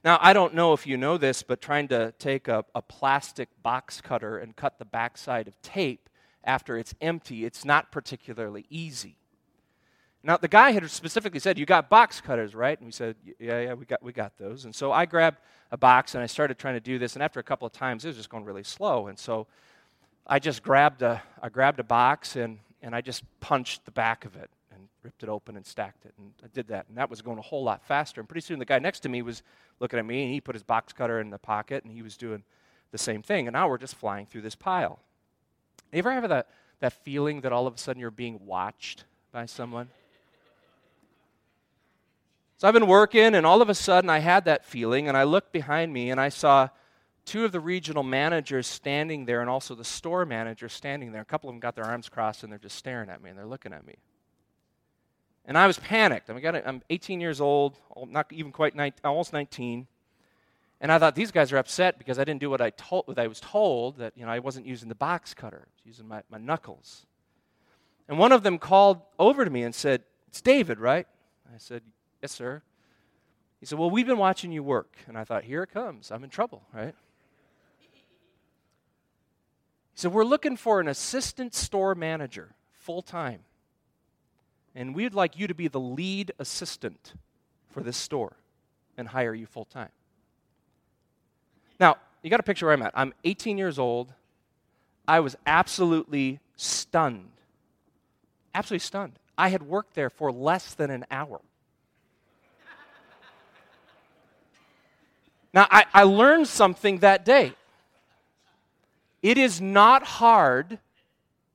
Now, 0.04 0.18
I 0.20 0.32
don't 0.32 0.54
know 0.54 0.72
if 0.72 0.86
you 0.86 0.96
know 0.96 1.18
this, 1.18 1.42
but 1.42 1.60
trying 1.60 1.88
to 1.88 2.12
take 2.18 2.48
a, 2.48 2.64
a 2.74 2.82
plastic 2.82 3.48
box 3.62 4.00
cutter 4.00 4.38
and 4.38 4.56
cut 4.56 4.78
the 4.78 4.84
backside 4.84 5.48
of 5.48 5.60
tape 5.62 6.08
after 6.44 6.78
it's 6.78 6.94
empty, 7.00 7.44
it's 7.44 7.64
not 7.64 7.92
particularly 7.92 8.66
easy. 8.70 9.16
Now, 10.22 10.36
the 10.36 10.48
guy 10.48 10.72
had 10.72 10.88
specifically 10.90 11.40
said, 11.40 11.58
You 11.58 11.66
got 11.66 11.88
box 11.88 12.20
cutters, 12.20 12.54
right? 12.54 12.78
And 12.78 12.86
we 12.86 12.92
said, 12.92 13.16
Yeah, 13.38 13.60
yeah, 13.60 13.74
we 13.74 13.84
got, 13.86 14.02
we 14.02 14.12
got 14.12 14.36
those. 14.38 14.64
And 14.64 14.74
so 14.74 14.92
I 14.92 15.06
grabbed 15.06 15.38
a 15.70 15.76
box 15.76 16.14
and 16.14 16.22
I 16.22 16.26
started 16.26 16.58
trying 16.58 16.74
to 16.74 16.80
do 16.80 16.98
this. 16.98 17.14
And 17.14 17.22
after 17.22 17.40
a 17.40 17.42
couple 17.42 17.66
of 17.66 17.72
times, 17.72 18.04
it 18.04 18.08
was 18.08 18.16
just 18.16 18.28
going 18.28 18.44
really 18.44 18.62
slow. 18.62 19.06
And 19.06 19.18
so 19.18 19.46
I 20.26 20.38
just 20.38 20.62
grabbed 20.62 21.02
a, 21.02 21.22
I 21.42 21.48
grabbed 21.48 21.80
a 21.80 21.84
box 21.84 22.36
and, 22.36 22.58
and 22.82 22.94
I 22.94 23.00
just 23.00 23.22
punched 23.40 23.84
the 23.84 23.90
back 23.90 24.25
of 24.25 24.37
it 24.37 24.50
and 24.72 24.88
ripped 25.02 25.22
it 25.22 25.28
open 25.28 25.56
and 25.56 25.66
stacked 25.66 26.04
it. 26.04 26.14
And 26.18 26.32
I 26.42 26.49
did 26.52 26.68
that. 26.68 26.87
And 26.88 26.96
that 26.96 27.10
was 27.10 27.22
going 27.22 27.38
a 27.38 27.42
whole 27.42 27.62
lot 27.62 27.84
faster. 27.84 28.20
And 28.20 28.28
pretty 28.28 28.44
soon 28.44 28.58
the 28.58 28.64
guy 28.64 28.78
next 28.78 29.00
to 29.00 29.08
me 29.08 29.22
was 29.22 29.42
looking 29.78 29.99
at 29.99 30.06
me 30.06 30.22
and 30.22 30.32
he 30.32 30.40
put 30.40 30.54
his 30.54 30.62
box 30.62 30.92
cutter 30.92 31.20
in 31.20 31.30
the 31.30 31.38
pocket 31.38 31.84
and 31.84 31.92
he 31.92 32.02
was 32.02 32.16
doing 32.16 32.42
the 32.92 32.99
same 32.99 33.22
thing. 33.22 33.46
And 33.46 33.54
now 33.54 33.68
we're 33.68 33.78
just 33.78 33.94
flying 33.94 34.26
through 34.26 34.42
this 34.42 34.54
pile. 34.54 35.00
You 35.92 35.99
ever 35.99 36.12
have 36.12 36.28
that, 36.28 36.49
that 36.80 36.92
feeling 36.92 37.40
that 37.42 37.52
all 37.52 37.66
of 37.66 37.75
a 37.75 37.78
sudden 37.78 38.00
you're 38.00 38.10
being 38.10 38.40
watched 38.44 39.04
by 39.32 39.46
someone? 39.46 39.88
So 42.58 42.68
I've 42.68 42.75
been 42.75 42.87
working, 42.87 43.34
and 43.34 43.46
all 43.46 43.62
of 43.62 43.70
a 43.70 43.75
sudden 43.75 44.10
I 44.10 44.18
had 44.18 44.44
that 44.44 44.66
feeling, 44.66 45.08
and 45.08 45.16
I 45.16 45.22
looked 45.22 45.50
behind 45.50 45.94
me 45.94 46.10
and 46.10 46.20
I 46.20 46.28
saw 46.28 46.68
two 47.30 47.44
of 47.44 47.52
the 47.52 47.60
regional 47.60 48.02
managers 48.02 48.66
standing 48.66 49.25
there, 49.25 49.40
and 49.40 49.49
also 49.49 49.76
the 49.76 49.84
store 49.84 50.26
manager 50.26 50.68
standing 50.68 51.12
there. 51.12 51.22
A 51.22 51.25
couple 51.25 51.49
of 51.49 51.54
them 51.54 51.60
got 51.60 51.76
their 51.76 51.84
arms 51.84 52.08
crossed 52.08 52.42
and 52.42 52.50
they're 52.50 52.58
just 52.58 52.75
staring 52.75 53.08
at 53.08 53.22
me 53.22 53.30
and 53.30 53.38
they're 53.38 53.46
looking 53.46 53.72
at 53.72 53.87
me. 53.87 53.94
And 55.44 55.56
I 55.56 55.68
was 55.68 55.78
panicked. 55.78 56.28
I 56.28 56.32
mean, 56.32 56.62
I'm 56.66 56.82
18 56.90 57.20
years 57.20 57.40
old, 57.40 57.78
not 58.08 58.32
even 58.32 58.50
quite 58.50 58.75
19, 58.75 59.00
almost 59.04 59.32
19. 59.32 59.87
And 60.80 60.90
I 60.90 60.99
thought 60.99 61.14
these 61.14 61.30
guys 61.30 61.52
are 61.52 61.58
upset 61.58 61.99
because 61.99 62.18
I 62.18 62.25
didn't 62.25 62.40
do 62.40 62.50
what 62.50 62.60
I, 62.60 62.70
told, 62.70 63.06
what 63.06 63.18
I 63.18 63.28
was 63.28 63.38
told, 63.38 63.99
that 63.99 64.12
you 64.16 64.26
know, 64.26 64.32
I 64.32 64.40
wasn't 64.40 64.66
using 64.66 64.88
the 64.88 64.97
box 64.97 65.32
cutter, 65.32 65.69
I 65.69 65.71
was 65.76 65.86
using 65.86 66.08
my, 66.08 66.23
my 66.30 66.38
knuckles. 66.38 67.06
And 68.08 68.19
one 68.19 68.32
of 68.32 68.43
them 68.43 68.58
called 68.58 69.02
over 69.21 69.45
to 69.45 69.50
me 69.50 69.62
and 69.62 69.73
said, 69.73 70.02
It's 70.26 70.40
David, 70.40 70.80
right? 70.80 71.06
I 71.54 71.58
said, 71.58 71.82
Yes, 72.21 72.32
sir. 72.32 72.62
He 73.60 73.66
said, 73.66 73.78
Well, 73.78 73.90
we've 73.90 74.06
been 74.06 74.19
watching 74.19 74.50
you 74.50 74.64
work. 74.64 74.97
And 75.06 75.16
I 75.16 75.23
thought, 75.23 75.45
Here 75.45 75.62
it 75.62 75.71
comes. 75.71 76.10
I'm 76.10 76.25
in 76.25 76.30
trouble, 76.30 76.64
right? 76.75 76.95
Said, 80.00 80.15
We're 80.15 80.25
looking 80.25 80.56
for 80.56 80.80
an 80.80 80.89
assistant 80.89 81.54
store 81.54 81.95
manager, 81.95 82.54
full 82.73 83.02
time. 83.02 83.41
And 84.75 84.95
we'd 84.95 85.13
like 85.13 85.39
you 85.39 85.47
to 85.47 85.52
be 85.52 85.69
the 85.69 85.78
lead 85.78 86.32
assistant 86.39 87.13
for 87.69 87.82
this 87.82 87.99
store 87.99 88.32
and 88.97 89.08
hire 89.08 89.34
you 89.34 89.45
full 89.45 89.67
time. 89.67 89.91
Now, 91.78 91.99
you 92.23 92.30
got 92.30 92.41
a 92.41 92.45
picture 92.45 92.65
where 92.65 92.73
I'm 92.73 92.80
at. 92.80 92.93
I'm 92.95 93.13
18 93.25 93.58
years 93.58 93.78
old. 93.78 94.15
I 95.06 95.21
was 95.21 95.36
absolutely 95.45 96.41
stunned. 96.56 97.32
Absolutely 98.54 98.80
stunned. 98.80 99.19
I 99.36 99.49
had 99.49 99.63
worked 99.63 99.93
there 99.93 100.08
for 100.08 100.32
less 100.32 100.73
than 100.73 100.91
an 100.91 101.04
hour. 101.10 101.43
Now, 105.52 105.67
I, 105.71 105.84
I 105.93 106.04
learned 106.04 106.49
something 106.49 107.00
that 107.00 107.26
day. 107.26 107.52
It 109.23 109.39
is 109.39 109.61
not 109.61 110.02
hard 110.02 110.78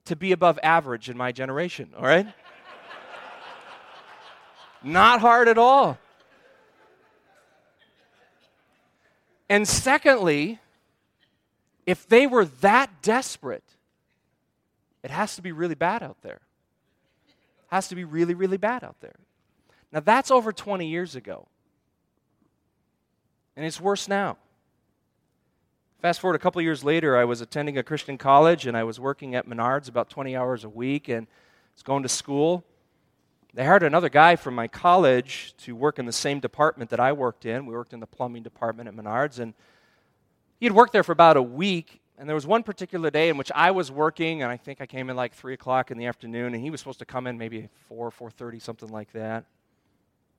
to 0.06 0.16
be 0.16 0.32
above 0.32 0.60
average 0.62 1.10
in 1.10 1.18
my 1.18 1.32
generation, 1.32 1.94
all 1.98 2.06
right? 2.06 2.28
not 4.84 5.20
hard 5.20 5.48
at 5.48 5.58
all. 5.58 5.98
And 9.50 9.68
secondly, 9.68 10.60
if 11.86 12.08
they 12.08 12.28
were 12.28 12.46
that 12.62 13.02
desperate, 13.02 13.64
it 15.04 15.12
has 15.12 15.36
to 15.36 15.42
be 15.42 15.52
really 15.52 15.76
bad 15.76 16.02
out 16.02 16.18
there. 16.22 16.42
It 17.28 17.72
has 17.72 17.88
to 17.90 17.96
be 17.96 18.04
really, 18.04 18.34
really 18.34 18.58
bad 18.58 18.84
out 18.84 19.00
there. 19.02 19.16
Now, 19.92 20.00
that's 20.00 20.32
over 20.32 20.52
20 20.52 20.88
years 20.88 21.16
ago. 21.16 21.48
And 23.56 23.66
it's 23.66 23.80
worse 23.80 24.08
now. 24.08 24.38
Fast 26.06 26.20
forward 26.20 26.36
a 26.36 26.40
couple 26.40 26.62
years 26.62 26.84
later, 26.84 27.18
I 27.18 27.26
was 27.26 27.42
attending 27.42 27.80
a 27.80 27.84
Christian 27.84 28.16
college 28.16 28.68
and 28.68 28.78
I 28.78 28.84
was 28.84 29.00
working 29.00 29.34
at 29.34 29.48
Menards 29.48 29.90
about 29.90 30.08
20 30.08 30.36
hours 30.36 30.64
a 30.64 30.70
week 30.70 31.10
and 31.10 31.26
was 31.74 31.82
going 31.82 32.04
to 32.04 32.10
school. 32.10 32.64
They 33.56 33.66
hired 33.66 33.82
another 33.82 34.10
guy 34.10 34.36
from 34.36 34.54
my 34.54 34.68
college 34.68 35.56
to 35.64 35.76
work 35.76 35.98
in 35.98 36.06
the 36.06 36.12
same 36.12 36.40
department 36.40 36.92
that 36.92 37.00
I 37.00 37.12
worked 37.12 37.48
in. 37.48 37.66
We 37.66 37.74
worked 37.74 37.92
in 37.92 38.02
the 38.02 38.06
plumbing 38.06 38.44
department 38.44 38.88
at 38.88 38.94
Menards, 38.94 39.40
and 39.40 39.56
he 40.60 40.68
had 40.68 40.76
worked 40.76 40.94
there 40.94 41.02
for 41.02 41.12
about 41.12 41.38
a 41.38 41.42
week. 41.42 42.02
And 42.20 42.30
there 42.30 42.36
was 42.36 42.46
one 42.46 42.62
particular 42.62 43.10
day 43.10 43.30
in 43.30 43.38
which 43.38 43.52
I 43.56 43.72
was 43.72 43.92
working, 43.92 44.44
and 44.44 44.52
I 44.52 44.58
think 44.58 44.82
I 44.82 44.86
came 44.86 45.10
in 45.10 45.16
like 45.16 45.34
three 45.34 45.56
o'clock 45.56 45.90
in 45.90 45.98
the 45.98 46.06
afternoon, 46.06 46.54
and 46.54 46.62
he 46.62 46.70
was 46.70 46.82
supposed 46.82 47.00
to 47.00 47.06
come 47.06 47.26
in 47.26 47.40
maybe 47.40 47.68
four, 47.88 48.12
four 48.12 48.30
thirty, 48.30 48.60
something 48.60 48.90
like 48.90 49.12
that. 49.14 49.46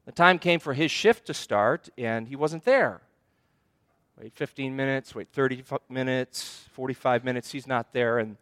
The 0.04 0.12
time 0.12 0.38
came 0.38 0.60
for 0.60 0.74
his 0.74 0.92
shift 0.92 1.26
to 1.26 1.34
start, 1.34 1.88
and 1.98 2.28
he 2.28 2.36
wasn't 2.36 2.62
there. 2.62 3.00
Wait 4.18 4.32
15 4.34 4.74
minutes, 4.74 5.14
wait 5.14 5.28
30 5.32 5.62
minutes, 5.90 6.64
45 6.72 7.22
minutes, 7.22 7.52
he's 7.52 7.66
not 7.66 7.92
there. 7.92 8.18
And 8.18 8.36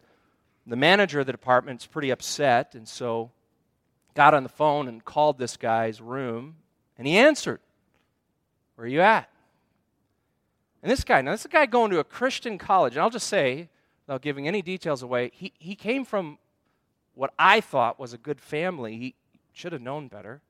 the 0.66 0.76
manager 0.76 1.20
of 1.20 1.26
the 1.26 1.32
department's 1.32 1.84
pretty 1.84 2.10
upset, 2.10 2.74
and 2.74 2.86
so 2.86 3.32
got 4.14 4.34
on 4.34 4.44
the 4.44 4.48
phone 4.48 4.86
and 4.86 5.04
called 5.04 5.38
this 5.38 5.56
guy's 5.56 6.00
room, 6.00 6.56
and 6.96 7.06
he 7.06 7.16
answered. 7.16 7.60
Where 8.76 8.86
are 8.86 8.88
you 8.88 9.00
at? 9.00 9.28
And 10.82 10.90
this 10.90 11.02
guy, 11.02 11.22
now 11.22 11.32
this 11.32 11.40
is 11.40 11.46
a 11.46 11.48
guy 11.48 11.66
going 11.66 11.90
to 11.90 11.98
a 11.98 12.04
Christian 12.04 12.56
college, 12.56 12.94
and 12.94 13.02
I'll 13.02 13.10
just 13.10 13.26
say, 13.26 13.68
without 14.06 14.22
giving 14.22 14.46
any 14.46 14.62
details 14.62 15.02
away, 15.02 15.32
he, 15.34 15.52
he 15.58 15.74
came 15.74 16.04
from 16.04 16.38
what 17.14 17.32
I 17.38 17.60
thought 17.60 17.98
was 17.98 18.12
a 18.12 18.18
good 18.18 18.40
family. 18.40 18.96
He 18.96 19.14
should 19.52 19.72
have 19.72 19.82
known 19.82 20.08
better. 20.08 20.40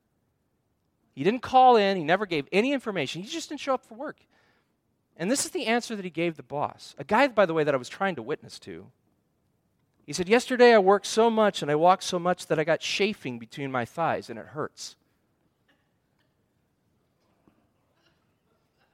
He 1.15 1.23
didn't 1.23 1.41
call 1.41 1.77
in, 1.77 1.97
he 1.97 2.03
never 2.03 2.25
gave 2.25 2.47
any 2.51 2.73
information, 2.73 3.23
he 3.23 3.27
just 3.27 3.49
didn't 3.49 3.61
show 3.61 3.73
up 3.73 3.85
for 3.85 3.95
work. 3.95 4.17
And 5.17 5.31
this 5.31 5.45
is 5.45 5.51
the 5.51 5.65
answer 5.65 5.95
that 5.95 6.03
he 6.03 6.11
gave 6.11 6.35
the 6.35 6.43
boss. 6.43 6.93
A 6.97 7.03
guy, 7.03 7.27
by 7.27 7.45
the 7.45 7.53
way, 7.53 7.63
that 7.63 7.73
I 7.73 7.77
was 7.77 7.89
trying 7.89 8.15
to 8.15 8.21
witness 8.21 8.59
to. 8.59 8.87
He 10.05 10.13
said, 10.13 10.29
Yesterday 10.29 10.73
I 10.73 10.77
worked 10.77 11.07
so 11.07 11.29
much 11.29 11.61
and 11.61 11.71
I 11.71 11.75
walked 11.75 12.03
so 12.03 12.19
much 12.19 12.47
that 12.47 12.59
I 12.59 12.63
got 12.63 12.79
chafing 12.79 13.39
between 13.39 13.71
my 13.71 13.85
thighs 13.85 14.29
and 14.29 14.37
it 14.37 14.47
hurts. 14.47 14.95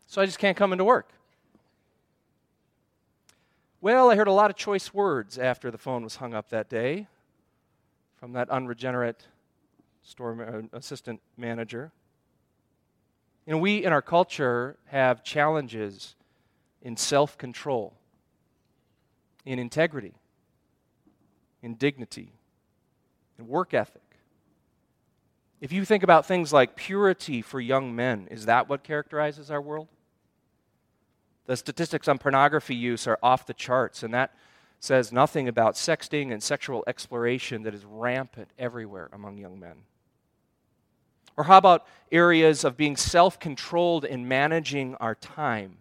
So 0.08 0.22
I 0.22 0.26
just 0.26 0.40
can't 0.40 0.58
come 0.58 0.72
into 0.72 0.84
work. 0.84 1.10
Well, 3.80 4.12
I 4.12 4.16
heard 4.16 4.28
a 4.28 4.34
lot 4.34 4.52
of 4.52 4.56
choice 4.56 4.94
words 4.94 5.40
after 5.40 5.72
the 5.72 5.78
phone 5.78 6.04
was 6.04 6.18
hung 6.18 6.34
up 6.34 6.50
that 6.50 6.70
day 6.70 7.08
from 8.20 8.34
that 8.34 8.48
unregenerate 8.50 9.26
store 10.04 10.68
uh, 10.72 10.78
assistant 10.78 11.20
manager. 11.36 11.92
Know, 13.52 13.58
we 13.58 13.84
in 13.84 13.94
our 13.94 14.02
culture 14.02 14.78
have 14.86 15.24
challenges 15.24 16.16
in 16.82 16.98
self 16.98 17.38
control, 17.38 17.94
in 19.46 19.60
integrity 19.60 20.16
in 21.62 21.76
dignity, 21.76 22.34
in 23.38 23.48
work 23.48 23.74
ethic. 23.74 24.02
If 25.60 25.72
you 25.72 25.86
think 25.86 26.04
about 26.04 26.26
things 26.26 26.52
like 26.52 26.76
purity 26.76 27.42
for 27.42 27.60
young 27.60 27.96
men, 27.96 28.28
is 28.32 28.46
that 28.48 28.68
what 28.68 28.84
characterizes 28.84 29.52
our 29.52 29.62
world? 29.62 29.88
The 31.46 31.56
statistics 31.56 32.08
on 32.08 32.18
pornography 32.18 32.76
use 32.76 33.06
are 33.08 33.20
off 33.22 33.46
the 33.46 33.54
charts, 33.54 34.02
and 34.02 34.14
that 34.14 34.34
says 34.80 35.12
nothing 35.12 35.48
about 35.48 35.76
sexting 35.76 36.32
and 36.32 36.42
sexual 36.42 36.84
exploration 36.88 37.62
that 37.64 37.76
is 37.76 37.86
rampant 37.86 38.50
everywhere 38.58 39.10
among 39.14 39.38
young 39.38 39.60
men. 39.60 39.84
Or 41.38 41.46
how 41.46 41.58
about 41.58 41.86
areas 42.12 42.64
of 42.64 42.78
being 42.78 42.96
self 42.96 43.40
controlled 43.40 44.06
in 44.06 44.28
managing 44.28 44.96
our 44.96 45.16
time? 45.16 45.78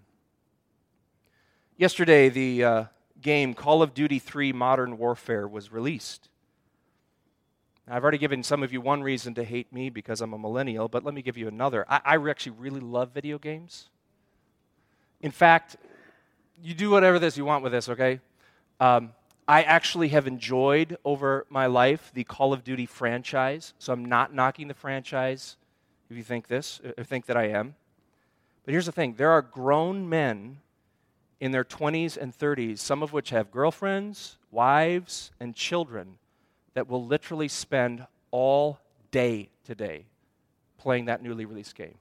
Yesterday, 1.77 2.29
the 2.29 2.65
uh, 2.65 2.85
game 3.21 3.55
Call 3.55 3.83
of 3.83 3.95
Duty 3.95 4.19
3 4.19 4.53
Modern 4.53 4.99
Warfare 4.99 5.49
was 5.49 5.73
released. 5.73 6.29
I've 7.89 8.05
already 8.05 8.19
given 8.19 8.45
some 8.45 8.63
of 8.63 8.73
you 8.73 8.81
one 8.81 9.03
reason 9.03 9.35
to 9.35 9.43
hate 9.43 9.73
me 9.73 9.91
because 9.91 10.21
I'm 10.21 10.33
a 10.33 10.39
millennial, 10.39 10.89
but 10.89 11.05
let 11.05 11.13
me 11.13 11.23
give 11.23 11.37
you 11.37 11.49
another. 11.49 11.85
I, 11.89 12.01
I 12.05 12.31
actually 12.31 12.53
really 12.53 12.81
love 12.81 13.11
video 13.13 13.37
games. 13.37 13.89
In 15.21 15.33
fact, 15.33 15.77
you 16.63 16.73
do 16.73 16.91
whatever 16.91 17.19
this 17.19 17.37
you 17.37 17.45
want 17.45 17.65
with 17.65 17.73
this, 17.73 17.89
okay? 17.89 18.21
Um, 18.79 19.13
I 19.51 19.63
actually 19.65 20.11
have 20.11 20.29
enjoyed 20.29 20.97
over 21.05 21.45
my 21.51 21.67
life 21.67 22.13
the 22.15 22.23
Call 22.23 22.53
of 22.53 22.63
Duty 22.63 22.87
franchise, 22.87 23.75
so 23.81 23.93
I'm 23.93 24.05
not 24.05 24.33
knocking 24.33 24.69
the 24.69 24.75
franchise 24.75 25.57
if 26.09 26.17
you 26.17 26.23
think 26.23 26.47
this, 26.47 26.81
or 26.97 27.03
think 27.03 27.27
that 27.27 27.37
I 27.37 27.49
am. 27.49 27.75
But 28.65 28.71
here's 28.71 28.87
the 28.87 28.93
thing 28.93 29.15
there 29.15 29.33
are 29.33 29.43
grown 29.43 30.09
men 30.09 30.59
in 31.41 31.51
their 31.51 31.65
20s 31.65 32.17
and 32.17 32.33
30s, 32.33 32.79
some 32.79 33.03
of 33.03 33.13
which 33.13 33.31
have 33.31 33.51
girlfriends, 33.51 34.37
wives, 34.53 35.33
and 35.41 35.57
children, 35.57 36.19
that 36.75 36.89
will 36.89 37.05
literally 37.05 37.49
spend 37.49 38.07
all 38.31 38.79
day 39.11 39.51
today 39.65 40.05
playing 40.79 41.07
that 41.07 41.25
newly 41.25 41.45
released 41.45 41.75
game. 41.75 41.99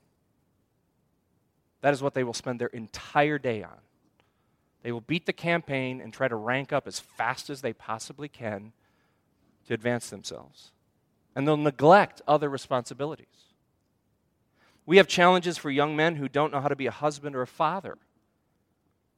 That 1.82 1.96
is 1.96 2.04
what 2.04 2.14
they 2.14 2.24
will 2.24 2.34
spend 2.34 2.62
their 2.62 2.68
entire 2.68 3.40
day 3.40 3.64
on. 3.64 3.80
They 4.84 4.92
will 4.92 5.02
beat 5.02 5.26
the 5.26 5.34
campaign 5.34 6.00
and 6.02 6.14
try 6.14 6.28
to 6.28 6.36
rank 6.36 6.72
up 6.72 6.88
as 6.88 7.00
fast 7.00 7.50
as 7.50 7.62
they 7.62 7.74
possibly 7.74 8.30
can 8.30 8.72
to 9.68 9.74
advance 9.74 10.10
themselves. 10.10 10.72
And 11.36 11.48
they'll 11.48 11.58
neglect 11.58 12.22
other 12.28 12.50
responsibilities. 12.50 13.28
We 14.86 14.98
have 14.98 15.08
challenges 15.08 15.58
for 15.58 15.70
young 15.70 15.96
men 15.96 16.16
who 16.16 16.28
don't 16.28 16.52
know 16.52 16.62
how 16.62 16.68
to 16.68 16.76
be 16.76 16.88
a 16.88 16.92
husband 16.92 17.36
or 17.36 17.42
a 17.42 17.48
father. 17.48 17.98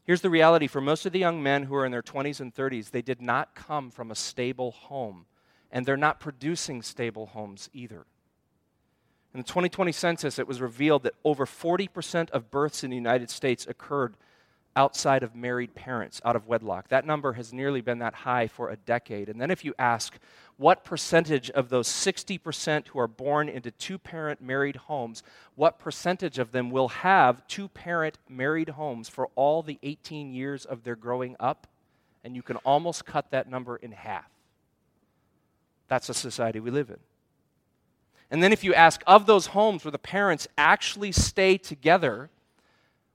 Here's 0.03 0.21
the 0.21 0.29
reality 0.29 0.67
for 0.67 0.81
most 0.81 1.05
of 1.05 1.13
the 1.13 1.19
young 1.19 1.41
men 1.41 1.63
who 1.63 1.75
are 1.75 1.85
in 1.85 1.91
their 1.91 2.01
20s 2.01 2.41
and 2.41 2.53
30s, 2.53 2.89
they 2.89 3.01
did 3.01 3.21
not 3.21 3.55
come 3.55 3.91
from 3.91 4.11
a 4.11 4.15
stable 4.15 4.71
home, 4.71 5.25
and 5.71 5.85
they're 5.85 5.95
not 5.95 6.19
producing 6.19 6.81
stable 6.81 7.27
homes 7.27 7.69
either. 7.71 8.05
In 9.33 9.39
the 9.39 9.45
2020 9.45 9.93
census, 9.93 10.39
it 10.39 10.47
was 10.47 10.59
revealed 10.59 11.03
that 11.03 11.13
over 11.23 11.45
40% 11.45 12.29
of 12.31 12.51
births 12.51 12.83
in 12.83 12.89
the 12.89 12.97
United 12.97 13.29
States 13.29 13.65
occurred 13.65 14.15
outside 14.75 15.23
of 15.23 15.35
married 15.35 15.75
parents, 15.75 16.21
out 16.23 16.35
of 16.35 16.47
wedlock. 16.47 16.87
That 16.87 17.05
number 17.05 17.33
has 17.33 17.51
nearly 17.51 17.81
been 17.81 17.99
that 17.99 18.13
high 18.13 18.47
for 18.47 18.69
a 18.69 18.75
decade. 18.75 19.29
And 19.29 19.39
then 19.39 19.51
if 19.51 19.65
you 19.65 19.73
ask, 19.77 20.17
what 20.57 20.83
percentage 20.83 21.49
of 21.49 21.69
those 21.69 21.87
60% 21.87 22.87
who 22.87 22.99
are 22.99 23.07
born 23.07 23.49
into 23.49 23.71
two 23.71 23.97
parent 23.97 24.41
married 24.41 24.75
homes, 24.75 25.23
what 25.55 25.79
percentage 25.79 26.39
of 26.39 26.51
them 26.51 26.69
will 26.69 26.89
have 26.89 27.45
two 27.47 27.67
parent 27.67 28.17
married 28.29 28.69
homes 28.69 29.09
for 29.09 29.29
all 29.35 29.61
the 29.61 29.79
18 29.83 30.33
years 30.33 30.65
of 30.65 30.83
their 30.83 30.95
growing 30.95 31.35
up? 31.39 31.67
And 32.23 32.35
you 32.35 32.43
can 32.43 32.57
almost 32.57 33.05
cut 33.05 33.31
that 33.31 33.49
number 33.49 33.75
in 33.75 33.91
half. 33.91 34.29
That's 35.87 36.07
the 36.07 36.13
society 36.13 36.59
we 36.59 36.71
live 36.71 36.89
in. 36.89 36.99
And 38.29 38.41
then 38.41 38.53
if 38.53 38.63
you 38.63 38.73
ask, 38.73 39.01
of 39.05 39.25
those 39.25 39.47
homes 39.47 39.83
where 39.83 39.91
the 39.91 39.99
parents 39.99 40.47
actually 40.57 41.11
stay 41.11 41.57
together, 41.57 42.29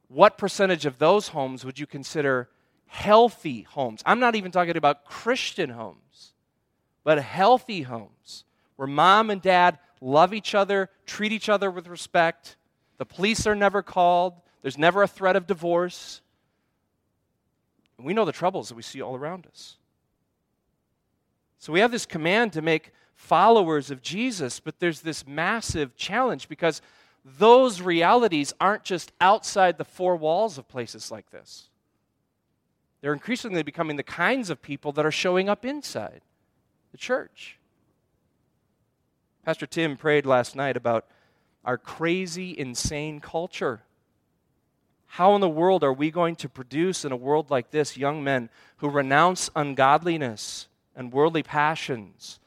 what 0.09 0.39
percentage 0.39 0.87
of 0.87 0.99
those 0.99 1.29
homes 1.29 1.65
would 1.65 1.79
you 1.79 1.87
consider 1.87 2.49
healthy 2.87 3.63
homes? 3.63 4.03
I'm 4.07 4.21
not 4.21 4.37
even 4.37 4.51
talking 4.51 4.77
about 4.77 5.05
Christian 5.05 5.71
homes, 5.71 6.33
but 7.05 7.19
healthy 7.19 7.83
homes 7.83 8.45
where 8.77 8.89
mom 8.89 9.31
and 9.31 9.43
dad 9.43 9.79
love 10.01 10.33
each 10.35 10.55
other, 10.55 10.91
treat 11.07 11.33
each 11.33 11.49
other 11.49 11.71
with 11.71 11.89
respect, 11.89 12.57
the 12.99 13.07
police 13.07 13.47
are 13.47 13.55
never 13.55 13.83
called, 13.83 14.35
there's 14.63 14.79
never 14.79 15.03
a 15.03 15.09
threat 15.09 15.37
of 15.37 15.47
divorce. 15.47 16.21
And 17.99 18.07
we 18.07 18.15
know 18.15 18.25
the 18.25 18.33
troubles 18.33 18.69
that 18.69 18.75
we 18.75 18.83
see 18.83 19.01
all 19.01 19.17
around 19.17 19.47
us. 19.47 19.77
So 21.59 21.73
we 21.73 21.81
have 21.81 21.91
this 21.91 22.07
command 22.07 22.53
to 22.53 22.63
make 22.63 22.93
followers 23.15 23.91
of 23.91 24.03
Jesus, 24.03 24.61
but 24.61 24.79
there's 24.79 25.01
this 25.01 25.27
massive 25.27 25.97
challenge 25.97 26.49
because 26.49 26.83
those 27.39 27.81
realities 27.81 28.55
aren't 28.61 28.85
just 28.85 29.11
outside 29.21 29.79
the 29.79 29.85
four 29.85 30.15
walls 30.15 30.59
of 30.59 30.69
places 30.69 31.11
like 31.11 31.31
this. 31.31 31.69
They're 33.01 33.13
increasingly 33.13 33.65
becoming 33.65 33.97
the 33.97 34.05
kinds 34.05 34.49
of 34.49 34.63
people 34.63 34.93
that 34.93 35.05
are 35.05 35.11
showing 35.11 35.49
up 35.49 35.65
inside 35.65 36.23
the 36.93 36.99
church. 36.99 37.59
Pastor 39.45 39.67
Tim 39.67 39.97
prayed 39.97 40.25
last 40.25 40.55
night 40.55 40.77
about 40.77 41.07
our 41.65 41.77
crazy, 41.77 42.57
insane 42.57 43.21
culture. 43.21 43.83
How 45.07 45.35
in 45.35 45.41
the 45.41 45.49
world 45.49 45.83
are 45.83 45.93
we 45.93 46.13
going 46.13 46.37
to 46.37 46.49
produce 46.49 47.05
in 47.05 47.11
a 47.11 47.17
world 47.17 47.51
like 47.51 47.71
this 47.71 47.97
young 47.97 48.23
men 48.23 48.51
who 48.77 48.89
renounce 48.89 49.51
ungodliness 49.57 50.69
and 50.95 51.13
worldly 51.13 51.43
passions 51.43 52.39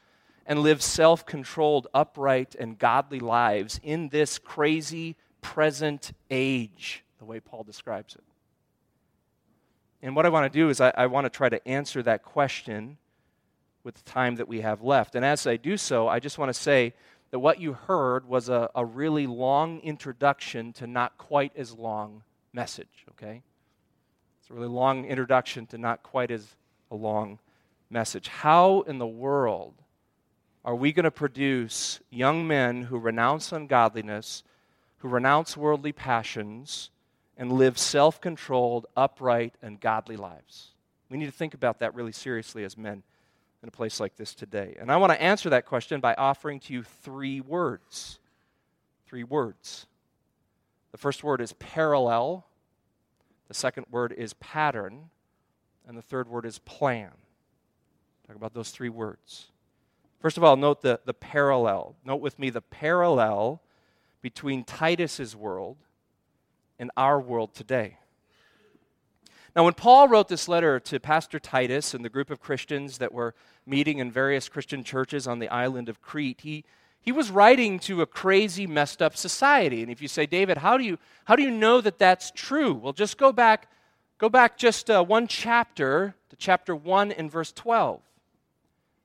and 0.50 0.64
live 0.64 0.82
self 0.82 1.24
controlled, 1.24 1.86
upright, 1.94 2.56
and 2.58 2.76
godly 2.76 3.20
lives 3.20 3.78
in 3.84 4.08
this 4.08 4.36
crazy 4.36 5.14
present 5.42 6.10
age, 6.28 7.04
the 7.20 7.24
way 7.24 7.38
Paul 7.38 7.62
describes 7.62 8.16
it. 8.16 8.24
And 10.02 10.16
what 10.16 10.26
I 10.26 10.28
want 10.28 10.52
to 10.52 10.58
do 10.58 10.68
is 10.68 10.80
I, 10.80 10.92
I 10.96 11.06
want 11.06 11.24
to 11.26 11.30
try 11.30 11.48
to 11.48 11.68
answer 11.68 12.02
that 12.02 12.24
question 12.24 12.98
with 13.84 13.94
the 13.94 14.02
time 14.02 14.34
that 14.36 14.48
we 14.48 14.60
have 14.62 14.82
left. 14.82 15.14
And 15.14 15.24
as 15.24 15.46
I 15.46 15.56
do 15.56 15.76
so, 15.76 16.08
I 16.08 16.18
just 16.18 16.36
want 16.36 16.48
to 16.52 16.60
say 16.60 16.94
that 17.30 17.38
what 17.38 17.60
you 17.60 17.74
heard 17.74 18.28
was 18.28 18.48
a, 18.48 18.68
a 18.74 18.84
really 18.84 19.28
long 19.28 19.78
introduction 19.82 20.72
to 20.74 20.88
not 20.88 21.16
quite 21.16 21.52
as 21.54 21.74
long 21.74 22.24
message, 22.52 23.06
okay? 23.10 23.42
It's 24.40 24.50
a 24.50 24.54
really 24.54 24.66
long 24.66 25.04
introduction 25.04 25.66
to 25.66 25.78
not 25.78 26.02
quite 26.02 26.32
as 26.32 26.56
a 26.90 26.96
long 26.96 27.38
message. 27.88 28.26
How 28.26 28.80
in 28.80 28.98
the 28.98 29.06
world 29.06 29.74
are 30.64 30.74
we 30.74 30.92
going 30.92 31.04
to 31.04 31.10
produce 31.10 32.00
young 32.10 32.46
men 32.46 32.82
who 32.82 32.98
renounce 32.98 33.52
ungodliness, 33.52 34.42
who 34.98 35.08
renounce 35.08 35.56
worldly 35.56 35.92
passions, 35.92 36.90
and 37.36 37.52
live 37.52 37.78
self 37.78 38.20
controlled, 38.20 38.86
upright, 38.96 39.54
and 39.62 39.80
godly 39.80 40.16
lives? 40.16 40.68
We 41.08 41.16
need 41.16 41.26
to 41.26 41.32
think 41.32 41.54
about 41.54 41.78
that 41.78 41.94
really 41.94 42.12
seriously 42.12 42.64
as 42.64 42.76
men 42.76 43.02
in 43.62 43.68
a 43.68 43.72
place 43.72 44.00
like 44.00 44.16
this 44.16 44.34
today. 44.34 44.76
And 44.78 44.92
I 44.92 44.96
want 44.98 45.12
to 45.12 45.20
answer 45.20 45.50
that 45.50 45.66
question 45.66 46.00
by 46.00 46.14
offering 46.14 46.60
to 46.60 46.72
you 46.72 46.82
three 46.82 47.40
words. 47.40 48.18
Three 49.06 49.24
words. 49.24 49.86
The 50.92 50.98
first 50.98 51.24
word 51.24 51.40
is 51.40 51.52
parallel, 51.54 52.46
the 53.48 53.54
second 53.54 53.86
word 53.90 54.12
is 54.12 54.34
pattern, 54.34 55.10
and 55.86 55.96
the 55.96 56.02
third 56.02 56.28
word 56.28 56.44
is 56.44 56.58
plan. 56.58 57.10
Talk 58.26 58.36
about 58.36 58.54
those 58.54 58.70
three 58.70 58.88
words. 58.88 59.50
First 60.20 60.36
of 60.36 60.44
all, 60.44 60.56
note 60.56 60.82
the, 60.82 61.00
the 61.04 61.14
parallel. 61.14 61.96
Note 62.04 62.20
with 62.20 62.38
me 62.38 62.50
the 62.50 62.60
parallel 62.60 63.62
between 64.20 64.64
Titus's 64.64 65.34
world 65.34 65.78
and 66.78 66.90
our 66.96 67.18
world 67.18 67.54
today. 67.54 67.96
Now, 69.56 69.64
when 69.64 69.74
Paul 69.74 70.08
wrote 70.08 70.28
this 70.28 70.46
letter 70.46 70.78
to 70.78 71.00
Pastor 71.00 71.40
Titus 71.40 71.94
and 71.94 72.04
the 72.04 72.10
group 72.10 72.30
of 72.30 72.40
Christians 72.40 72.98
that 72.98 73.12
were 73.12 73.34
meeting 73.66 73.98
in 73.98 74.12
various 74.12 74.48
Christian 74.48 74.84
churches 74.84 75.26
on 75.26 75.38
the 75.38 75.48
island 75.48 75.88
of 75.88 76.02
Crete, 76.02 76.42
he, 76.42 76.64
he 77.00 77.10
was 77.10 77.30
writing 77.30 77.78
to 77.80 78.02
a 78.02 78.06
crazy, 78.06 78.66
messed 78.66 79.02
up 79.02 79.16
society. 79.16 79.82
And 79.82 79.90
if 79.90 80.00
you 80.00 80.06
say, 80.06 80.26
David, 80.26 80.58
how 80.58 80.76
do 80.76 80.84
you, 80.84 80.98
how 81.24 81.34
do 81.34 81.42
you 81.42 81.50
know 81.50 81.80
that 81.80 81.98
that's 81.98 82.30
true? 82.30 82.74
Well, 82.74 82.92
just 82.92 83.18
go 83.18 83.32
back, 83.32 83.68
go 84.18 84.28
back 84.28 84.56
just 84.56 84.88
uh, 84.90 85.02
one 85.02 85.26
chapter 85.26 86.14
to 86.28 86.36
chapter 86.36 86.76
1 86.76 87.10
and 87.10 87.30
verse 87.30 87.52
12. 87.52 88.00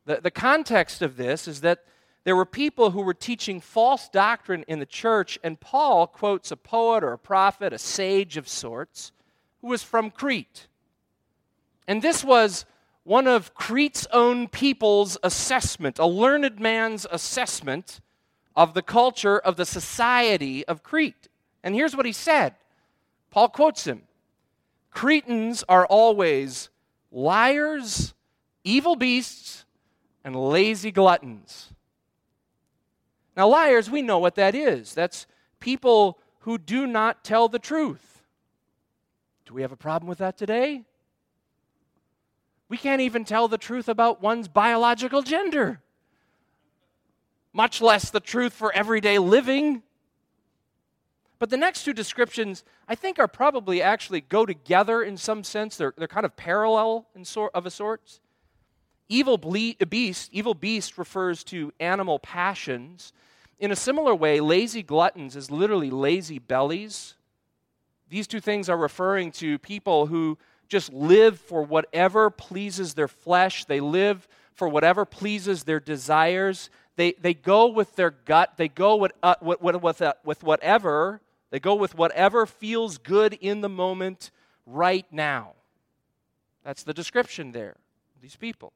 The, 0.05 0.21
the 0.21 0.31
context 0.31 1.01
of 1.01 1.17
this 1.17 1.47
is 1.47 1.61
that 1.61 1.83
there 2.23 2.35
were 2.35 2.45
people 2.45 2.91
who 2.91 3.01
were 3.01 3.13
teaching 3.13 3.61
false 3.61 4.09
doctrine 4.09 4.65
in 4.67 4.79
the 4.79 4.85
church, 4.85 5.37
and 5.43 5.59
Paul 5.59 6.07
quotes 6.07 6.51
a 6.51 6.57
poet 6.57 7.03
or 7.03 7.13
a 7.13 7.19
prophet, 7.19 7.71
a 7.71 7.77
sage 7.77 8.35
of 8.37 8.47
sorts, 8.47 9.11
who 9.61 9.67
was 9.67 9.83
from 9.83 10.09
Crete. 10.09 10.67
And 11.87 12.01
this 12.01 12.23
was 12.23 12.65
one 13.03 13.27
of 13.27 13.53
Crete's 13.53 14.07
own 14.11 14.47
people's 14.47 15.17
assessment, 15.21 15.99
a 15.99 16.07
learned 16.07 16.59
man's 16.59 17.05
assessment 17.11 18.01
of 18.55 18.73
the 18.73 18.81
culture 18.81 19.37
of 19.37 19.57
the 19.57 19.65
society 19.65 20.65
of 20.65 20.81
Crete. 20.81 21.27
And 21.63 21.75
here's 21.75 21.95
what 21.95 22.07
he 22.07 22.11
said 22.11 22.55
Paul 23.29 23.49
quotes 23.49 23.85
him 23.85 24.01
Cretans 24.89 25.63
are 25.69 25.85
always 25.85 26.69
liars, 27.11 28.15
evil 28.63 28.95
beasts, 28.95 29.64
and 30.25 30.35
lazy 30.35 30.91
gluttons. 30.91 31.71
Now, 33.37 33.47
liars, 33.47 33.89
we 33.91 34.01
know 34.01 34.17
what 34.17 34.35
that 34.35 34.55
is. 34.55 34.93
That's 34.93 35.27
people 35.59 36.19
who 36.39 36.57
do 36.57 36.87
not 36.87 37.23
tell 37.23 37.47
the 37.47 37.59
truth. 37.59 38.23
Do 39.45 39.53
we 39.53 39.61
have 39.61 39.71
a 39.71 39.77
problem 39.77 40.09
with 40.09 40.17
that 40.17 40.35
today? 40.35 40.81
We 42.67 42.77
can't 42.77 43.01
even 43.01 43.23
tell 43.23 43.47
the 43.47 43.59
truth 43.59 43.87
about 43.87 44.21
one's 44.21 44.47
biological 44.47 45.21
gender, 45.21 45.81
much 47.53 47.79
less 47.79 48.09
the 48.09 48.19
truth 48.19 48.53
for 48.53 48.73
everyday 48.73 49.19
living. 49.19 49.83
But 51.37 51.51
the 51.51 51.57
next 51.57 51.83
two 51.83 51.93
descriptions, 51.93 52.63
I 52.87 52.95
think, 52.95 53.19
are 53.19 53.27
probably 53.27 53.79
actually 53.79 54.21
go 54.21 54.47
together 54.47 55.03
in 55.03 55.17
some 55.17 55.43
sense. 55.43 55.77
They're, 55.77 55.93
they're 55.95 56.07
kind 56.07 56.25
of 56.25 56.35
parallel 56.35 57.05
in 57.15 57.25
sort, 57.25 57.51
of 57.53 57.67
a 57.67 57.69
sort. 57.69 58.19
Evil 59.07 59.37
ble- 59.37 59.73
beast, 59.89 60.29
evil 60.33 60.53
beast 60.53 60.97
refers 60.97 61.43
to 61.45 61.71
animal 61.79 62.19
passions. 62.19 63.13
In 63.59 63.71
a 63.71 63.75
similar 63.75 64.15
way, 64.15 64.39
lazy 64.39 64.83
gluttons 64.83 65.35
is 65.35 65.51
literally 65.51 65.89
lazy 65.89 66.39
bellies. 66.39 67.15
These 68.09 68.27
two 68.27 68.39
things 68.39 68.69
are 68.69 68.77
referring 68.77 69.31
to 69.33 69.59
people 69.59 70.07
who 70.07 70.37
just 70.67 70.91
live 70.91 71.39
for 71.39 71.63
whatever 71.63 72.29
pleases 72.29 72.93
their 72.93 73.07
flesh. 73.07 73.65
They 73.65 73.79
live 73.79 74.27
for 74.53 74.67
whatever 74.67 75.05
pleases 75.05 75.63
their 75.63 75.79
desires. 75.79 76.69
They, 76.95 77.13
they 77.13 77.33
go 77.33 77.67
with 77.67 77.95
their 77.95 78.11
gut. 78.11 78.53
They 78.57 78.67
go 78.67 78.95
with, 78.95 79.11
uh, 79.21 79.35
with, 79.41 79.61
with, 79.61 80.01
uh, 80.01 80.13
with 80.23 80.43
whatever 80.43 81.21
they 81.55 81.59
go 81.61 81.75
with 81.75 81.95
whatever 81.95 82.45
feels 82.45 82.97
good 82.97 83.33
in 83.39 83.61
the 83.61 83.69
moment 83.69 84.31
right 84.65 85.05
now. 85.09 85.53
That's 86.65 86.83
the 86.83 86.93
description 86.93 87.53
there, 87.53 87.77
these 88.21 88.35
people. 88.35 88.73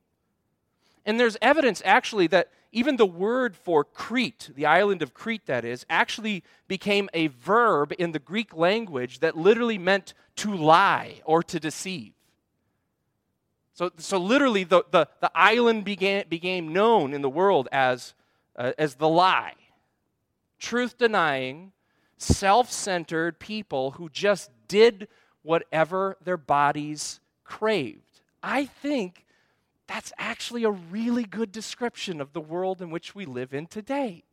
And 1.10 1.20
there's 1.20 1.38
evidence 1.42 1.82
actually 1.86 2.28
that 2.28 2.52
even 2.72 2.98
the 2.98 3.06
word 3.08 3.56
for 3.56 3.84
Crete, 3.84 4.52
the 4.54 4.68
island 4.68 5.02
of 5.02 5.16
Crete 5.16 5.48
that 5.48 5.66
is, 5.66 5.84
actually 5.90 6.44
became 6.68 7.10
a 7.16 7.28
verb 7.28 7.92
in 7.98 8.12
the 8.12 8.20
Greek 8.20 8.56
language 8.56 9.18
that 9.22 9.36
literally 9.36 9.80
meant 9.80 10.14
to 10.36 10.54
lie 10.54 11.22
or 11.26 11.42
to 11.42 11.60
deceive. 11.60 12.14
So, 13.74 13.90
so 13.98 14.20
literally, 14.20 14.64
the, 14.64 14.84
the, 14.92 15.08
the 15.20 15.32
island 15.34 15.84
began, 15.84 16.26
became 16.30 16.72
known 16.74 17.16
in 17.16 17.24
the 17.24 17.30
world 17.30 17.68
as, 17.72 18.14
uh, 18.56 18.74
as 18.78 18.94
the 18.94 19.10
lie. 19.10 19.56
Truth 20.60 21.00
denying, 21.00 21.72
self 22.20 22.72
centered 22.72 23.40
people 23.40 23.92
who 23.92 24.10
just 24.10 24.52
did 24.68 25.08
whatever 25.42 26.18
their 26.24 26.38
bodies 26.38 27.20
craved. 27.44 28.22
I 28.44 28.66
think 28.66 29.26
that's 29.90 30.14
actually 30.20 30.64
a 30.66 30.70
really 30.70 31.24
good 31.24 31.52
description 31.52 32.22
of 32.22 32.32
the 32.32 32.40
world 32.40 32.80
in 32.80 32.92
which 32.92 33.16
we 33.16 33.26
live 33.26 33.56
in 33.56 33.66
today. 33.66 34.24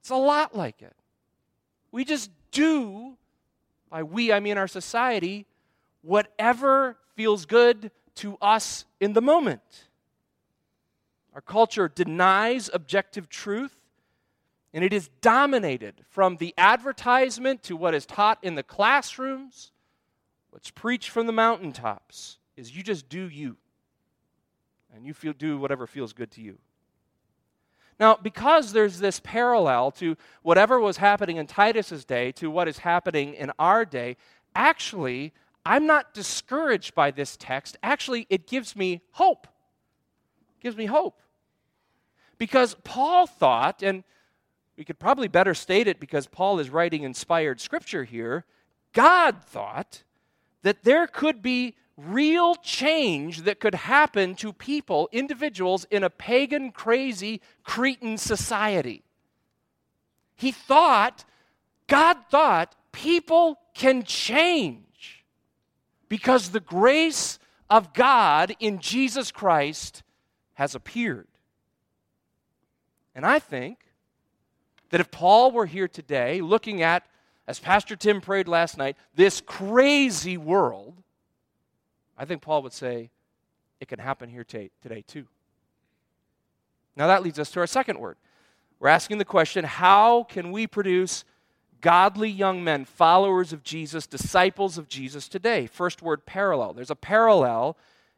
It's 0.00 0.10
a 0.10 0.16
lot 0.16 0.54
like 0.54 0.82
it. 0.82 0.94
We 1.90 2.04
just 2.04 2.30
do, 2.50 3.16
by 3.88 4.02
we, 4.02 4.34
I 4.34 4.40
mean 4.40 4.58
our 4.58 4.68
society, 4.68 5.46
whatever 6.02 6.98
feels 7.14 7.46
good 7.46 7.90
to 8.16 8.36
us 8.42 8.84
in 9.00 9.14
the 9.14 9.22
moment. 9.22 9.86
Our 11.34 11.40
culture 11.40 11.88
denies 11.88 12.68
objective 12.74 13.30
truth 13.30 13.74
and 14.74 14.84
it 14.84 14.92
is 14.92 15.08
dominated 15.22 16.04
from 16.10 16.36
the 16.36 16.52
advertisement 16.58 17.62
to 17.62 17.74
what 17.74 17.94
is 17.94 18.04
taught 18.04 18.38
in 18.42 18.54
the 18.54 18.62
classrooms, 18.62 19.72
what's 20.50 20.70
preached 20.70 21.08
from 21.08 21.26
the 21.26 21.32
mountaintops, 21.32 22.36
is 22.58 22.76
you 22.76 22.82
just 22.82 23.08
do 23.08 23.30
you. 23.30 23.56
And 24.94 25.04
you 25.04 25.14
feel, 25.14 25.32
do 25.32 25.58
whatever 25.58 25.86
feels 25.86 26.12
good 26.12 26.30
to 26.32 26.40
you. 26.40 26.58
Now, 27.98 28.18
because 28.22 28.72
there's 28.72 28.98
this 28.98 29.20
parallel 29.20 29.90
to 29.92 30.16
whatever 30.42 30.78
was 30.78 30.98
happening 30.98 31.38
in 31.38 31.46
Titus's 31.46 32.04
day 32.04 32.32
to 32.32 32.50
what 32.50 32.68
is 32.68 32.78
happening 32.78 33.34
in 33.34 33.52
our 33.58 33.84
day, 33.84 34.16
actually, 34.54 35.32
I'm 35.64 35.86
not 35.86 36.12
discouraged 36.12 36.94
by 36.94 37.10
this 37.10 37.36
text. 37.38 37.76
Actually, 37.82 38.26
it 38.28 38.46
gives 38.46 38.76
me 38.76 39.00
hope. 39.12 39.46
It 40.58 40.62
gives 40.62 40.76
me 40.76 40.86
hope. 40.86 41.22
Because 42.38 42.76
Paul 42.84 43.26
thought, 43.26 43.82
and 43.82 44.04
we 44.76 44.84
could 44.84 44.98
probably 44.98 45.28
better 45.28 45.54
state 45.54 45.88
it 45.88 45.98
because 45.98 46.26
Paul 46.26 46.58
is 46.58 46.68
writing 46.68 47.02
inspired 47.02 47.60
scripture 47.60 48.04
here. 48.04 48.44
God 48.92 49.42
thought 49.42 50.02
that 50.62 50.82
there 50.84 51.06
could 51.06 51.40
be 51.40 51.76
real 51.96 52.54
change 52.56 53.42
that 53.42 53.60
could 53.60 53.74
happen 53.74 54.34
to 54.36 54.52
people, 54.52 55.08
individuals, 55.12 55.86
in 55.90 56.04
a 56.04 56.10
pagan, 56.10 56.70
crazy 56.70 57.40
Cretan 57.64 58.18
society. 58.18 59.02
He 60.34 60.52
thought, 60.52 61.24
God 61.86 62.18
thought, 62.30 62.74
people 62.92 63.58
can 63.74 64.02
change 64.02 65.24
because 66.08 66.50
the 66.50 66.60
grace 66.60 67.38
of 67.70 67.94
God 67.94 68.54
in 68.60 68.78
Jesus 68.78 69.32
Christ 69.32 70.02
has 70.54 70.74
appeared. 70.74 71.26
And 73.14 73.24
I 73.24 73.38
think 73.38 73.78
that 74.90 75.00
if 75.00 75.10
Paul 75.10 75.50
were 75.52 75.66
here 75.66 75.88
today 75.88 76.40
looking 76.40 76.82
at, 76.82 77.06
as 77.48 77.58
Pastor 77.58 77.96
Tim 77.96 78.20
prayed 78.20 78.48
last 78.48 78.76
night, 78.76 78.96
this 79.14 79.40
crazy 79.40 80.36
world, 80.36 81.02
I 82.16 82.24
think 82.24 82.42
Paul 82.42 82.62
would 82.62 82.72
say, 82.72 83.10
it 83.80 83.88
can 83.88 83.98
happen 83.98 84.28
here 84.28 84.44
t- 84.44 84.70
today 84.82 85.04
too. 85.06 85.26
Now 86.96 87.06
that 87.08 87.22
leads 87.22 87.38
us 87.38 87.50
to 87.52 87.60
our 87.60 87.66
second 87.66 87.98
word. 87.98 88.16
We're 88.78 88.88
asking 88.88 89.18
the 89.18 89.24
question 89.24 89.64
how 89.64 90.24
can 90.24 90.50
we 90.50 90.66
produce 90.66 91.24
godly 91.80 92.30
young 92.30 92.64
men, 92.64 92.84
followers 92.84 93.52
of 93.52 93.62
Jesus, 93.62 94.06
disciples 94.06 94.78
of 94.78 94.88
Jesus 94.88 95.28
today? 95.28 95.66
First 95.66 96.02
word, 96.02 96.26
parallel. 96.26 96.72
There's 96.72 96.90
a 96.90 96.96
parallel 96.96 97.76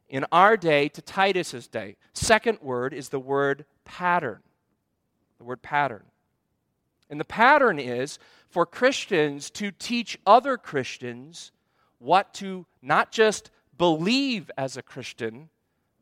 in 0.08 0.24
our 0.32 0.56
day 0.56 0.88
to 0.88 1.02
Titus's 1.02 1.66
day. 1.66 1.96
Second 2.12 2.58
word 2.62 2.94
is 2.94 3.08
the 3.08 3.18
word 3.18 3.64
pattern. 3.84 4.38
The 5.38 5.44
word 5.44 5.62
pattern. 5.62 6.04
And 7.10 7.20
the 7.20 7.24
pattern 7.24 7.78
is 7.78 8.18
for 8.48 8.64
Christians 8.66 9.50
to 9.50 9.70
teach 9.70 10.18
other 10.26 10.56
Christians 10.56 11.52
what 11.98 12.32
to 12.34 12.66
not 12.80 13.12
just 13.12 13.50
believe 13.78 14.50
as 14.58 14.76
a 14.76 14.82
Christian, 14.82 15.48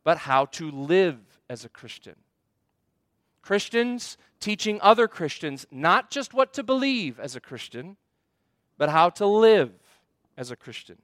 but 0.03 0.19
how 0.19 0.47
to 0.47 0.71
live 0.71 1.19
as 1.49 1.65
a 1.65 1.69
Christian. 1.69 2.17
Christians 3.43 4.17
teaching 4.41 4.81
other 4.83 5.07
Christians 5.07 5.67
not 5.71 6.11
just 6.11 6.35
what 6.35 6.53
to 6.55 6.63
believe 6.63 7.21
as 7.21 7.37
a 7.37 7.41
Christian, 7.41 7.97
but 8.77 8.89
how 8.89 9.11
to 9.11 9.27
live 9.27 9.73
as 10.37 10.51
a 10.51 10.57
Christian. 10.57 10.99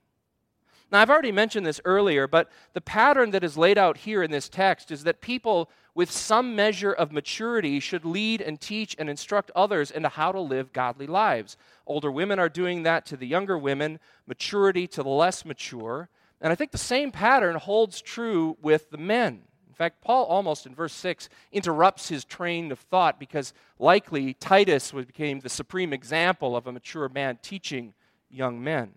Now, 0.90 1.00
I've 1.00 1.10
already 1.10 1.32
mentioned 1.32 1.64
this 1.64 1.80
earlier, 1.86 2.26
but 2.26 2.50
the 2.74 2.82
pattern 2.82 3.30
that 3.30 3.42
is 3.42 3.56
laid 3.56 3.78
out 3.78 3.96
here 3.96 4.22
in 4.22 4.30
this 4.30 4.50
text 4.50 4.90
is 4.90 5.04
that 5.04 5.22
people 5.22 5.70
with 5.94 6.10
some 6.10 6.54
measure 6.54 6.92
of 6.92 7.12
maturity 7.12 7.80
should 7.80 8.04
lead 8.04 8.42
and 8.42 8.60
teach 8.60 8.94
and 8.98 9.08
instruct 9.08 9.50
others 9.56 9.90
into 9.90 10.10
how 10.10 10.32
to 10.32 10.40
live 10.40 10.72
godly 10.72 11.06
lives. 11.06 11.56
Older 11.86 12.10
women 12.10 12.38
are 12.38 12.50
doing 12.50 12.82
that 12.82 13.06
to 13.06 13.16
the 13.16 13.26
younger 13.26 13.56
women, 13.56 14.00
maturity 14.26 14.86
to 14.88 15.02
the 15.02 15.08
less 15.08 15.46
mature. 15.46 16.10
And 16.42 16.52
I 16.52 16.56
think 16.56 16.72
the 16.72 16.78
same 16.78 17.12
pattern 17.12 17.54
holds 17.54 18.02
true 18.02 18.58
with 18.60 18.90
the 18.90 18.98
men. 18.98 19.42
In 19.68 19.74
fact, 19.74 20.02
Paul 20.02 20.24
almost 20.24 20.66
in 20.66 20.74
verse 20.74 20.92
6 20.92 21.28
interrupts 21.52 22.08
his 22.08 22.24
train 22.24 22.70
of 22.72 22.80
thought 22.80 23.18
because 23.18 23.54
likely 23.78 24.34
Titus 24.34 24.92
became 24.92 25.40
the 25.40 25.48
supreme 25.48 25.92
example 25.92 26.56
of 26.56 26.66
a 26.66 26.72
mature 26.72 27.08
man 27.08 27.38
teaching 27.40 27.94
young 28.28 28.62
men. 28.62 28.92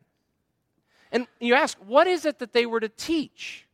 And 1.11 1.27
you 1.39 1.53
ask, 1.53 1.77
what 1.77 2.07
is 2.07 2.25
it 2.25 2.39
that 2.39 2.51
they 2.51 2.65
were 2.65 2.79
to 2.79 2.89
teach? 2.89 3.64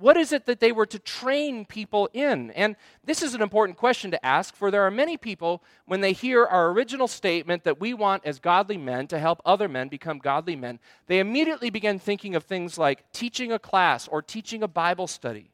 What 0.00 0.16
is 0.16 0.32
it 0.32 0.46
that 0.46 0.60
they 0.60 0.72
were 0.72 0.86
to 0.86 0.98
train 0.98 1.66
people 1.66 2.08
in? 2.14 2.52
And 2.52 2.74
this 3.04 3.22
is 3.22 3.34
an 3.34 3.42
important 3.42 3.76
question 3.76 4.10
to 4.12 4.26
ask, 4.26 4.56
for 4.56 4.70
there 4.70 4.86
are 4.86 4.90
many 4.90 5.18
people, 5.18 5.62
when 5.84 6.00
they 6.00 6.14
hear 6.14 6.46
our 6.46 6.70
original 6.70 7.06
statement 7.06 7.64
that 7.64 7.80
we 7.80 7.92
want 7.92 8.24
as 8.24 8.38
godly 8.38 8.78
men 8.78 9.06
to 9.08 9.18
help 9.18 9.42
other 9.44 9.68
men 9.68 9.88
become 9.88 10.18
godly 10.18 10.56
men, 10.56 10.78
they 11.06 11.18
immediately 11.18 11.68
begin 11.68 11.98
thinking 11.98 12.34
of 12.34 12.44
things 12.44 12.78
like 12.78 13.12
teaching 13.12 13.52
a 13.52 13.58
class 13.58 14.08
or 14.08 14.22
teaching 14.22 14.62
a 14.62 14.68
Bible 14.68 15.06
study. 15.06 15.50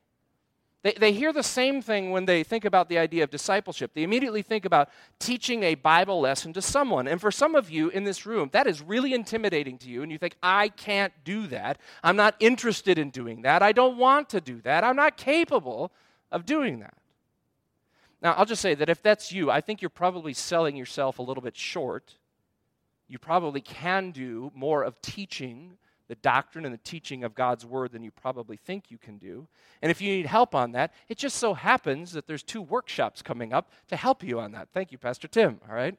They, 0.87 0.92
they 0.92 1.12
hear 1.12 1.33
the 1.33 1.42
same 1.42 1.83
thing 1.83 2.12
when 2.12 2.27
they 2.27 2.44
think 2.44 2.64
about 2.64 2.88
the 2.88 2.96
idea 2.96 3.25
of 3.25 3.31
discipleship. 3.31 3.90
They 3.92 4.05
immediately 4.05 4.42
think 4.42 4.64
about 4.64 4.88
teaching 5.18 5.64
a 5.64 5.75
Bible 5.75 6.20
lesson 6.20 6.53
to 6.53 6.62
someone. 6.62 7.09
And 7.09 7.20
for 7.20 7.33
some 7.33 7.57
of 7.57 7.68
you 7.68 7.88
in 7.88 8.05
this 8.05 8.25
room, 8.25 8.51
that 8.53 8.68
is 8.68 8.81
really 8.81 9.12
intimidating 9.12 9.79
to 9.79 9.88
you. 9.88 10.05
And 10.05 10.12
you 10.12 10.18
think, 10.18 10.37
I 10.44 10.68
can't 10.68 11.12
do 11.25 11.49
that. 11.49 11.81
I'm 12.05 12.14
not 12.14 12.37
interested 12.38 12.99
in 12.99 13.11
doing 13.11 13.42
that. 13.42 13.64
I 13.64 13.72
don't 13.72 13.99
want 13.99 14.29
to 14.29 14.40
do 14.40 14.61
that. 14.61 14.85
I'm 14.85 14.94
not 14.94 15.16
capable 15.16 15.90
of 16.31 16.46
doing 16.46 16.79
that. 16.79 16.94
Now, 18.22 18.35
I'll 18.35 18.46
just 18.46 18.62
say 18.62 18.77
that 18.77 18.88
if 18.88 19.03
that's 19.03 19.33
you, 19.33 19.51
I 19.51 19.61
think 19.61 19.83
you're 19.83 19.88
probably 19.88 20.35
selling 20.35 20.77
yourself 20.77 21.18
a 21.18 21.22
little 21.22 21.42
bit 21.42 21.57
short. 21.57 22.14
You 23.09 23.18
probably 23.18 23.61
can 23.61 24.12
do 24.12 24.53
more 24.55 24.85
of 24.85 25.03
teaching 25.03 25.79
the 26.08 26.14
doctrine 26.16 26.64
and 26.64 26.72
the 26.72 26.78
teaching 26.78 27.24
of 27.24 27.34
God's 27.34 27.66
word 27.66 27.92
than 27.92 28.02
you 28.02 28.10
probably 28.10 28.56
think 28.56 28.90
you 28.90 28.98
can 28.98 29.18
do. 29.18 29.48
And 29.82 29.90
if 29.90 30.00
you 30.00 30.14
need 30.14 30.26
help 30.26 30.54
on 30.54 30.72
that, 30.72 30.92
it 31.08 31.18
just 31.18 31.36
so 31.36 31.54
happens 31.54 32.12
that 32.12 32.26
there's 32.26 32.42
two 32.42 32.62
workshops 32.62 33.22
coming 33.22 33.52
up 33.52 33.70
to 33.88 33.96
help 33.96 34.22
you 34.22 34.38
on 34.38 34.52
that. 34.52 34.68
Thank 34.72 34.92
you, 34.92 34.98
Pastor 34.98 35.28
Tim, 35.28 35.60
all 35.68 35.74
right? 35.74 35.98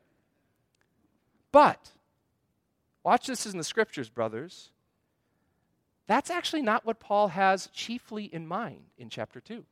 But, 1.52 1.92
watch 3.04 3.28
this 3.28 3.46
in 3.46 3.58
the 3.58 3.64
scriptures, 3.64 4.10
brothers. 4.10 4.70
That's 6.08 6.30
actually 6.30 6.62
not 6.62 6.86
what 6.86 7.00
Paul 7.00 7.30
has 7.30 7.68
chiefly 7.74 8.26
in 8.26 8.48
mind 8.48 8.84
in 8.98 9.10
chapter 9.10 9.42
2. 9.42 9.66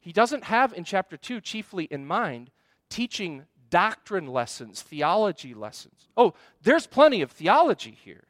He 0.00 0.12
doesn't 0.12 0.44
have 0.44 0.72
in 0.72 0.84
chapter 0.84 1.16
2 1.16 1.40
chiefly 1.40 1.84
in 1.84 2.06
mind 2.06 2.50
teaching 2.90 3.46
doctrine 3.70 4.26
lessons, 4.26 4.82
theology 4.82 5.54
lessons. 5.54 6.08
Oh, 6.16 6.34
there's 6.62 6.86
plenty 6.86 7.22
of 7.22 7.30
theology 7.30 7.96
here. 8.04 8.24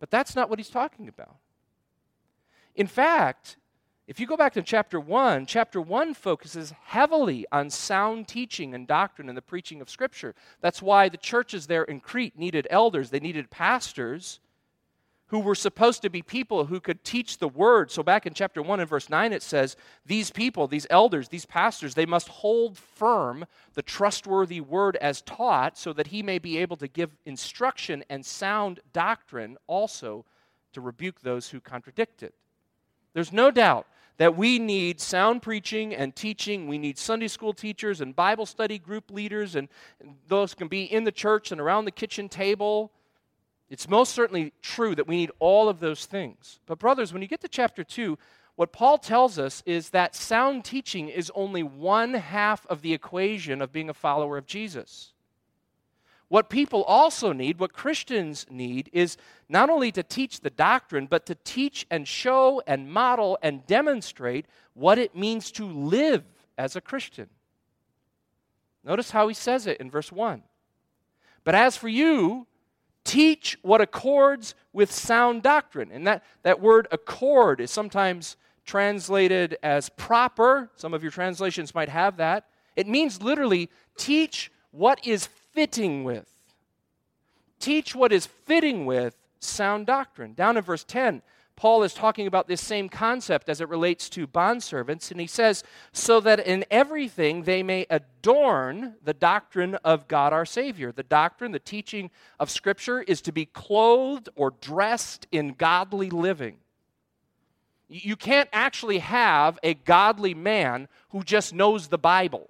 But 0.00 0.10
that's 0.10 0.36
not 0.36 0.48
what 0.48 0.58
he's 0.58 0.70
talking 0.70 1.08
about. 1.08 1.36
In 2.74 2.86
fact, 2.86 3.56
if 4.06 4.18
you 4.18 4.26
go 4.26 4.36
back 4.36 4.54
to 4.54 4.62
chapter 4.62 4.98
1, 4.98 5.46
chapter 5.46 5.80
1 5.80 6.14
focuses 6.14 6.72
heavily 6.84 7.44
on 7.52 7.68
sound 7.68 8.26
teaching 8.26 8.72
and 8.72 8.86
doctrine 8.86 9.28
and 9.28 9.36
the 9.36 9.42
preaching 9.42 9.80
of 9.80 9.90
Scripture. 9.90 10.34
That's 10.60 10.80
why 10.80 11.08
the 11.08 11.18
churches 11.18 11.66
there 11.66 11.84
in 11.84 12.00
Crete 12.00 12.38
needed 12.38 12.66
elders, 12.70 13.10
they 13.10 13.20
needed 13.20 13.50
pastors 13.50 14.40
who 15.28 15.40
were 15.40 15.54
supposed 15.54 16.02
to 16.02 16.10
be 16.10 16.22
people 16.22 16.66
who 16.66 16.80
could 16.80 17.04
teach 17.04 17.38
the 17.38 17.48
word. 17.48 17.90
So, 17.90 18.02
back 18.02 18.26
in 18.26 18.34
chapter 18.34 18.62
1 18.62 18.80
and 18.80 18.88
verse 18.88 19.10
9, 19.10 19.32
it 19.32 19.42
says, 19.42 19.76
These 20.06 20.30
people, 20.30 20.66
these 20.66 20.86
elders, 20.90 21.28
these 21.28 21.46
pastors, 21.46 21.94
they 21.94 22.06
must 22.06 22.28
hold 22.28 22.76
firm 22.78 23.44
the 23.74 23.82
trustworthy 23.82 24.60
word 24.60 24.96
as 24.96 25.20
taught, 25.22 25.76
so 25.76 25.92
that 25.92 26.08
he 26.08 26.22
may 26.22 26.38
be 26.38 26.58
able 26.58 26.76
to 26.78 26.88
give 26.88 27.16
instruction 27.26 28.04
and 28.08 28.24
sound 28.24 28.80
doctrine 28.92 29.58
also 29.66 30.24
to 30.72 30.80
rebuke 30.80 31.20
those 31.20 31.50
who 31.50 31.60
contradict 31.60 32.22
it. 32.22 32.34
There's 33.12 33.32
no 33.32 33.50
doubt 33.50 33.86
that 34.16 34.36
we 34.36 34.58
need 34.58 35.00
sound 35.00 35.42
preaching 35.42 35.94
and 35.94 36.16
teaching. 36.16 36.66
We 36.66 36.78
need 36.78 36.98
Sunday 36.98 37.28
school 37.28 37.52
teachers 37.52 38.00
and 38.00 38.16
Bible 38.16 38.46
study 38.46 38.78
group 38.78 39.10
leaders, 39.10 39.56
and 39.56 39.68
those 40.26 40.54
can 40.54 40.68
be 40.68 40.84
in 40.84 41.04
the 41.04 41.12
church 41.12 41.52
and 41.52 41.60
around 41.60 41.84
the 41.84 41.90
kitchen 41.90 42.28
table 42.28 42.92
it's 43.70 43.88
most 43.88 44.14
certainly 44.14 44.52
true 44.62 44.94
that 44.94 45.06
we 45.06 45.16
need 45.16 45.30
all 45.38 45.68
of 45.68 45.80
those 45.80 46.06
things. 46.06 46.60
But, 46.66 46.78
brothers, 46.78 47.12
when 47.12 47.22
you 47.22 47.28
get 47.28 47.40
to 47.42 47.48
chapter 47.48 47.84
2, 47.84 48.18
what 48.56 48.72
Paul 48.72 48.98
tells 48.98 49.38
us 49.38 49.62
is 49.66 49.90
that 49.90 50.16
sound 50.16 50.64
teaching 50.64 51.08
is 51.08 51.30
only 51.34 51.62
one 51.62 52.14
half 52.14 52.66
of 52.66 52.82
the 52.82 52.92
equation 52.92 53.62
of 53.62 53.70
being 53.70 53.88
a 53.88 53.94
follower 53.94 54.36
of 54.36 54.46
Jesus. 54.46 55.12
What 56.26 56.50
people 56.50 56.82
also 56.82 57.32
need, 57.32 57.60
what 57.60 57.72
Christians 57.72 58.46
need, 58.50 58.90
is 58.92 59.16
not 59.48 59.70
only 59.70 59.92
to 59.92 60.02
teach 60.02 60.40
the 60.40 60.50
doctrine, 60.50 61.06
but 61.06 61.24
to 61.26 61.36
teach 61.36 61.86
and 61.88 62.08
show 62.08 62.60
and 62.66 62.90
model 62.90 63.38
and 63.42 63.64
demonstrate 63.66 64.46
what 64.74 64.98
it 64.98 65.14
means 65.14 65.52
to 65.52 65.64
live 65.64 66.24
as 66.58 66.74
a 66.74 66.80
Christian. 66.80 67.28
Notice 68.82 69.12
how 69.12 69.28
he 69.28 69.34
says 69.34 69.68
it 69.68 69.80
in 69.80 69.88
verse 69.88 70.10
1. 70.10 70.42
But 71.44 71.54
as 71.54 71.76
for 71.76 71.88
you, 71.88 72.47
teach 73.08 73.58
what 73.62 73.80
accords 73.80 74.54
with 74.74 74.92
sound 74.92 75.42
doctrine. 75.42 75.90
And 75.90 76.06
that, 76.06 76.22
that 76.42 76.60
word 76.60 76.86
accord 76.92 77.58
is 77.58 77.70
sometimes 77.70 78.36
translated 78.66 79.56
as 79.62 79.88
proper. 79.88 80.68
Some 80.76 80.92
of 80.92 81.02
your 81.02 81.10
translations 81.10 81.74
might 81.74 81.88
have 81.88 82.18
that. 82.18 82.48
It 82.76 82.86
means 82.86 83.22
literally 83.22 83.70
teach 83.96 84.52
what 84.72 85.04
is 85.06 85.26
fitting 85.26 86.04
with. 86.04 86.28
Teach 87.58 87.94
what 87.94 88.12
is 88.12 88.26
fitting 88.26 88.84
with 88.84 89.16
sound 89.40 89.86
doctrine. 89.86 90.34
Down 90.34 90.58
in 90.58 90.62
verse 90.62 90.84
10, 90.84 91.22
Paul 91.58 91.82
is 91.82 91.92
talking 91.92 92.28
about 92.28 92.46
this 92.46 92.60
same 92.60 92.88
concept 92.88 93.48
as 93.48 93.60
it 93.60 93.68
relates 93.68 94.08
to 94.10 94.28
bondservants, 94.28 95.10
and 95.10 95.20
he 95.20 95.26
says, 95.26 95.64
so 95.92 96.20
that 96.20 96.38
in 96.38 96.64
everything 96.70 97.42
they 97.42 97.64
may 97.64 97.84
adorn 97.90 98.94
the 99.02 99.12
doctrine 99.12 99.74
of 99.82 100.06
God 100.06 100.32
our 100.32 100.46
Savior. 100.46 100.92
The 100.92 101.02
doctrine, 101.02 101.50
the 101.50 101.58
teaching 101.58 102.12
of 102.38 102.48
Scripture 102.48 103.02
is 103.02 103.20
to 103.22 103.32
be 103.32 103.44
clothed 103.44 104.28
or 104.36 104.52
dressed 104.60 105.26
in 105.32 105.54
godly 105.54 106.10
living. 106.10 106.58
You 107.88 108.14
can't 108.14 108.48
actually 108.52 109.00
have 109.00 109.58
a 109.64 109.74
godly 109.74 110.34
man 110.34 110.86
who 111.08 111.24
just 111.24 111.52
knows 111.52 111.88
the 111.88 111.98
Bible. 111.98 112.48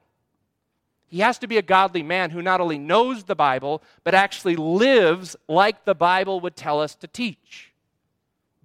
He 1.07 1.21
has 1.21 1.38
to 1.38 1.47
be 1.47 1.57
a 1.57 1.62
godly 1.62 2.03
man 2.03 2.29
who 2.29 2.42
not 2.42 2.61
only 2.61 2.77
knows 2.77 3.25
the 3.25 3.35
Bible, 3.35 3.83
but 4.05 4.12
actually 4.12 4.57
lives 4.57 5.35
like 5.49 5.87
the 5.87 5.94
Bible 5.94 6.40
would 6.40 6.57
tell 6.57 6.79
us 6.79 6.94
to 6.97 7.07
teach. 7.07 7.73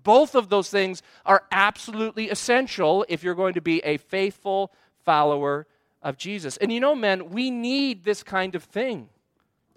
Both 0.03 0.35
of 0.35 0.49
those 0.49 0.69
things 0.69 1.01
are 1.25 1.43
absolutely 1.51 2.29
essential 2.29 3.05
if 3.09 3.23
you're 3.23 3.35
going 3.35 3.53
to 3.53 3.61
be 3.61 3.79
a 3.79 3.97
faithful 3.97 4.71
follower 5.03 5.67
of 6.01 6.17
Jesus. 6.17 6.57
And 6.57 6.71
you 6.71 6.79
know, 6.79 6.95
men, 6.95 7.29
we 7.29 7.49
need 7.49 8.03
this 8.03 8.23
kind 8.23 8.55
of 8.55 8.63
thing. 8.63 9.09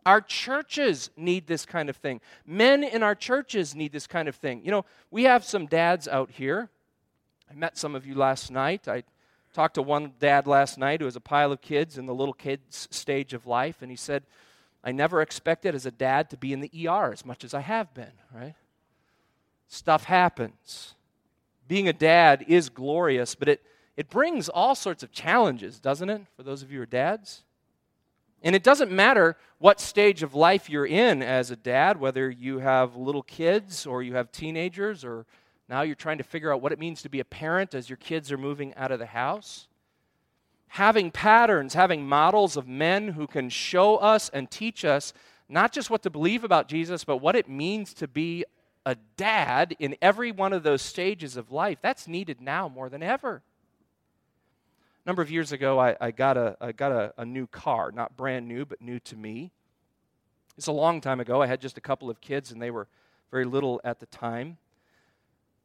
Our 0.05 0.21
churches 0.21 1.11
need 1.17 1.47
this 1.47 1.67
kind 1.67 1.89
of 1.89 1.97
thing. 1.97 2.21
Men 2.47 2.85
in 2.85 3.03
our 3.03 3.15
churches 3.15 3.75
need 3.75 3.93
this 3.93 4.07
kind 4.07 4.29
of 4.29 4.37
thing. 4.37 4.63
You 4.65 4.71
know, 4.71 4.85
we 5.11 5.25
have 5.25 5.45
some 5.45 5.67
dads 5.67 6.07
out 6.07 6.31
here. 6.31 6.69
I 7.51 7.55
met 7.55 7.77
some 7.77 7.95
of 7.95 8.07
you 8.07 8.15
last 8.15 8.51
night. 8.51 8.87
I 8.89 9.05
talked 9.53 9.75
to 9.75 9.83
one 9.83 10.13
dad 10.21 10.47
last 10.47 10.79
night 10.79 11.01
who 11.01 11.07
has 11.07 11.17
a 11.17 11.21
pile 11.21 11.51
of 11.51 11.61
kids 11.61 11.99
in 11.99 12.07
the 12.07 12.15
little 12.15 12.35
kids 12.35 12.89
stage 12.91 13.33
of 13.33 13.47
life, 13.47 13.83
and 13.83 13.91
he 13.91 13.97
said, 13.97 14.25
I 14.85 14.93
never 14.93 15.23
expected 15.23 15.75
as 15.75 15.87
a 15.87 15.91
dad 15.91 16.31
to 16.31 16.37
be 16.37 16.53
in 16.53 16.61
the 16.61 16.89
ER 16.89 17.13
as 17.13 17.25
much 17.25 17.43
as 17.43 17.55
I 17.55 17.61
have 17.61 17.93
been, 17.95 18.13
right? 18.33 18.55
Stuff 19.69 20.05
happens. 20.05 20.95
Being 21.69 21.89
a 21.89 21.93
dad 21.93 22.45
is 22.49 22.69
glorious, 22.69 23.35
but 23.35 23.49
it, 23.49 23.63
it 23.97 24.09
brings 24.09 24.49
all 24.49 24.75
sorts 24.75 25.03
of 25.03 25.13
challenges, 25.13 25.81
doesn't 25.81 26.11
it, 26.11 26.23
for 26.37 26.43
those 26.43 26.63
of 26.63 26.71
you 26.71 26.79
who 26.79 26.83
are 26.83 26.87
dads? 26.87 27.43
And 28.43 28.55
it 28.55 28.63
doesn't 28.63 28.93
matter 28.93 29.37
what 29.59 29.81
stage 29.81 30.23
of 30.23 30.35
life 30.35 30.71
you're 30.71 30.87
in 30.87 31.23
as 31.23 31.51
a 31.51 31.57
dad, 31.57 31.99
whether 31.99 32.31
you 32.31 32.59
have 32.59 32.95
little 32.95 33.23
kids 33.23 33.87
or 33.87 34.03
you 34.03 34.15
have 34.15 34.31
teenagers, 34.31 35.05
or 35.05 35.27
now 35.69 35.83
you're 35.83 35.95
trying 35.95 36.19
to 36.19 36.25
figure 36.25 36.53
out 36.53 36.61
what 36.61 36.73
it 36.73 36.79
means 36.79 37.03
to 37.03 37.09
be 37.09 37.21
a 37.21 37.25
parent 37.25 37.75
as 37.75 37.89
your 37.89 37.97
kids 37.97 38.31
are 38.31 38.39
moving 38.39 38.75
out 38.75 38.93
of 38.93 38.99
the 38.99 39.07
house. 39.07 39.67
Having 40.69 41.13
patterns, 41.13 41.75
having 41.75 42.07
models 42.07 42.57
of 42.57 42.69
men 42.69 43.09
who 43.09 43.27
can 43.27 43.49
show 43.49 43.97
us 43.97 44.29
and 44.29 44.51
teach 44.51 44.85
us 44.85 45.13
not 45.49 45.73
just 45.73 45.91
what 45.91 46.03
to 46.03 46.11
believe 46.11 46.45
about 46.45 46.69
Jesus, 46.69 47.05
but 47.05 47.19
what 47.19 47.37
it 47.37 47.49
means 47.49 47.95
to 47.95 48.07
be 48.07 48.45
a 48.87 48.95
dad 49.17 49.75
in 49.81 49.97
every 50.01 50.31
one 50.31 50.53
of 50.53 50.63
those 50.63 50.81
stages 50.81 51.37
of 51.37 51.51
life. 51.51 51.79
That's 51.83 52.07
needed 52.07 52.41
now 52.41 52.69
more 52.69 52.89
than 52.89 53.03
ever. 53.03 53.43
A 55.05 55.09
number 55.09 55.23
of 55.23 55.31
years 55.31 55.51
ago, 55.51 55.79
I, 55.79 55.97
I 56.01 56.13
got, 56.13 56.37
a, 56.37 56.57
I 56.61 56.71
got 56.71 56.93
a, 56.93 57.13
a 57.19 57.25
new 57.25 57.49
car, 57.49 57.91
not 57.91 58.17
brand 58.17 58.47
new, 58.47 58.65
but 58.65 58.81
new 58.81 59.01
to 59.01 59.17
me. 59.17 59.51
It's 60.57 60.69
a 60.69 60.73
long 60.73 61.01
time 61.01 61.21
ago. 61.21 61.43
I 61.43 61.47
had 61.47 61.61
just 61.61 61.77
a 61.77 61.81
couple 61.81 62.09
of 62.09 62.21
kids, 62.21 62.53
and 62.53 62.63
they 62.63 62.71
were 62.71 62.87
very 63.31 63.45
little 63.45 63.81
at 63.85 63.99
the 63.99 64.07
time. 64.07 64.57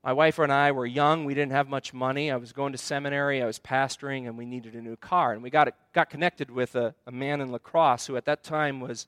My 0.03 0.13
wife 0.13 0.39
and 0.39 0.51
I 0.51 0.71
were 0.71 0.87
young. 0.87 1.25
We 1.25 1.35
didn't 1.35 1.51
have 1.51 1.69
much 1.69 1.93
money. 1.93 2.31
I 2.31 2.37
was 2.37 2.51
going 2.51 2.71
to 2.71 2.77
seminary. 2.77 3.41
I 3.43 3.45
was 3.45 3.59
pastoring, 3.59 4.27
and 4.27 4.35
we 4.35 4.47
needed 4.47 4.73
a 4.73 4.81
new 4.81 4.95
car. 4.95 5.31
And 5.33 5.43
we 5.43 5.51
got, 5.51 5.71
got 5.93 6.09
connected 6.09 6.49
with 6.49 6.75
a, 6.75 6.95
a 7.05 7.11
man 7.11 7.39
in 7.39 7.51
La 7.51 7.59
Crosse 7.59 8.07
who, 8.07 8.17
at 8.17 8.25
that 8.25 8.43
time, 8.43 8.79
was 8.79 9.05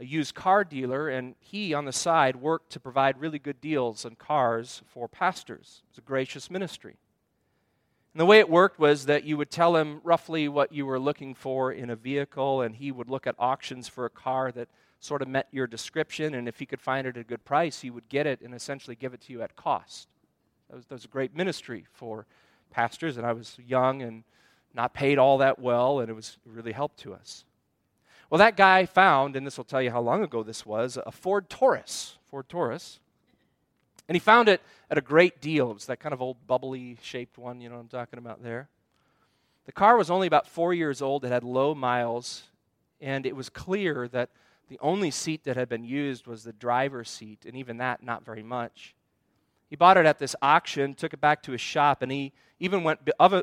a 0.00 0.04
used 0.04 0.34
car 0.34 0.64
dealer, 0.64 1.08
and 1.08 1.34
he, 1.40 1.74
on 1.74 1.84
the 1.84 1.92
side, 1.92 2.36
worked 2.36 2.70
to 2.70 2.80
provide 2.80 3.20
really 3.20 3.38
good 3.38 3.60
deals 3.60 4.04
on 4.04 4.14
cars 4.14 4.82
for 4.86 5.08
pastors. 5.08 5.82
It 5.84 5.90
was 5.92 5.98
a 5.98 6.02
gracious 6.02 6.50
ministry. 6.50 6.96
And 8.14 8.20
the 8.20 8.26
way 8.26 8.38
it 8.38 8.48
worked 8.48 8.78
was 8.78 9.06
that 9.06 9.24
you 9.24 9.36
would 9.36 9.50
tell 9.50 9.76
him 9.76 10.00
roughly 10.04 10.48
what 10.48 10.72
you 10.72 10.86
were 10.86 11.00
looking 11.00 11.34
for 11.34 11.72
in 11.72 11.90
a 11.90 11.96
vehicle, 11.96 12.62
and 12.62 12.76
he 12.76 12.92
would 12.92 13.10
look 13.10 13.26
at 13.26 13.34
auctions 13.38 13.88
for 13.88 14.04
a 14.04 14.10
car 14.10 14.52
that 14.52 14.68
sort 15.00 15.22
of 15.22 15.28
met 15.28 15.48
your 15.52 15.66
description, 15.66 16.34
and 16.34 16.48
if 16.48 16.58
he 16.58 16.66
could 16.66 16.80
find 16.80 17.06
it 17.06 17.16
at 17.16 17.20
a 17.20 17.24
good 17.24 17.44
price, 17.44 17.80
he 17.80 17.90
would 17.90 18.08
get 18.08 18.26
it 18.26 18.40
and 18.40 18.54
essentially 18.54 18.96
give 18.96 19.14
it 19.14 19.20
to 19.22 19.32
you 19.32 19.42
at 19.42 19.54
cost. 19.56 20.08
That 20.68 20.76
was, 20.76 20.86
that 20.86 20.94
was 20.94 21.04
a 21.04 21.08
great 21.08 21.36
ministry 21.36 21.86
for 21.92 22.26
pastors, 22.70 23.16
and 23.16 23.26
I 23.26 23.32
was 23.32 23.56
young 23.64 24.02
and 24.02 24.24
not 24.74 24.94
paid 24.94 25.18
all 25.18 25.38
that 25.38 25.58
well, 25.58 26.00
and 26.00 26.10
it 26.10 26.14
was 26.14 26.36
really 26.44 26.72
helped 26.72 26.98
to 27.00 27.14
us. 27.14 27.44
Well, 28.30 28.38
that 28.38 28.56
guy 28.56 28.84
found, 28.84 29.36
and 29.36 29.46
this 29.46 29.56
will 29.56 29.64
tell 29.64 29.80
you 29.80 29.90
how 29.90 30.00
long 30.00 30.22
ago 30.22 30.42
this 30.42 30.66
was, 30.66 30.98
a 31.06 31.12
Ford 31.12 31.48
Taurus. 31.48 32.18
Ford 32.30 32.48
Taurus. 32.48 33.00
And 34.06 34.16
he 34.16 34.20
found 34.20 34.48
it 34.48 34.60
at 34.90 34.98
a 34.98 35.02
great 35.02 35.40
deal. 35.40 35.70
It 35.70 35.74
was 35.74 35.86
that 35.86 36.00
kind 36.00 36.12
of 36.12 36.20
old 36.20 36.46
bubbly 36.46 36.98
shaped 37.02 37.38
one, 37.38 37.60
you 37.60 37.68
know 37.68 37.76
what 37.76 37.82
I'm 37.82 37.88
talking 37.88 38.18
about 38.18 38.42
there. 38.42 38.68
The 39.66 39.72
car 39.72 39.96
was 39.96 40.10
only 40.10 40.26
about 40.26 40.46
four 40.46 40.72
years 40.72 41.02
old, 41.02 41.24
it 41.24 41.32
had 41.32 41.44
low 41.44 41.74
miles, 41.74 42.44
and 43.00 43.26
it 43.26 43.36
was 43.36 43.48
clear 43.50 44.08
that 44.08 44.30
the 44.68 44.78
only 44.80 45.10
seat 45.10 45.44
that 45.44 45.56
had 45.56 45.68
been 45.68 45.84
used 45.84 46.26
was 46.26 46.44
the 46.44 46.52
driver's 46.52 47.10
seat, 47.10 47.44
and 47.46 47.56
even 47.56 47.78
that, 47.78 48.02
not 48.02 48.24
very 48.24 48.42
much. 48.42 48.94
He 49.68 49.76
bought 49.76 49.96
it 49.96 50.06
at 50.06 50.18
this 50.18 50.34
auction, 50.40 50.94
took 50.94 51.12
it 51.12 51.20
back 51.20 51.42
to 51.42 51.52
his 51.52 51.60
shop, 51.60 52.02
and 52.02 52.10
he 52.10 52.32
even 52.60 52.82
went 52.82 53.00
uh, 53.20 53.42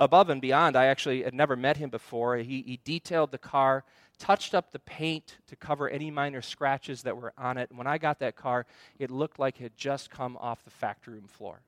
above 0.00 0.30
and 0.30 0.40
beyond. 0.40 0.76
I 0.76 0.86
actually 0.86 1.22
had 1.22 1.34
never 1.34 1.56
met 1.56 1.76
him 1.76 1.90
before. 1.90 2.36
He, 2.38 2.62
he 2.62 2.80
detailed 2.84 3.30
the 3.30 3.38
car, 3.38 3.84
touched 4.18 4.54
up 4.54 4.70
the 4.70 4.78
paint 4.78 5.38
to 5.48 5.56
cover 5.56 5.88
any 5.88 6.10
minor 6.10 6.42
scratches 6.42 7.02
that 7.02 7.16
were 7.16 7.32
on 7.36 7.58
it. 7.58 7.70
When 7.74 7.86
I 7.86 7.98
got 7.98 8.18
that 8.20 8.36
car, 8.36 8.66
it 8.98 9.10
looked 9.10 9.38
like 9.38 9.60
it 9.60 9.64
had 9.64 9.76
just 9.76 10.10
come 10.10 10.36
off 10.38 10.64
the 10.64 10.70
factory 10.70 11.14
room 11.14 11.26
floor. 11.26 11.60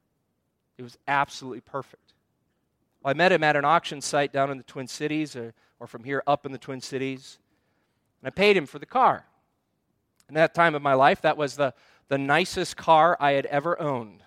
It 0.79 0.83
was 0.83 0.99
absolutely 1.07 1.61
perfect. 1.61 2.15
Well, 3.03 3.11
I 3.11 3.15
met 3.15 3.33
him 3.33 3.45
at 3.45 3.57
an 3.57 3.65
auction 3.65 4.01
site 4.01 4.33
down 4.33 4.51
in 4.51 4.57
the 4.57 4.65
Twin 4.65 4.89
Cities, 4.89 5.37
or, 5.37 5.55
or 5.79 5.87
from 5.87 6.05
here 6.05 6.23
up 6.27 6.47
in 6.47 6.53
the 6.53 6.59
Twin 6.59 6.81
Cities, 6.81 7.39
and 8.21 8.29
I 8.29 8.31
paid 8.31 8.57
him 8.57 8.67
for 8.67 8.79
the 8.79 8.87
car. 8.87 9.27
In 10.29 10.35
that 10.37 10.55
time 10.55 10.75
of 10.75 10.83
my 10.83 10.95
life, 10.95 11.21
that 11.21 11.37
was 11.37 11.57
the, 11.57 11.75
the 12.09 12.19
nicest 12.19 12.77
car 12.77 13.17
I 13.21 13.33
had 13.33 13.47
ever 13.47 13.81
owned. 13.81 14.23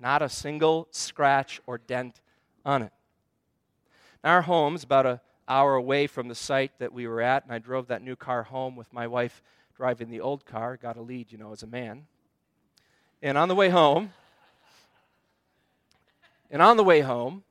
Not 0.00 0.22
a 0.22 0.28
single 0.28 0.88
scratch 0.90 1.60
or 1.66 1.78
dent 1.78 2.20
on 2.64 2.82
it. 2.82 2.92
Now, 4.24 4.34
our 4.34 4.42
home 4.42 4.74
is 4.74 4.82
about 4.82 5.06
an 5.06 5.20
hour 5.48 5.74
away 5.74 6.06
from 6.06 6.28
the 6.28 6.34
site 6.34 6.72
that 6.78 6.92
we 6.92 7.06
were 7.06 7.20
at, 7.20 7.44
and 7.44 7.52
I 7.52 7.58
drove 7.58 7.88
that 7.88 8.02
new 8.02 8.16
car 8.16 8.42
home 8.44 8.76
with 8.76 8.92
my 8.92 9.06
wife 9.06 9.42
driving 9.76 10.10
the 10.10 10.20
old 10.20 10.44
car. 10.44 10.76
Got 10.76 10.96
a 10.96 11.02
lead, 11.02 11.32
you 11.32 11.38
know, 11.38 11.52
as 11.52 11.62
a 11.62 11.66
man. 11.66 12.06
And 13.22 13.38
on 13.38 13.48
the 13.48 13.54
way 13.54 13.68
home, 13.68 14.12
and 16.50 16.62
on 16.62 16.76
the 16.76 16.84
way 16.84 17.00
home, 17.00 17.44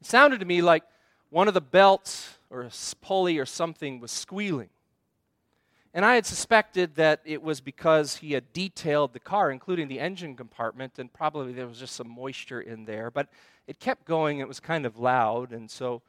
it 0.00 0.06
sounded 0.06 0.40
to 0.40 0.46
me 0.46 0.62
like 0.62 0.84
one 1.30 1.48
of 1.48 1.54
the 1.54 1.60
belts 1.60 2.38
or 2.50 2.62
a 2.62 2.70
pulley 3.00 3.38
or 3.38 3.46
something 3.46 4.00
was 4.00 4.10
squealing. 4.10 4.68
And 5.92 6.04
I 6.04 6.16
had 6.16 6.26
suspected 6.26 6.96
that 6.96 7.20
it 7.24 7.42
was 7.42 7.60
because 7.60 8.16
he 8.16 8.32
had 8.32 8.52
detailed 8.52 9.12
the 9.12 9.20
car, 9.20 9.52
including 9.52 9.86
the 9.86 10.00
engine 10.00 10.34
compartment, 10.34 10.98
and 10.98 11.12
probably 11.12 11.52
there 11.52 11.68
was 11.68 11.78
just 11.78 11.94
some 11.94 12.08
moisture 12.08 12.60
in 12.60 12.84
there. 12.84 13.12
But 13.12 13.28
it 13.68 13.78
kept 13.78 14.04
going, 14.04 14.40
it 14.40 14.48
was 14.48 14.58
kind 14.58 14.86
of 14.86 14.98
loud. 14.98 15.52
And 15.52 15.70
so 15.70 16.02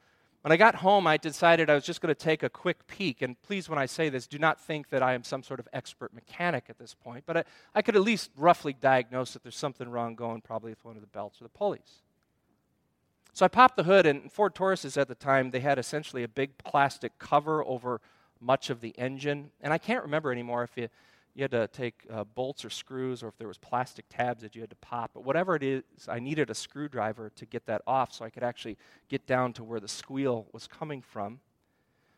when 0.46 0.52
I 0.52 0.58
got 0.58 0.76
home, 0.76 1.08
I 1.08 1.18
decided 1.18 1.72
I 1.72 1.74
was 1.74 1.84
just 1.84 2.02
going 2.02 2.14
to 2.14 2.24
take 2.24 2.44
a 2.44 2.50
quick 2.50 2.86
peek. 2.86 3.24
And 3.24 3.36
please, 3.42 3.68
when 3.68 3.80
I 3.80 3.88
say 3.88 4.10
this, 4.10 4.28
do 4.28 4.38
not 4.38 4.62
think 4.62 4.90
that 4.90 5.02
I 5.02 5.16
am 5.16 5.24
some 5.24 5.42
sort 5.42 5.60
of 5.60 5.68
expert 5.74 6.14
mechanic 6.14 6.66
at 6.70 6.78
this 6.78 6.94
point. 6.94 7.24
But 7.26 7.38
I, 7.38 7.44
I 7.74 7.82
could 7.82 7.96
at 7.96 8.04
least 8.04 8.30
roughly 8.38 8.72
diagnose 8.72 9.34
that 9.34 9.42
there's 9.42 9.58
something 9.58 9.90
wrong 9.90 10.14
going, 10.14 10.42
probably 10.42 10.70
with 10.70 10.86
one 10.86 10.98
of 10.98 11.02
the 11.02 11.08
belts 11.08 11.42
or 11.42 11.46
the 11.46 11.50
pulleys. 11.50 12.04
So 13.34 13.44
I 13.44 13.48
popped 13.48 13.76
the 13.76 13.86
hood, 13.86 14.06
and 14.06 14.32
Ford 14.32 14.54
Tauruses 14.54 15.02
at 15.02 15.08
the 15.08 15.16
time, 15.16 15.50
they 15.50 15.62
had 15.62 15.80
essentially 15.80 16.22
a 16.22 16.28
big 16.28 16.60
plastic 16.60 17.18
cover 17.18 17.66
over 17.66 18.00
much 18.40 18.70
of 18.70 18.82
the 18.82 18.94
engine. 19.00 19.50
And 19.62 19.74
I 19.74 19.80
can't 19.80 20.04
remember 20.04 20.32
anymore 20.32 20.62
if 20.62 20.78
you, 20.78 20.90
you 21.36 21.44
had 21.44 21.52
to 21.52 21.68
take 21.68 22.06
uh, 22.12 22.24
bolts 22.24 22.64
or 22.64 22.70
screws 22.70 23.22
or 23.22 23.28
if 23.28 23.38
there 23.38 23.48
was 23.48 23.58
plastic 23.58 24.06
tabs 24.10 24.42
that 24.42 24.56
you 24.56 24.62
had 24.62 24.70
to 24.70 24.76
pop. 24.78 25.12
But 25.14 25.26
whatever 25.26 25.56
it 25.56 25.64
is, 25.64 25.84
I 26.08 26.20
needed 26.20 26.50
a 26.50 26.56
screwdriver 26.56 27.32
to 27.36 27.46
get 27.46 27.66
that 27.66 27.82
off 27.86 28.14
so 28.14 28.24
I 28.26 28.30
could 28.30 28.44
actually 28.44 28.78
get 29.10 29.28
down 29.28 29.54
to 29.54 29.64
where 29.64 29.80
the 29.80 29.88
squeal 29.88 30.48
was 30.54 30.66
coming 30.66 31.02
from. 31.02 31.40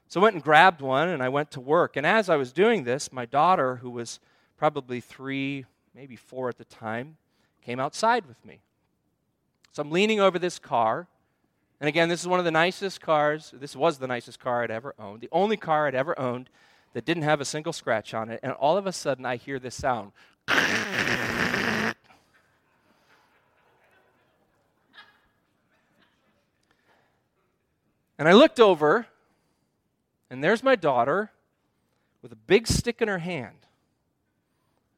So 0.07 0.21
I 0.21 0.23
went 0.23 0.35
and 0.35 0.43
grabbed 0.43 0.81
one 0.81 1.09
and 1.09 1.21
I 1.21 1.29
went 1.29 1.51
to 1.51 1.59
work. 1.59 1.97
And 1.97 2.05
as 2.05 2.29
I 2.29 2.35
was 2.35 2.53
doing 2.53 2.83
this, 2.83 3.11
my 3.11 3.25
daughter, 3.25 3.77
who 3.77 3.89
was 3.89 4.19
probably 4.55 5.01
three, 5.01 5.65
maybe 5.93 6.15
four 6.15 6.47
at 6.47 6.57
the 6.57 6.65
time, 6.65 7.17
came 7.61 7.79
outside 7.79 8.25
with 8.27 8.45
me. 8.45 8.61
So 9.71 9.81
I'm 9.81 9.91
leaning 9.91 10.19
over 10.19 10.39
this 10.39 10.59
car 10.59 11.07
and 11.79 11.87
again, 11.87 12.09
this 12.09 12.21
is 12.21 12.27
one 12.27 12.39
of 12.39 12.45
the 12.45 12.51
nicest 12.51 13.01
cars. 13.01 13.53
This 13.53 13.75
was 13.75 13.99
the 13.99 14.07
nicest 14.07 14.39
car 14.39 14.63
I'd 14.63 14.71
ever 14.71 14.95
owned. 14.97 15.21
The 15.21 15.29
only 15.31 15.57
car 15.57 15.87
I'd 15.87 15.95
ever 15.95 16.19
owned 16.19 16.49
that 16.97 17.05
didn't 17.05 17.21
have 17.21 17.39
a 17.39 17.45
single 17.45 17.73
scratch 17.73 18.15
on 18.15 18.31
it. 18.31 18.39
And 18.41 18.53
all 18.53 18.75
of 18.75 18.87
a 18.87 18.91
sudden, 18.91 19.23
I 19.23 19.35
hear 19.35 19.59
this 19.59 19.75
sound. 19.75 20.13
and 28.17 28.27
I 28.27 28.31
looked 28.31 28.59
over, 28.59 29.05
and 30.31 30.43
there's 30.43 30.63
my 30.63 30.75
daughter 30.75 31.29
with 32.23 32.31
a 32.31 32.35
big 32.35 32.65
stick 32.65 32.99
in 32.99 33.07
her 33.07 33.19
hand. 33.19 33.67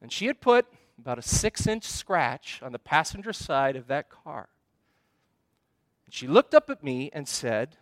And 0.00 0.10
she 0.10 0.24
had 0.24 0.40
put 0.40 0.64
about 0.98 1.18
a 1.18 1.22
six 1.22 1.66
inch 1.66 1.84
scratch 1.84 2.62
on 2.62 2.72
the 2.72 2.78
passenger 2.78 3.34
side 3.34 3.76
of 3.76 3.88
that 3.88 4.08
car. 4.08 4.48
And 6.06 6.14
She 6.14 6.26
looked 6.26 6.54
up 6.54 6.70
at 6.70 6.82
me 6.82 7.10
and 7.12 7.28
said, 7.28 7.76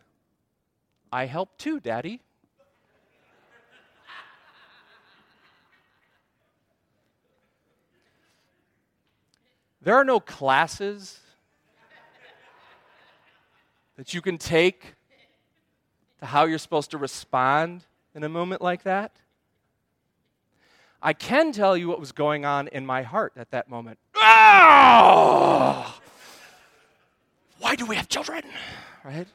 I 1.13 1.27
helped 1.27 1.61
too, 1.61 1.79
Daddy. 1.79 2.23
There 9.81 9.95
are 9.95 10.05
no 10.05 10.21
classes 10.21 11.21
that 13.97 14.13
you 14.15 14.21
can 14.21 14.39
take 14.39 14.95
to 16.21 16.27
how 16.27 16.45
you're 16.45 16.59
supposed 16.59 16.91
to 16.93 16.99
respond 16.99 17.85
in 18.15 18.25
a 18.25 18.29
moment 18.29 18.61
like 18.61 18.83
that. 18.83 19.13
I 21.01 21.13
can 21.13 21.53
tell 21.53 21.77
you 21.77 21.89
what 21.89 22.01
was 22.01 22.11
going 22.11 22.45
on 22.45 22.67
in 22.69 22.85
my 22.85 23.03
heart 23.03 23.33
at 23.37 23.53
that 23.53 23.69
moment. 23.69 23.99
Oh! 24.17 26.01
Why 27.61 27.77
do 27.77 27.87
we 27.87 27.95
have 27.95 28.09
children? 28.09 28.43
Right? 29.05 29.29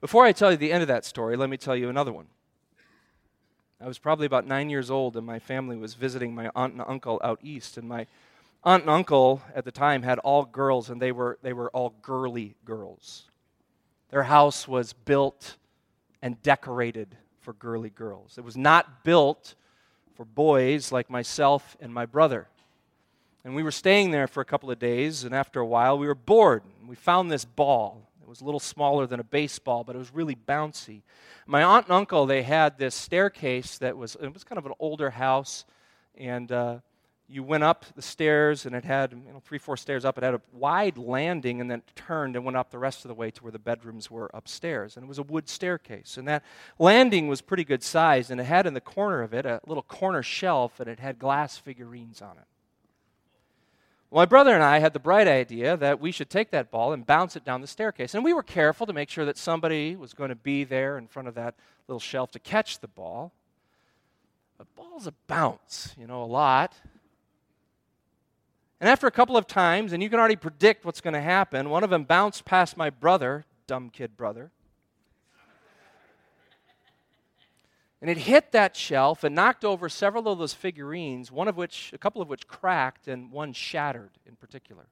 Before 0.00 0.24
I 0.24 0.30
tell 0.30 0.52
you 0.52 0.56
the 0.56 0.72
end 0.72 0.82
of 0.82 0.88
that 0.88 1.04
story, 1.04 1.36
let 1.36 1.50
me 1.50 1.56
tell 1.56 1.74
you 1.74 1.88
another 1.88 2.12
one. 2.12 2.26
I 3.80 3.86
was 3.86 3.98
probably 3.98 4.26
about 4.26 4.46
nine 4.46 4.70
years 4.70 4.90
old, 4.90 5.16
and 5.16 5.24
my 5.24 5.38
family 5.38 5.76
was 5.76 5.94
visiting 5.94 6.34
my 6.34 6.50
aunt 6.56 6.72
and 6.72 6.82
uncle 6.86 7.20
out 7.22 7.38
east. 7.42 7.76
And 7.76 7.88
my 7.88 8.06
aunt 8.64 8.82
and 8.82 8.90
uncle 8.90 9.42
at 9.54 9.64
the 9.64 9.70
time 9.70 10.02
had 10.02 10.18
all 10.18 10.44
girls, 10.44 10.90
and 10.90 11.00
they 11.00 11.12
were, 11.12 11.38
they 11.42 11.52
were 11.52 11.70
all 11.70 11.94
girly 12.02 12.56
girls. 12.64 13.24
Their 14.10 14.24
house 14.24 14.66
was 14.66 14.92
built 14.92 15.56
and 16.22 16.42
decorated 16.42 17.16
for 17.40 17.52
girly 17.52 17.90
girls. 17.90 18.36
It 18.36 18.44
was 18.44 18.56
not 18.56 19.04
built 19.04 19.54
for 20.16 20.24
boys 20.24 20.90
like 20.90 21.08
myself 21.08 21.76
and 21.80 21.94
my 21.94 22.04
brother. 22.04 22.48
And 23.44 23.54
we 23.54 23.62
were 23.62 23.70
staying 23.70 24.10
there 24.10 24.26
for 24.26 24.40
a 24.40 24.44
couple 24.44 24.70
of 24.72 24.80
days, 24.80 25.22
and 25.22 25.32
after 25.32 25.60
a 25.60 25.66
while, 25.66 25.96
we 25.96 26.08
were 26.08 26.16
bored. 26.16 26.64
We 26.86 26.96
found 26.96 27.30
this 27.30 27.44
ball. 27.44 28.07
It 28.28 28.30
was 28.30 28.42
a 28.42 28.44
little 28.44 28.60
smaller 28.60 29.06
than 29.06 29.20
a 29.20 29.24
baseball, 29.24 29.84
but 29.84 29.96
it 29.96 29.98
was 29.98 30.12
really 30.12 30.36
bouncy. 30.36 31.00
My 31.46 31.62
aunt 31.62 31.86
and 31.86 31.94
uncle, 31.94 32.26
they 32.26 32.42
had 32.42 32.76
this 32.76 32.94
staircase 32.94 33.78
that 33.78 33.96
was, 33.96 34.18
it 34.20 34.34
was 34.34 34.44
kind 34.44 34.58
of 34.58 34.66
an 34.66 34.74
older 34.78 35.08
house, 35.08 35.64
and 36.14 36.52
uh, 36.52 36.80
you 37.26 37.42
went 37.42 37.64
up 37.64 37.86
the 37.96 38.02
stairs, 38.02 38.66
and 38.66 38.76
it 38.76 38.84
had 38.84 39.12
you 39.12 39.32
know, 39.32 39.40
three, 39.40 39.56
four 39.56 39.78
stairs 39.78 40.04
up. 40.04 40.18
It 40.18 40.24
had 40.24 40.34
a 40.34 40.42
wide 40.52 40.98
landing, 40.98 41.62
and 41.62 41.70
then 41.70 41.78
it 41.78 41.96
turned 41.96 42.36
and 42.36 42.44
went 42.44 42.58
up 42.58 42.70
the 42.70 42.78
rest 42.78 43.02
of 43.06 43.08
the 43.08 43.14
way 43.14 43.30
to 43.30 43.42
where 43.42 43.50
the 43.52 43.58
bedrooms 43.58 44.10
were 44.10 44.30
upstairs. 44.34 44.98
And 44.98 45.04
it 45.04 45.08
was 45.08 45.18
a 45.18 45.22
wood 45.22 45.48
staircase. 45.48 46.18
And 46.18 46.28
that 46.28 46.44
landing 46.78 47.28
was 47.28 47.40
pretty 47.40 47.64
good 47.64 47.82
size, 47.82 48.30
and 48.30 48.38
it 48.42 48.44
had 48.44 48.66
in 48.66 48.74
the 48.74 48.80
corner 48.82 49.22
of 49.22 49.32
it 49.32 49.46
a 49.46 49.62
little 49.66 49.82
corner 49.82 50.22
shelf, 50.22 50.80
and 50.80 50.88
it 50.90 51.00
had 51.00 51.18
glass 51.18 51.56
figurines 51.56 52.20
on 52.20 52.36
it. 52.36 52.44
My 54.10 54.24
brother 54.24 54.54
and 54.54 54.62
I 54.62 54.78
had 54.78 54.94
the 54.94 54.98
bright 54.98 55.28
idea 55.28 55.76
that 55.76 56.00
we 56.00 56.12
should 56.12 56.30
take 56.30 56.50
that 56.50 56.70
ball 56.70 56.92
and 56.92 57.06
bounce 57.06 57.36
it 57.36 57.44
down 57.44 57.60
the 57.60 57.66
staircase. 57.66 58.14
And 58.14 58.24
we 58.24 58.32
were 58.32 58.42
careful 58.42 58.86
to 58.86 58.92
make 58.94 59.10
sure 59.10 59.26
that 59.26 59.36
somebody 59.36 59.96
was 59.96 60.14
going 60.14 60.30
to 60.30 60.34
be 60.34 60.64
there 60.64 60.96
in 60.96 61.06
front 61.06 61.28
of 61.28 61.34
that 61.34 61.54
little 61.86 62.00
shelf 62.00 62.30
to 62.32 62.38
catch 62.38 62.80
the 62.80 62.88
ball. 62.88 63.32
But 64.56 64.74
balls 64.74 65.06
a 65.06 65.12
bounce, 65.26 65.94
you 65.98 66.06
know, 66.06 66.22
a 66.22 66.24
lot. 66.24 66.74
And 68.80 68.88
after 68.88 69.06
a 69.06 69.10
couple 69.10 69.36
of 69.36 69.46
times, 69.46 69.92
and 69.92 70.02
you 70.02 70.08
can 70.08 70.18
already 70.18 70.36
predict 70.36 70.84
what's 70.84 71.02
going 71.02 71.14
to 71.14 71.20
happen, 71.20 71.68
one 71.68 71.84
of 71.84 71.90
them 71.90 72.04
bounced 72.04 72.44
past 72.44 72.76
my 72.76 72.88
brother, 72.90 73.44
dumb 73.66 73.90
kid 73.90 74.16
brother. 74.16 74.50
And 78.00 78.08
it 78.08 78.18
hit 78.18 78.52
that 78.52 78.76
shelf 78.76 79.24
and 79.24 79.34
knocked 79.34 79.64
over 79.64 79.88
several 79.88 80.28
of 80.28 80.38
those 80.38 80.54
figurines, 80.54 81.32
one 81.32 81.48
of 81.48 81.56
which, 81.56 81.90
a 81.92 81.98
couple 81.98 82.22
of 82.22 82.28
which 82.28 82.46
cracked 82.46 83.08
and 83.08 83.32
one 83.32 83.52
shattered 83.52 84.10
in 84.26 84.36
particular. 84.36 84.86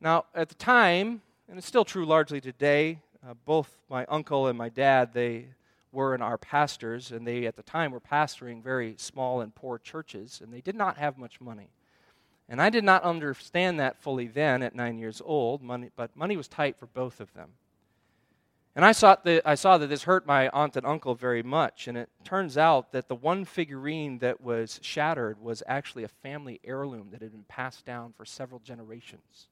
Now, 0.00 0.26
at 0.34 0.48
the 0.50 0.54
time, 0.54 1.22
and 1.48 1.56
it's 1.58 1.66
still 1.66 1.84
true 1.84 2.04
largely 2.04 2.40
today, 2.40 3.00
uh, 3.26 3.34
both 3.46 3.78
my 3.88 4.04
uncle 4.06 4.46
and 4.46 4.58
my 4.58 4.68
dad, 4.68 5.14
they 5.14 5.46
were 5.90 6.14
in 6.14 6.20
our 6.20 6.36
pastors, 6.36 7.10
and 7.12 7.26
they 7.26 7.46
at 7.46 7.56
the 7.56 7.62
time 7.62 7.92
were 7.92 8.00
pastoring 8.00 8.62
very 8.62 8.94
small 8.98 9.40
and 9.40 9.54
poor 9.54 9.78
churches, 9.78 10.40
and 10.42 10.52
they 10.52 10.60
did 10.60 10.76
not 10.76 10.98
have 10.98 11.16
much 11.16 11.40
money. 11.40 11.70
And 12.48 12.60
I 12.60 12.70
did 12.70 12.84
not 12.84 13.02
understand 13.02 13.80
that 13.80 14.00
fully 14.00 14.26
then 14.26 14.62
at 14.62 14.74
nine 14.74 14.98
years 14.98 15.20
old, 15.24 15.62
money, 15.62 15.90
but 15.96 16.14
money 16.14 16.36
was 16.36 16.48
tight 16.48 16.76
for 16.78 16.86
both 16.86 17.20
of 17.20 17.32
them. 17.34 17.50
And 18.78 18.84
I 18.84 18.92
saw, 18.92 19.16
that, 19.24 19.42
I 19.44 19.56
saw 19.56 19.76
that 19.76 19.88
this 19.88 20.04
hurt 20.04 20.24
my 20.24 20.48
aunt 20.50 20.76
and 20.76 20.86
uncle 20.86 21.16
very 21.16 21.42
much. 21.42 21.88
And 21.88 21.98
it 21.98 22.08
turns 22.22 22.56
out 22.56 22.92
that 22.92 23.08
the 23.08 23.16
one 23.16 23.44
figurine 23.44 24.20
that 24.20 24.40
was 24.40 24.78
shattered 24.84 25.40
was 25.40 25.64
actually 25.66 26.04
a 26.04 26.08
family 26.08 26.60
heirloom 26.62 27.08
that 27.10 27.20
had 27.20 27.32
been 27.32 27.42
passed 27.48 27.84
down 27.84 28.12
for 28.16 28.24
several 28.24 28.60
generations. 28.60 29.48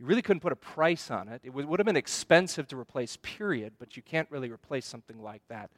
You 0.00 0.06
really 0.06 0.22
couldn't 0.22 0.40
put 0.40 0.52
a 0.52 0.56
price 0.56 1.10
on 1.10 1.28
it. 1.28 1.42
It 1.44 1.50
would, 1.50 1.66
would 1.66 1.80
have 1.80 1.86
been 1.86 1.98
expensive 1.98 2.66
to 2.68 2.78
replace, 2.78 3.18
period, 3.20 3.74
but 3.78 3.94
you 3.94 4.02
can't 4.02 4.30
really 4.30 4.50
replace 4.50 4.86
something 4.86 5.22
like 5.22 5.42
that 5.50 5.70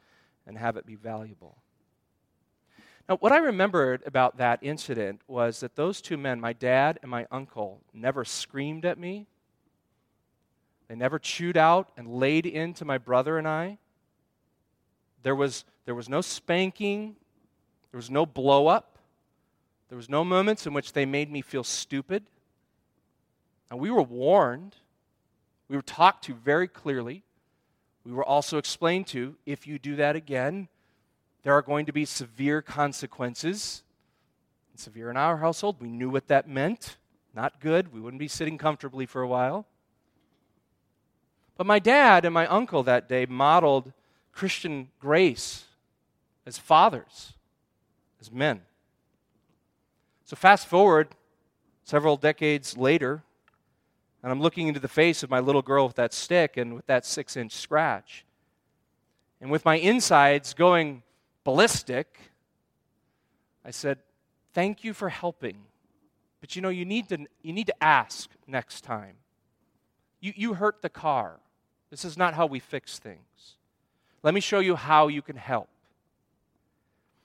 and 0.47 0.57
have 0.57 0.77
it 0.77 0.87
be 0.87 0.95
valuable. 0.95 1.57
Now, 3.09 3.17
what 3.17 3.33
I 3.33 3.39
remembered 3.39 4.05
about 4.07 4.37
that 4.37 4.61
incident 4.63 5.21
was 5.27 5.59
that 5.59 5.75
those 5.75 6.01
two 6.01 6.17
men, 6.17 6.41
my 6.41 6.53
dad 6.53 7.01
and 7.03 7.11
my 7.11 7.27
uncle, 7.33 7.81
never 7.93 8.25
screamed 8.25 8.85
at 8.85 8.99
me 8.99 9.27
They 10.89 10.95
never 10.95 11.19
chewed 11.19 11.57
out 11.57 11.91
and 11.97 12.09
laid 12.09 12.47
into 12.47 12.85
my 12.85 12.99
brother 12.99 13.39
and 13.39 13.49
I. 13.49 13.79
There 15.23 15.35
was, 15.35 15.65
there 15.87 15.95
was 15.95 16.09
no 16.09 16.21
spanking, 16.21 17.17
there 17.91 17.99
was 17.99 18.11
no 18.11 18.27
blow 18.27 18.67
up, 18.67 18.99
there 19.89 19.97
was 19.97 20.11
no 20.11 20.25
moments 20.25 20.67
in 20.67 20.75
which 20.75 20.93
they 20.93 21.07
made 21.07 21.31
me 21.31 21.41
feel 21.41 21.65
stupid. 21.65 22.25
And 23.71 23.81
we 23.81 23.91
were 23.91 24.03
warned, 24.03 24.77
we 25.69 25.77
were 25.77 25.83
talked 25.83 26.25
to 26.25 26.35
very 26.35 26.69
clearly. 26.69 27.23
We 28.05 28.13
were 28.13 28.25
also 28.25 28.59
explained 28.59 29.07
to 29.09 29.37
if 29.47 29.67
you 29.67 29.79
do 29.79 29.97
that 29.97 30.15
again, 30.15 30.69
there 31.43 31.55
are 31.55 31.63
going 31.63 31.87
to 31.87 31.93
be 31.93 32.05
severe 32.05 32.61
consequences. 32.61 33.83
And 34.73 34.81
severe 34.81 35.11
in 35.11 35.17
our 35.17 35.39
household, 35.39 35.77
we 35.81 35.89
knew 35.89 36.11
what 36.11 36.29
that 36.29 36.49
meant. 36.49 36.99
Not 37.35 37.61
good. 37.61 37.93
We 37.93 38.01
wouldn't 38.01 38.21
be 38.21 38.29
sitting 38.29 38.59
comfortably 38.59 39.07
for 39.07 39.23
a 39.23 39.29
while. 39.29 39.67
But 41.57 41.67
my 41.67 41.79
dad 41.79 42.25
and 42.25 42.35
my 42.35 42.47
uncle 42.47 42.83
that 42.83 43.09
day 43.09 43.27
modeled 43.27 43.93
Christian 44.33 44.89
grace 45.01 45.65
as 46.47 46.59
fathers, 46.59 47.35
as 48.21 48.31
men. 48.31 48.63
So, 50.25 50.37
fast 50.37 50.67
forward 50.67 51.09
several 51.85 52.17
decades 52.17 52.77
later, 52.77 53.23
and 54.23 54.33
I'm 54.33 54.41
looking 54.41 54.69
into 54.69 54.81
the 54.81 54.89
face 54.89 55.23
of 55.23 55.31
my 55.31 55.41
little 55.41 55.63
girl 55.63 55.87
with 55.87 55.97
that 55.97 56.15
stick 56.15 56.57
and 56.57 56.75
with 56.75 56.87
that 56.87 57.05
six 57.05 57.37
inch 57.37 57.53
scratch. 57.53 58.25
And 59.41 59.51
with 59.51 59.65
my 59.65 59.77
insides 59.77 60.55
going 60.55 61.03
ballistic, 61.45 62.19
I 63.65 63.71
said, 63.71 63.99
Thank 64.55 64.85
you 64.85 64.95
for 64.95 65.09
helping. 65.09 65.57
But 66.41 66.55
you 66.57 66.63
know, 66.63 66.69
you 66.69 66.85
need 66.85 67.09
to, 67.09 67.27
you 67.43 67.53
need 67.53 67.67
to 67.67 67.85
ask 67.85 68.31
next 68.47 68.83
time. 68.83 69.17
You, 70.21 70.33
you 70.37 70.55
hurt 70.55 70.81
the 70.81 70.89
car. 70.89 71.41
This 71.95 72.05
is 72.05 72.17
not 72.17 72.35
how 72.35 72.47
we 72.47 72.59
fix 72.59 72.99
things. 72.99 73.55
Let 74.25 74.35
me 74.35 74.41
show 74.41 74.59
you 74.59 74.75
how 74.75 75.07
you 75.07 75.23
can 75.23 75.37
help. 75.37 75.69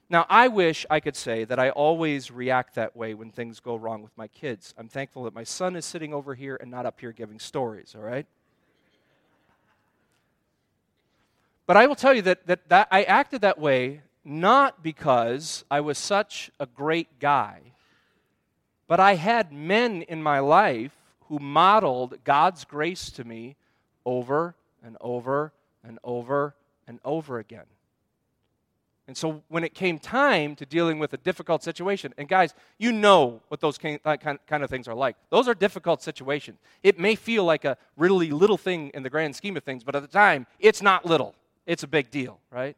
Now, 0.08 0.26
I 0.28 0.46
wish 0.46 0.86
I 0.88 1.00
could 1.00 1.16
say 1.16 1.42
that 1.42 1.58
I 1.58 1.70
always 1.70 2.30
react 2.30 2.76
that 2.76 2.94
way 2.94 3.14
when 3.14 3.32
things 3.32 3.58
go 3.58 3.74
wrong 3.74 4.00
with 4.00 4.16
my 4.16 4.28
kids. 4.28 4.72
I'm 4.78 4.86
thankful 4.86 5.24
that 5.24 5.34
my 5.34 5.42
son 5.42 5.74
is 5.74 5.84
sitting 5.84 6.14
over 6.14 6.36
here 6.36 6.56
and 6.60 6.70
not 6.70 6.86
up 6.86 7.00
here 7.00 7.10
giving 7.10 7.40
stories, 7.40 7.96
all 7.96 8.04
right? 8.04 8.26
But 11.66 11.76
I 11.76 11.88
will 11.88 11.96
tell 11.96 12.14
you 12.14 12.22
that, 12.22 12.46
that, 12.46 12.68
that 12.68 12.86
I 12.92 13.02
acted 13.02 13.40
that 13.40 13.58
way 13.58 14.02
not 14.24 14.84
because 14.84 15.64
I 15.68 15.80
was 15.80 15.98
such 15.98 16.48
a 16.60 16.66
great 16.66 17.18
guy, 17.18 17.72
but 18.86 19.00
I 19.00 19.16
had 19.16 19.52
men 19.52 20.02
in 20.02 20.22
my 20.22 20.38
life 20.38 20.92
who 21.22 21.40
modeled 21.40 22.22
God's 22.22 22.64
grace 22.64 23.10
to 23.10 23.24
me 23.24 23.56
over 24.06 24.54
and 24.84 24.96
over 25.00 25.52
and 25.84 25.98
over 26.04 26.54
and 26.86 27.00
over 27.04 27.38
again. 27.38 27.66
And 29.10 29.16
so 29.16 29.42
when 29.48 29.64
it 29.64 29.74
came 29.74 29.98
time 29.98 30.54
to 30.54 30.64
dealing 30.64 31.00
with 31.00 31.12
a 31.14 31.16
difficult 31.16 31.64
situation, 31.64 32.14
and 32.16 32.28
guys, 32.28 32.54
you 32.78 32.92
know 32.92 33.40
what 33.48 33.60
those 33.60 33.76
kind 33.76 33.98
of 34.04 34.70
things 34.70 34.86
are 34.86 34.94
like. 34.94 35.16
Those 35.30 35.48
are 35.48 35.54
difficult 35.54 36.00
situations. 36.00 36.60
It 36.84 36.96
may 36.96 37.16
feel 37.16 37.44
like 37.44 37.64
a 37.64 37.76
really 37.96 38.30
little 38.30 38.56
thing 38.56 38.92
in 38.94 39.02
the 39.02 39.10
grand 39.10 39.34
scheme 39.34 39.56
of 39.56 39.64
things, 39.64 39.82
but 39.82 39.96
at 39.96 40.02
the 40.02 40.08
time, 40.08 40.46
it's 40.60 40.80
not 40.80 41.04
little. 41.04 41.34
It's 41.66 41.82
a 41.82 41.88
big 41.88 42.10
deal, 42.12 42.38
right? 42.52 42.76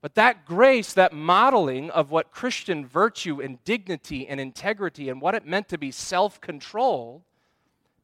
But 0.00 0.14
that 0.16 0.44
grace, 0.44 0.92
that 0.94 1.12
modeling 1.12 1.90
of 1.90 2.10
what 2.10 2.30
Christian 2.30 2.84
virtue 2.84 3.40
and 3.40 3.62
dignity 3.64 4.26
and 4.26 4.40
integrity 4.40 5.08
and 5.08 5.20
what 5.20 5.34
it 5.34 5.46
meant 5.46 5.68
to 5.68 5.78
be 5.78 5.90
self 5.90 6.40
control 6.40 7.22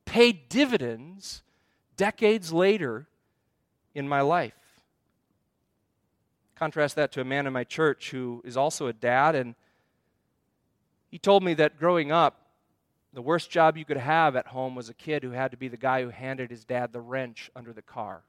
paid 0.05 0.49
dividends 0.49 1.43
decades 2.03 2.53
later 2.53 3.07
in 3.95 4.09
my 4.09 4.21
life. 4.23 4.83
Contrast 6.57 6.97
that 6.97 7.13
to 7.13 7.21
a 7.21 7.25
man 7.25 7.47
in 7.47 7.53
my 7.53 7.63
church 7.63 8.11
who 8.11 8.43
is 8.45 8.57
also 8.57 8.89
a 8.89 8.93
dad, 8.93 9.37
and 9.37 9.55
he 11.13 11.19
told 11.19 11.45
me 11.45 11.55
that 11.55 11.79
growing 11.79 12.11
up, 12.11 12.41
the 13.13 13.23
worst 13.23 13.53
job 13.53 13.77
you 13.77 13.85
could 13.85 13.99
have 13.99 14.35
at 14.35 14.49
home 14.49 14.75
was 14.75 14.89
a 14.89 14.95
kid 14.95 15.23
who 15.23 15.31
had 15.31 15.53
to 15.53 15.57
be 15.57 15.69
the 15.69 15.77
guy 15.77 16.03
who 16.03 16.09
handed 16.09 16.51
his 16.51 16.65
dad 16.65 16.93
the 16.93 17.01
wrench 17.01 17.53
under 17.55 17.73
the 17.73 17.83
car. 17.83 18.23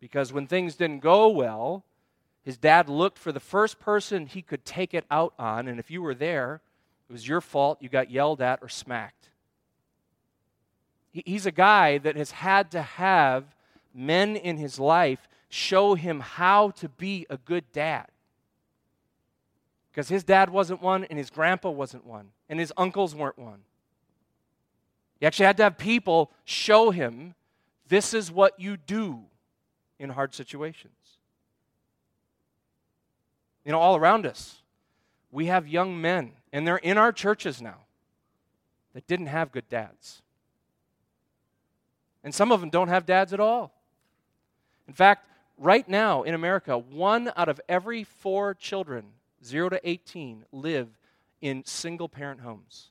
Because 0.00 0.32
when 0.32 0.46
things 0.46 0.76
didn't 0.76 1.00
go 1.00 1.28
well, 1.28 1.84
his 2.42 2.56
dad 2.56 2.88
looked 2.88 3.18
for 3.18 3.32
the 3.32 3.38
first 3.38 3.78
person 3.78 4.24
he 4.24 4.40
could 4.40 4.64
take 4.64 4.94
it 4.94 5.04
out 5.10 5.34
on, 5.38 5.68
and 5.68 5.78
if 5.78 5.90
you 5.90 6.00
were 6.00 6.14
there, 6.14 6.62
it 7.06 7.12
was 7.12 7.28
your 7.28 7.42
fault, 7.42 7.82
you 7.82 7.90
got 7.90 8.10
yelled 8.10 8.40
at 8.40 8.60
or 8.62 8.70
smacked. 8.70 9.28
He's 11.14 11.46
a 11.46 11.52
guy 11.52 11.98
that 11.98 12.16
has 12.16 12.32
had 12.32 12.72
to 12.72 12.82
have 12.82 13.44
men 13.94 14.34
in 14.34 14.56
his 14.56 14.80
life 14.80 15.28
show 15.48 15.94
him 15.94 16.18
how 16.18 16.70
to 16.72 16.88
be 16.88 17.24
a 17.30 17.36
good 17.36 17.64
dad. 17.72 18.08
Because 19.92 20.08
his 20.08 20.24
dad 20.24 20.50
wasn't 20.50 20.82
one, 20.82 21.04
and 21.04 21.16
his 21.16 21.30
grandpa 21.30 21.70
wasn't 21.70 22.04
one, 22.04 22.30
and 22.48 22.58
his 22.58 22.72
uncles 22.76 23.14
weren't 23.14 23.38
one. 23.38 23.60
He 25.20 25.26
actually 25.26 25.46
had 25.46 25.56
to 25.58 25.62
have 25.62 25.78
people 25.78 26.32
show 26.44 26.90
him 26.90 27.34
this 27.86 28.12
is 28.12 28.32
what 28.32 28.58
you 28.58 28.76
do 28.76 29.20
in 30.00 30.10
hard 30.10 30.34
situations. 30.34 30.92
You 33.64 33.70
know, 33.70 33.78
all 33.78 33.94
around 33.94 34.26
us, 34.26 34.62
we 35.30 35.46
have 35.46 35.68
young 35.68 36.00
men, 36.00 36.32
and 36.52 36.66
they're 36.66 36.76
in 36.78 36.98
our 36.98 37.12
churches 37.12 37.62
now, 37.62 37.78
that 38.94 39.06
didn't 39.06 39.26
have 39.26 39.52
good 39.52 39.68
dads. 39.68 40.22
And 42.24 42.34
some 42.34 42.50
of 42.50 42.60
them 42.60 42.70
don't 42.70 42.88
have 42.88 43.04
dads 43.04 43.32
at 43.32 43.38
all. 43.38 43.72
In 44.88 44.94
fact, 44.94 45.28
right 45.58 45.86
now 45.88 46.22
in 46.22 46.34
America, 46.34 46.76
one 46.78 47.30
out 47.36 47.48
of 47.50 47.60
every 47.68 48.02
four 48.02 48.54
children, 48.54 49.04
0 49.44 49.68
to 49.68 49.88
18, 49.88 50.46
live 50.50 50.88
in 51.42 51.64
single 51.66 52.08
parent 52.08 52.40
homes. 52.40 52.90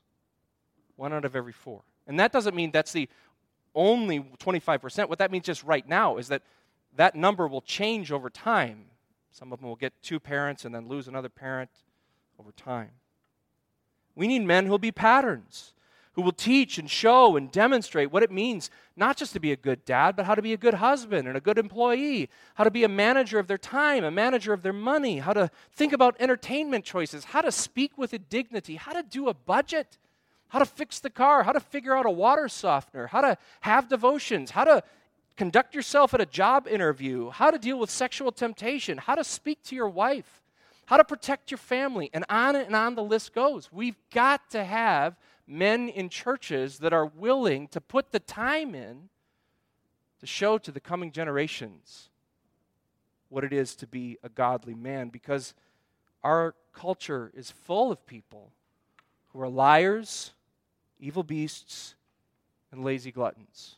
One 0.95 1.11
out 1.11 1.25
of 1.25 1.35
every 1.35 1.51
four. 1.51 1.81
And 2.05 2.19
that 2.19 2.31
doesn't 2.31 2.55
mean 2.55 2.71
that's 2.71 2.91
the 2.91 3.09
only 3.73 4.19
25%. 4.19 5.09
What 5.09 5.17
that 5.17 5.31
means 5.31 5.45
just 5.45 5.63
right 5.63 5.87
now 5.87 6.17
is 6.17 6.27
that 6.27 6.43
that 6.95 7.15
number 7.15 7.47
will 7.47 7.61
change 7.61 8.11
over 8.11 8.29
time. 8.29 8.85
Some 9.31 9.51
of 9.51 9.59
them 9.59 9.67
will 9.67 9.75
get 9.75 9.93
two 10.03 10.19
parents 10.19 10.63
and 10.63 10.75
then 10.75 10.87
lose 10.87 11.07
another 11.07 11.29
parent 11.29 11.71
over 12.39 12.51
time. 12.51 12.91
We 14.15 14.27
need 14.27 14.43
men 14.43 14.67
who'll 14.67 14.77
be 14.77 14.91
patterns 14.91 15.73
who 16.13 16.21
will 16.21 16.31
teach 16.31 16.77
and 16.77 16.89
show 16.89 17.35
and 17.35 17.51
demonstrate 17.51 18.11
what 18.11 18.23
it 18.23 18.31
means 18.31 18.69
not 18.95 19.17
just 19.17 19.33
to 19.33 19.39
be 19.39 19.51
a 19.51 19.55
good 19.55 19.83
dad, 19.83 20.15
but 20.15 20.25
how 20.25 20.35
to 20.35 20.41
be 20.41 20.53
a 20.53 20.57
good 20.57 20.75
husband 20.75 21.27
and 21.27 21.35
a 21.35 21.41
good 21.41 21.57
employee, 21.57 22.29
how 22.53 22.63
to 22.63 22.71
be 22.71 22.83
a 22.83 22.89
manager 22.89 23.39
of 23.39 23.47
their 23.47 23.57
time, 23.57 24.03
a 24.03 24.11
manager 24.11 24.53
of 24.53 24.61
their 24.61 24.73
money, 24.73 25.19
how 25.19 25.33
to 25.33 25.49
think 25.71 25.91
about 25.91 26.15
entertainment 26.19 26.85
choices, 26.85 27.25
how 27.25 27.41
to 27.41 27.51
speak 27.51 27.97
with 27.97 28.13
a 28.13 28.19
dignity, 28.19 28.75
how 28.75 28.93
to 28.93 29.03
do 29.03 29.27
a 29.27 29.33
budget, 29.33 29.97
how 30.49 30.59
to 30.59 30.65
fix 30.65 30.99
the 30.99 31.09
car, 31.09 31.43
how 31.43 31.51
to 31.51 31.59
figure 31.59 31.97
out 31.97 32.05
a 32.05 32.11
water 32.11 32.47
softener, 32.47 33.07
how 33.07 33.21
to 33.21 33.35
have 33.61 33.89
devotions, 33.89 34.51
how 34.51 34.63
to 34.63 34.83
conduct 35.35 35.73
yourself 35.73 36.13
at 36.13 36.21
a 36.21 36.27
job 36.27 36.67
interview, 36.67 37.31
how 37.31 37.49
to 37.49 37.57
deal 37.57 37.79
with 37.79 37.89
sexual 37.89 38.31
temptation, 38.31 38.99
how 38.99 39.15
to 39.15 39.23
speak 39.23 39.63
to 39.63 39.75
your 39.75 39.89
wife, 39.89 40.43
how 40.85 40.97
to 40.97 41.03
protect 41.03 41.49
your 41.49 41.57
family, 41.57 42.11
and 42.13 42.23
on 42.29 42.55
and 42.55 42.75
on 42.75 42.93
the 42.93 43.03
list 43.03 43.33
goes. 43.33 43.69
We've 43.71 43.97
got 44.13 44.47
to 44.51 44.63
have 44.63 45.15
men 45.47 45.89
in 45.89 46.09
churches 46.09 46.79
that 46.79 46.93
are 46.93 47.05
willing 47.05 47.67
to 47.69 47.81
put 47.81 48.11
the 48.11 48.19
time 48.19 48.73
in 48.73 49.09
to 50.19 50.25
show 50.25 50.57
to 50.57 50.71
the 50.71 50.79
coming 50.79 51.11
generations 51.11 52.09
what 53.29 53.43
it 53.43 53.51
is 53.51 53.75
to 53.75 53.87
be 53.87 54.17
a 54.23 54.29
godly 54.29 54.73
man 54.73 55.09
because 55.09 55.53
our 56.23 56.55
culture 56.71 57.31
is 57.35 57.51
full 57.51 57.91
of 57.91 58.05
people 58.05 58.51
who 59.29 59.41
are 59.41 59.49
liars, 59.49 60.31
evil 60.99 61.23
beasts, 61.23 61.95
and 62.71 62.83
lazy 62.83 63.11
gluttons. 63.11 63.75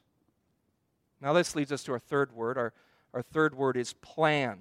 Now, 1.21 1.33
this 1.33 1.55
leads 1.55 1.71
us 1.71 1.83
to 1.83 1.93
our 1.93 1.99
third 1.99 2.33
word. 2.33 2.57
Our, 2.57 2.73
our 3.13 3.21
third 3.21 3.55
word 3.55 3.77
is 3.77 3.93
plan. 3.93 4.59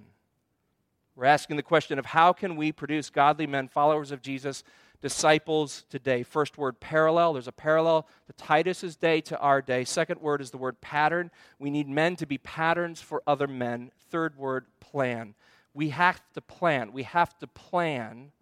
We're 1.17 1.27
asking 1.27 1.57
the 1.57 1.63
question 1.63 1.99
of 1.99 2.07
how 2.07 2.33
can 2.33 2.57
we 2.57 2.73
produce 2.73 3.11
godly 3.11 3.47
men, 3.47 3.69
followers 3.69 4.11
of 4.11 4.23
Jesus, 4.23 4.65
disciples 5.05 5.85
today. 5.91 6.23
First 6.23 6.57
word, 6.57 6.81
parallel. 6.81 7.35
There's 7.35 7.47
a 7.47 7.53
parallel 7.53 8.09
to 8.27 8.33
Titus's 8.33 8.97
day 8.97 9.21
to 9.21 9.39
our 9.39 9.61
day. 9.61 9.85
Second 9.85 10.23
word 10.23 10.41
is 10.41 10.51
the 10.51 10.57
word 10.57 10.81
pattern. 10.81 11.31
We 11.59 11.69
need 11.69 11.91
men 11.91 12.17
to 12.17 12.25
be 12.25 12.39
patterns 12.39 13.03
for 13.03 13.23
other 13.27 13.47
men. 13.47 13.91
Third 14.09 14.39
word, 14.39 14.65
plan. 14.81 15.35
We 15.75 15.91
have 15.91 16.23
to 16.33 16.41
plan. 16.41 16.91
We 16.91 17.03
have 17.03 17.39
to 17.41 17.47
plan 17.47 18.33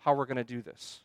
how 0.00 0.12
we're 0.12 0.26
going 0.26 0.36
to 0.36 0.44
do 0.44 0.60
this. 0.60 1.00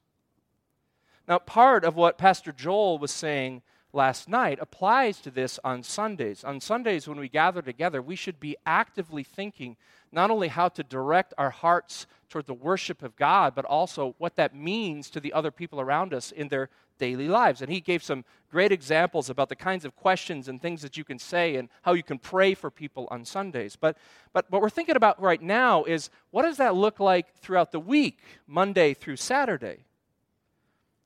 Now, 1.30 1.40
part 1.40 1.86
of 1.86 1.96
what 1.96 2.18
Pastor 2.18 2.52
Joel 2.52 2.98
was 2.98 3.12
saying 3.12 3.62
last 3.96 4.30
night 4.30 4.60
applies 4.62 5.20
to 5.22 5.32
this 5.32 5.60
on 5.64 5.82
Sundays. 5.82 6.44
On 6.44 6.60
Sundays, 6.60 7.08
when 7.08 7.20
we 7.20 7.30
gather 7.30 7.62
together, 7.62 8.02
we 8.02 8.16
should 8.16 8.40
be 8.40 8.58
actively 8.66 9.24
thinking 9.24 9.78
not 10.12 10.30
only 10.30 10.50
how 10.50 10.70
to 10.70 10.84
direct 10.84 11.34
our 11.38 11.50
hearts 11.50 12.06
toward 12.30 12.46
the 12.46 12.54
worship 12.54 13.02
of 13.02 13.16
God, 13.16 13.54
but 13.56 13.66
also 13.66 14.16
what 14.18 14.36
that 14.36 14.56
means 14.56 15.10
to 15.10 15.20
the 15.20 15.34
other 15.34 15.52
people 15.52 15.80
around 15.80 16.14
us 16.14 16.32
in 16.32 16.48
their 16.48 16.70
daily 16.98 17.28
lives. 17.28 17.62
And 17.62 17.72
he 17.72 17.82
gave 17.82 18.04
some 18.04 18.24
great 18.52 18.72
examples 18.72 19.30
about 19.30 19.50
the 19.50 19.56
kinds 19.56 19.86
of 19.86 19.96
questions 19.96 20.48
and 20.48 20.62
things 20.62 20.82
that 20.82 20.98
you 20.98 21.04
can 21.04 21.20
say 21.20 21.56
and 21.56 21.70
how 21.82 21.94
you 21.94 22.04
can 22.04 22.20
pray 22.20 22.54
for 22.54 22.72
people 22.72 23.08
on 23.12 23.26
Sundays. 23.26 23.76
But, 23.76 23.98
but 24.34 24.50
what 24.50 24.62
we're 24.62 24.70
thinking 24.70 24.96
about 24.96 25.22
right 25.22 25.42
now 25.42 25.84
is 25.84 26.10
what 26.32 26.44
does 26.44 26.58
that 26.58 26.76
look 26.76 27.00
like 27.00 27.36
throughout 27.36 27.72
the 27.72 27.80
week, 27.80 28.20
Monday 28.48 28.94
through 28.94 29.18
Saturday? 29.18 29.86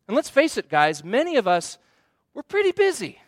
And 0.07 0.15
let's 0.15 0.29
face 0.29 0.57
it, 0.57 0.69
guys, 0.69 1.03
many 1.03 1.37
of 1.37 1.47
us, 1.47 1.77
we're 2.33 2.43
pretty 2.43 2.71
busy. 2.71 3.19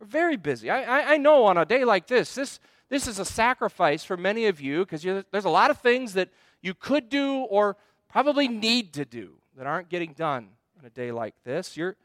We're 0.00 0.06
very 0.06 0.36
busy. 0.36 0.70
I, 0.70 0.82
I, 0.82 1.12
I 1.14 1.16
know 1.16 1.44
on 1.44 1.56
a 1.58 1.64
day 1.64 1.84
like 1.84 2.06
this, 2.06 2.34
this, 2.34 2.60
this 2.88 3.06
is 3.06 3.18
a 3.18 3.24
sacrifice 3.24 4.04
for 4.04 4.16
many 4.16 4.46
of 4.46 4.60
you 4.60 4.80
because 4.80 5.02
there's 5.02 5.44
a 5.44 5.50
lot 5.50 5.70
of 5.70 5.78
things 5.78 6.14
that 6.14 6.30
you 6.62 6.74
could 6.74 7.08
do 7.08 7.40
or 7.50 7.76
probably 8.08 8.48
need 8.48 8.92
to 8.94 9.04
do 9.04 9.34
that 9.56 9.66
aren't 9.66 9.88
getting 9.88 10.12
done 10.12 10.48
on 10.78 10.84
a 10.84 10.90
day 10.90 11.12
like 11.12 11.34
this. 11.44 11.76
You're, 11.76 11.96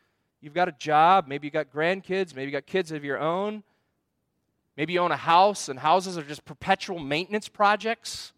you've 0.41 0.53
got 0.53 0.67
a 0.67 0.73
job, 0.73 1.27
maybe 1.27 1.47
you've 1.47 1.53
got 1.53 1.71
grandkids, 1.71 2.35
maybe 2.35 2.51
you've 2.51 2.61
got 2.61 2.65
kids 2.65 2.91
of 2.91 3.03
your 3.03 3.19
own. 3.19 3.63
Maybe 4.79 4.93
you 4.93 5.01
own 5.01 5.11
a 5.11 5.17
house, 5.17 5.67
and 5.67 5.77
houses 5.77 6.17
are 6.17 6.23
just 6.23 6.45
perpetual 6.45 6.99
maintenance 6.99 7.49
projects, 7.49 8.31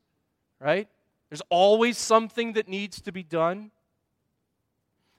right? 0.60 0.88
There's 1.30 1.44
always 1.52 2.00
something 2.00 2.54
that 2.54 2.68
needs 2.68 3.00
to 3.02 3.12
be 3.12 3.22
done. 3.22 3.70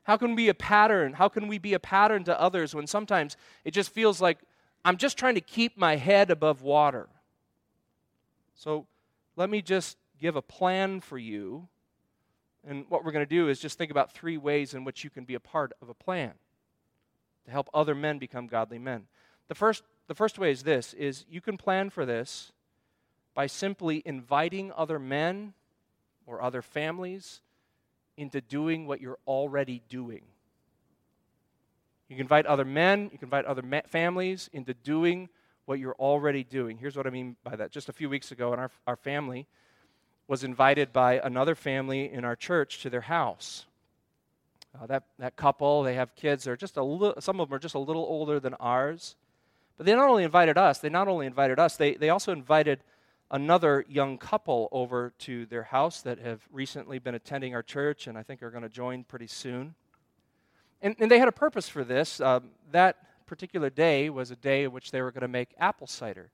How 0.05 0.16
can 0.16 0.30
we 0.30 0.36
be 0.36 0.48
a 0.48 0.55
pattern? 0.55 1.12
How 1.12 1.28
can 1.28 1.46
we 1.46 1.59
be 1.59 1.74
a 1.74 1.78
pattern 1.78 2.24
to 2.24 2.40
others 2.40 2.74
when 2.74 2.86
sometimes 2.86 3.36
it 3.64 3.70
just 3.72 3.90
feels 3.90 4.20
like 4.20 4.38
I'm 4.84 4.96
just 4.96 5.16
trying 5.16 5.36
to 5.36 5.40
keep 5.40 5.76
my 5.76 5.96
head 5.96 6.30
above 6.30 6.62
water? 6.62 7.09
So 8.55 8.86
let 9.36 9.48
me 9.48 9.62
just 9.62 9.96
give 10.20 10.36
a 10.36 10.42
plan 10.42 11.00
for 11.00 11.18
you. 11.18 11.68
And 12.66 12.84
what 12.88 13.05
we're 13.05 13.12
going 13.12 13.26
to 13.26 13.34
do 13.34 13.48
is 13.48 13.61
just 13.61 13.78
think 13.78 13.90
about 13.90 14.12
three 14.12 14.36
ways 14.36 14.74
in 14.74 14.84
which 14.84 15.05
you 15.05 15.11
can 15.11 15.24
be 15.24 15.34
a 15.34 15.40
part 15.40 15.72
of 15.80 15.88
a 15.88 15.94
plan 15.94 16.32
to 17.44 17.50
help 17.50 17.68
other 17.74 17.94
men 17.94 18.18
become 18.18 18.46
godly 18.46 18.78
men. 18.78 19.07
The 19.48 19.55
first, 19.55 19.82
the 20.07 20.14
first 20.14 20.38
way 20.38 20.50
is 20.50 20.62
this 20.62 20.94
is 20.94 21.24
you 21.28 21.40
can 21.40 21.57
plan 21.57 21.90
for 21.90 22.07
this 22.07 22.53
by 23.34 23.46
simply 23.46 24.03
inviting 24.05 24.72
other 24.72 24.98
men 24.98 25.55
or 26.26 26.42
other 26.42 26.62
families 26.62 27.40
into 28.16 28.40
doing 28.40 28.86
what 28.86 29.00
you're 29.00 29.18
already 29.26 29.82
doing. 29.88 30.22
You 32.08 32.16
can 32.16 32.24
invite 32.24 32.46
other 32.46 32.64
men, 32.64 33.04
you 33.04 33.18
can 33.18 33.26
invite 33.26 33.46
other 33.46 33.62
ma- 33.62 33.80
families 33.88 34.50
into 34.52 34.74
doing 34.74 35.28
what 35.64 35.78
you're 35.78 35.96
already 35.98 36.44
doing. 36.44 36.76
Here's 36.76 36.96
what 36.96 37.06
I 37.06 37.10
mean 37.10 37.36
by 37.42 37.56
that. 37.56 37.70
Just 37.70 37.88
a 37.88 37.92
few 37.92 38.10
weeks 38.10 38.32
ago, 38.32 38.52
and 38.52 38.60
our, 38.60 38.70
our 38.86 38.96
family 38.96 39.46
was 40.28 40.44
invited 40.44 40.92
by 40.92 41.20
another 41.22 41.54
family 41.54 42.12
in 42.12 42.24
our 42.24 42.36
church 42.36 42.80
to 42.82 42.90
their 42.90 43.02
house. 43.02 43.66
Uh, 44.74 44.86
that, 44.86 45.04
that 45.18 45.36
couple, 45.36 45.82
they 45.82 45.94
have 45.94 46.14
kids. 46.14 46.44
They're 46.44 46.56
just 46.56 46.76
a 46.76 46.82
little, 46.82 47.20
some 47.20 47.40
of 47.40 47.48
them 47.48 47.56
are 47.56 47.58
just 47.58 47.74
a 47.74 47.78
little 47.78 48.04
older 48.04 48.40
than 48.40 48.54
ours. 48.54 49.16
But 49.76 49.86
they 49.86 49.94
not 49.94 50.08
only 50.08 50.24
invited 50.24 50.56
us, 50.56 50.78
they 50.78 50.88
not 50.88 51.08
only 51.08 51.26
invited 51.26 51.58
us, 51.58 51.76
they, 51.76 51.94
they 51.94 52.08
also 52.08 52.32
invited 52.32 52.80
another 53.32 53.84
young 53.88 54.18
couple 54.18 54.68
over 54.70 55.12
to 55.18 55.46
their 55.46 55.62
house 55.62 56.02
that 56.02 56.18
have 56.18 56.46
recently 56.52 56.98
been 56.98 57.14
attending 57.14 57.54
our 57.54 57.62
church 57.62 58.06
and 58.06 58.16
I 58.16 58.22
think 58.22 58.42
are 58.42 58.50
going 58.50 58.62
to 58.62 58.68
join 58.68 59.04
pretty 59.04 59.26
soon. 59.26 59.74
And, 60.82 60.94
and 60.98 61.10
they 61.10 61.18
had 61.18 61.28
a 61.28 61.32
purpose 61.32 61.68
for 61.68 61.82
this. 61.82 62.20
Um, 62.20 62.50
that 62.72 63.26
particular 63.26 63.70
day 63.70 64.10
was 64.10 64.30
a 64.30 64.36
day 64.36 64.64
in 64.64 64.72
which 64.72 64.90
they 64.90 65.00
were 65.00 65.10
going 65.10 65.22
to 65.22 65.28
make 65.28 65.54
apple 65.58 65.86
cider. 65.86 66.30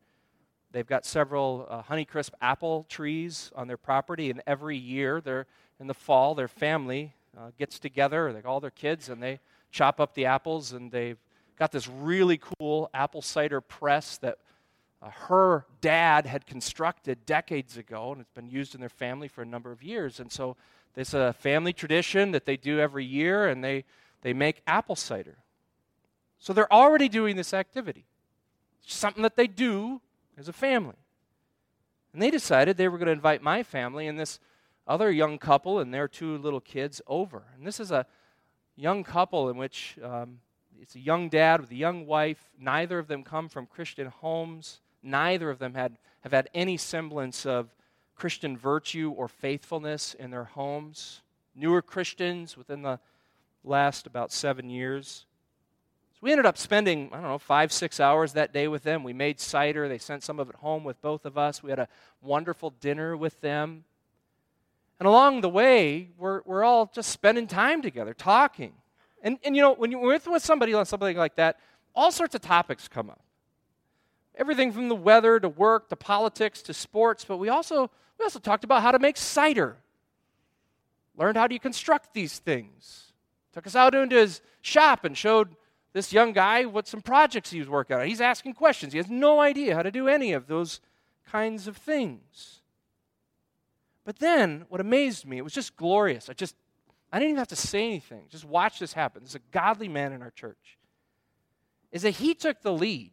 They've 0.72 0.86
got 0.86 1.06
several 1.06 1.66
uh, 1.70 1.82
Honeycrisp 1.82 2.30
apple 2.42 2.84
trees 2.88 3.52
on 3.54 3.68
their 3.68 3.76
property, 3.76 4.30
and 4.30 4.42
every 4.46 4.76
year, 4.76 5.20
they're, 5.20 5.46
in 5.80 5.86
the 5.86 5.94
fall, 5.94 6.34
their 6.34 6.48
family 6.48 7.14
uh, 7.38 7.52
gets 7.58 7.78
together, 7.78 8.32
like 8.32 8.44
all 8.44 8.60
their 8.60 8.70
kids, 8.70 9.08
and 9.08 9.22
they 9.22 9.40
chop 9.70 9.98
up 9.98 10.14
the 10.14 10.26
apples, 10.26 10.72
and 10.72 10.90
they've 10.90 11.16
got 11.58 11.72
this 11.72 11.88
really 11.88 12.38
cool 12.58 12.90
apple 12.92 13.22
cider 13.22 13.62
press 13.62 14.18
that 14.18 14.38
uh, 15.00 15.10
her 15.10 15.64
dad 15.80 16.26
had 16.26 16.46
constructed 16.46 17.24
decades 17.24 17.76
ago, 17.76 18.12
and 18.12 18.20
it's 18.20 18.30
been 18.30 18.48
used 18.48 18.74
in 18.74 18.80
their 18.80 18.88
family 18.88 19.28
for 19.28 19.42
a 19.42 19.46
number 19.46 19.70
of 19.70 19.82
years. 19.82 20.18
And 20.18 20.32
so 20.32 20.56
it's 20.96 21.14
a 21.14 21.32
family 21.32 21.72
tradition 21.72 22.32
that 22.32 22.44
they 22.46 22.56
do 22.56 22.80
every 22.80 23.04
year, 23.04 23.48
and 23.48 23.62
they, 23.62 23.84
they 24.22 24.32
make 24.32 24.62
apple 24.66 24.96
cider. 24.96 25.38
So 26.40 26.52
they're 26.52 26.72
already 26.72 27.08
doing 27.08 27.36
this 27.36 27.54
activity. 27.54 28.06
It's 28.82 28.94
something 28.94 29.22
that 29.22 29.36
they 29.36 29.46
do 29.46 30.00
as 30.36 30.48
a 30.48 30.52
family. 30.52 30.96
And 32.12 32.22
they 32.22 32.30
decided 32.30 32.76
they 32.76 32.88
were 32.88 32.98
going 32.98 33.06
to 33.06 33.12
invite 33.12 33.42
my 33.42 33.62
family 33.62 34.06
and 34.08 34.18
this 34.18 34.40
other 34.86 35.10
young 35.10 35.38
couple 35.38 35.78
and 35.78 35.92
their 35.92 36.08
two 36.08 36.38
little 36.38 36.60
kids 36.60 37.00
over. 37.06 37.44
And 37.56 37.66
this 37.66 37.78
is 37.78 37.90
a 37.90 38.06
young 38.74 39.04
couple 39.04 39.50
in 39.50 39.56
which 39.56 39.98
um, 40.02 40.38
it's 40.80 40.94
a 40.94 41.00
young 41.00 41.28
dad 41.28 41.60
with 41.60 41.70
a 41.70 41.76
young 41.76 42.06
wife. 42.06 42.50
Neither 42.58 42.98
of 42.98 43.08
them 43.08 43.22
come 43.22 43.48
from 43.48 43.66
Christian 43.66 44.06
homes. 44.06 44.80
Neither 45.02 45.50
of 45.50 45.58
them 45.58 45.74
had, 45.74 45.98
have 46.20 46.32
had 46.32 46.48
any 46.54 46.76
semblance 46.76 47.46
of 47.46 47.74
Christian 48.14 48.56
virtue 48.56 49.14
or 49.16 49.28
faithfulness 49.28 50.14
in 50.14 50.30
their 50.30 50.44
homes. 50.44 51.22
Newer 51.54 51.82
Christians 51.82 52.56
within 52.56 52.82
the 52.82 52.98
last 53.64 54.06
about 54.06 54.32
seven 54.32 54.68
years. 54.70 55.26
So 56.14 56.18
we 56.22 56.32
ended 56.32 56.46
up 56.46 56.58
spending, 56.58 57.10
I 57.12 57.16
don't 57.16 57.28
know, 57.28 57.38
five, 57.38 57.72
six 57.72 58.00
hours 58.00 58.32
that 58.32 58.52
day 58.52 58.66
with 58.66 58.82
them. 58.82 59.04
We 59.04 59.12
made 59.12 59.38
cider. 59.38 59.88
They 59.88 59.98
sent 59.98 60.24
some 60.24 60.40
of 60.40 60.50
it 60.50 60.56
home 60.56 60.82
with 60.82 61.00
both 61.00 61.24
of 61.24 61.38
us. 61.38 61.62
We 61.62 61.70
had 61.70 61.78
a 61.78 61.88
wonderful 62.20 62.70
dinner 62.80 63.16
with 63.16 63.40
them. 63.40 63.84
And 64.98 65.06
along 65.06 65.42
the 65.42 65.48
way, 65.48 66.08
we're, 66.18 66.42
we're 66.44 66.64
all 66.64 66.90
just 66.92 67.10
spending 67.10 67.46
time 67.46 67.82
together, 67.82 68.14
talking. 68.14 68.72
And, 69.22 69.38
and 69.44 69.54
you 69.54 69.62
know, 69.62 69.74
when 69.74 69.92
you're 69.92 70.00
with, 70.00 70.26
with 70.26 70.44
somebody 70.44 70.74
on 70.74 70.86
something 70.86 71.16
like 71.16 71.36
that, 71.36 71.60
all 71.94 72.10
sorts 72.10 72.34
of 72.34 72.40
topics 72.40 72.88
come 72.88 73.10
up 73.10 73.20
everything 74.38 74.72
from 74.72 74.88
the 74.88 74.94
weather 74.94 75.38
to 75.40 75.48
work 75.48 75.88
to 75.90 75.96
politics 75.96 76.62
to 76.62 76.72
sports, 76.72 77.24
but 77.24 77.36
we 77.36 77.48
also, 77.48 77.90
we 78.18 78.22
also 78.24 78.38
talked 78.38 78.64
about 78.64 78.82
how 78.82 78.92
to 78.92 78.98
make 78.98 79.16
cider. 79.16 79.76
Learned 81.16 81.36
how 81.36 81.48
do 81.48 81.54
you 81.54 81.60
construct 81.60 82.14
these 82.14 82.38
things. 82.38 83.12
Took 83.52 83.66
us 83.66 83.74
out 83.74 83.94
into 83.94 84.16
his 84.16 84.40
shop 84.62 85.04
and 85.04 85.18
showed 85.18 85.56
this 85.92 86.12
young 86.12 86.32
guy 86.32 86.64
what 86.64 86.86
some 86.86 87.02
projects 87.02 87.50
he 87.50 87.58
was 87.58 87.68
working 87.68 87.96
on. 87.96 88.06
He's 88.06 88.20
asking 88.20 88.54
questions. 88.54 88.92
He 88.92 88.98
has 88.98 89.10
no 89.10 89.40
idea 89.40 89.74
how 89.74 89.82
to 89.82 89.90
do 89.90 90.06
any 90.06 90.32
of 90.32 90.46
those 90.46 90.80
kinds 91.26 91.66
of 91.66 91.76
things. 91.76 92.60
But 94.04 94.20
then 94.20 94.64
what 94.68 94.80
amazed 94.80 95.26
me, 95.26 95.38
it 95.38 95.44
was 95.44 95.52
just 95.52 95.76
glorious. 95.76 96.30
I 96.30 96.34
just 96.34 96.54
I 97.12 97.18
didn't 97.18 97.30
even 97.30 97.38
have 97.38 97.48
to 97.48 97.56
say 97.56 97.84
anything. 97.84 98.24
Just 98.28 98.44
watch 98.44 98.78
this 98.78 98.92
happen. 98.92 99.22
There's 99.22 99.34
a 99.34 99.40
godly 99.50 99.88
man 99.88 100.12
in 100.12 100.22
our 100.22 100.30
church. 100.30 100.78
Is 101.90 102.02
that 102.02 102.10
he 102.12 102.34
took 102.34 102.60
the 102.60 102.72
lead 102.72 103.12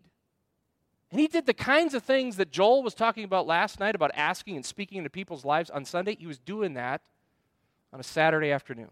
and 1.11 1.19
he 1.19 1.27
did 1.27 1.45
the 1.45 1.53
kinds 1.53 1.93
of 1.93 2.03
things 2.03 2.37
that 2.37 2.51
Joel 2.51 2.83
was 2.83 2.93
talking 2.93 3.23
about 3.23 3.47
last 3.47 3.79
night 3.79 3.95
about 3.95 4.11
asking 4.15 4.55
and 4.55 4.65
speaking 4.65 4.97
into 4.97 5.09
people's 5.09 5.45
lives 5.45 5.69
on 5.69 5.85
Sunday. 5.85 6.15
He 6.15 6.27
was 6.27 6.39
doing 6.39 6.73
that 6.73 7.01
on 7.93 7.99
a 7.99 8.03
Saturday 8.03 8.51
afternoon. 8.51 8.89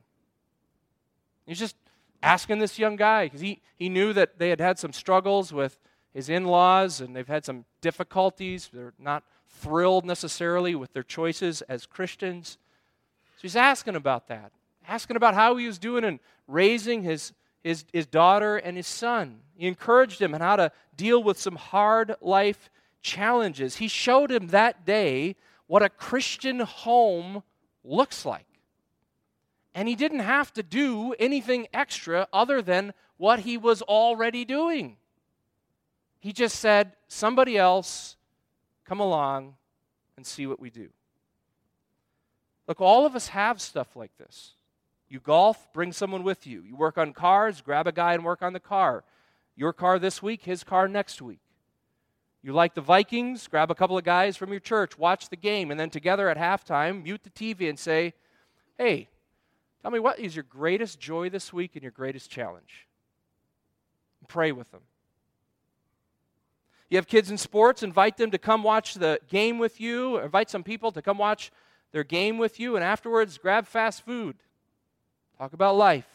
He 1.46 1.52
was 1.52 1.60
just 1.60 1.76
asking 2.22 2.60
this 2.60 2.80
young 2.80 2.96
guy 2.96 3.26
because 3.26 3.42
he, 3.42 3.62
he 3.76 3.90
knew 3.90 4.14
that 4.14 4.40
they 4.40 4.50
had 4.50 4.62
had 4.62 4.80
some 4.80 4.94
struggles 4.94 5.52
with 5.52 5.78
his 6.14 6.30
in 6.30 6.46
laws 6.46 7.02
and 7.02 7.16
they've 7.16 7.28
had 7.28 7.44
some 7.44 7.66
difficulties. 7.82 8.70
They're 8.72 8.94
not 8.98 9.24
thrilled 9.48 10.06
necessarily 10.06 10.76
with 10.76 10.94
their 10.94 11.04
choices 11.04 11.62
as 11.64 11.86
Christians. 11.86 12.58
So 13.38 13.42
he's 13.42 13.56
asking 13.56 13.96
about 13.96 14.28
that, 14.28 14.52
asking 14.88 15.18
about 15.18 15.34
how 15.34 15.58
he 15.58 15.68
was 15.68 15.80
doing 15.80 16.06
and 16.06 16.20
raising 16.48 17.04
his 17.04 17.34
his, 17.64 17.86
his 17.94 18.06
daughter 18.06 18.58
and 18.58 18.78
his 18.78 18.88
son. 18.88 19.40
He 19.56 19.68
encouraged 19.68 20.22
him 20.22 20.34
on 20.34 20.42
how 20.42 20.56
to 20.58 20.72
deal 20.96 21.24
with 21.24 21.40
some 21.40 21.56
hard 21.56 22.16
life 22.22 22.70
challenges. 23.02 23.78
He 23.78 23.88
showed 23.88 24.32
him 24.32 24.48
that 24.48 24.86
day 24.86 25.36
what 25.68 25.84
a 25.84 25.90
Christian 25.90 26.60
home 26.60 27.44
looks 27.84 28.26
like. 28.26 28.46
And 29.76 29.88
he 29.88 29.96
didn't 29.96 30.20
have 30.20 30.54
to 30.54 30.64
do 30.64 31.14
anything 31.20 31.68
extra 31.74 32.28
other 32.32 32.62
than 32.62 32.94
what 33.18 33.40
he 33.40 33.58
was 33.58 33.82
already 33.82 34.46
doing. 34.46 34.98
He 36.20 36.32
just 36.32 36.60
said, 36.60 36.94
Somebody 37.08 37.58
else, 37.58 38.16
come 38.86 39.00
along 39.00 39.56
and 40.16 40.26
see 40.26 40.46
what 40.46 40.60
we 40.60 40.70
do. 40.70 40.90
Look, 42.68 42.80
all 42.82 43.06
of 43.06 43.16
us 43.16 43.28
have 43.30 43.60
stuff 43.60 43.96
like 43.96 44.16
this. 44.18 44.54
You 45.14 45.20
golf, 45.20 45.72
bring 45.74 45.92
someone 45.92 46.24
with 46.24 46.48
you. 46.48 46.64
You 46.64 46.76
work 46.76 46.98
on 46.98 47.14
cars, 47.14 47.62
grab 47.62 47.86
a 47.86 47.92
guy 47.92 48.16
and 48.16 48.26
work 48.26 48.42
on 48.42 48.54
the 48.54 48.60
car. 48.60 49.04
Your 49.56 49.72
car 49.72 50.00
this 50.00 50.24
week, 50.24 50.42
his 50.42 50.64
car 50.64 50.88
next 50.88 51.22
week. 51.22 51.38
You 52.42 52.52
like 52.52 52.74
the 52.74 52.82
Vikings, 52.82 53.48
grab 53.48 53.70
a 53.70 53.76
couple 53.76 53.96
of 53.96 54.04
guys 54.04 54.38
from 54.38 54.50
your 54.50 54.60
church, 54.60 54.98
watch 54.98 55.30
the 55.30 55.36
game, 55.36 55.70
and 55.70 55.80
then 55.80 55.92
together 55.92 56.30
at 56.30 56.38
halftime, 56.38 57.04
mute 57.04 57.22
the 57.22 57.30
TV 57.30 57.70
and 57.70 57.78
say, 57.78 58.16
Hey, 58.76 59.08
tell 59.84 59.92
me 59.92 60.00
what 60.00 60.18
is 60.18 60.36
your 60.36 60.46
greatest 60.50 61.00
joy 61.00 61.30
this 61.30 61.54
week 61.54 61.76
and 61.76 61.84
your 61.84 61.92
greatest 61.92 62.32
challenge? 62.32 62.88
And 64.20 64.28
pray 64.28 64.52
with 64.52 64.72
them. 64.72 64.82
You 66.90 66.98
have 66.98 67.06
kids 67.06 67.30
in 67.30 67.38
sports, 67.38 67.84
invite 67.84 68.18
them 68.18 68.32
to 68.32 68.40
come 68.40 68.64
watch 68.64 68.96
the 68.96 69.20
game 69.30 69.60
with 69.60 69.80
you, 69.80 70.18
invite 70.18 70.50
some 70.50 70.64
people 70.64 70.92
to 70.92 71.04
come 71.04 71.20
watch 71.20 71.52
their 71.92 72.04
game 72.04 72.40
with 72.40 72.60
you, 72.60 72.76
and 72.76 72.84
afterwards 72.84 73.38
grab 73.38 73.68
fast 73.68 74.04
food 74.04 74.38
Talk 75.38 75.54
about 75.54 75.76
life. 75.76 76.08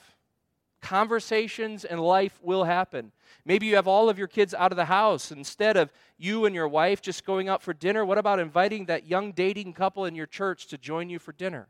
Conversations 0.80 1.84
and 1.84 2.00
life 2.00 2.38
will 2.42 2.64
happen. 2.64 3.12
Maybe 3.44 3.66
you 3.66 3.74
have 3.74 3.88
all 3.88 4.08
of 4.08 4.18
your 4.18 4.28
kids 4.28 4.54
out 4.54 4.70
of 4.70 4.76
the 4.76 4.84
house. 4.84 5.32
Instead 5.32 5.76
of 5.76 5.92
you 6.18 6.44
and 6.44 6.54
your 6.54 6.68
wife 6.68 7.02
just 7.02 7.24
going 7.24 7.48
out 7.48 7.62
for 7.62 7.72
dinner, 7.72 8.04
what 8.04 8.18
about 8.18 8.38
inviting 8.38 8.84
that 8.86 9.06
young 9.06 9.32
dating 9.32 9.72
couple 9.72 10.04
in 10.04 10.14
your 10.14 10.26
church 10.26 10.68
to 10.68 10.78
join 10.78 11.10
you 11.10 11.18
for 11.18 11.32
dinner? 11.32 11.68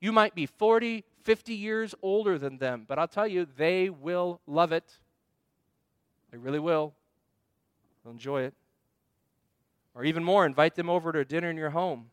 You 0.00 0.12
might 0.12 0.34
be 0.34 0.46
40, 0.46 1.04
50 1.22 1.54
years 1.54 1.94
older 2.00 2.38
than 2.38 2.56
them, 2.56 2.86
but 2.88 2.98
I'll 2.98 3.08
tell 3.08 3.26
you, 3.26 3.46
they 3.56 3.90
will 3.90 4.40
love 4.46 4.72
it. 4.72 4.98
They 6.30 6.38
really 6.38 6.58
will. 6.58 6.94
They'll 8.02 8.12
enjoy 8.12 8.42
it. 8.42 8.54
Or 9.94 10.04
even 10.04 10.24
more, 10.24 10.46
invite 10.46 10.74
them 10.74 10.88
over 10.88 11.12
to 11.12 11.24
dinner 11.24 11.50
in 11.50 11.56
your 11.56 11.70
home. 11.70 12.10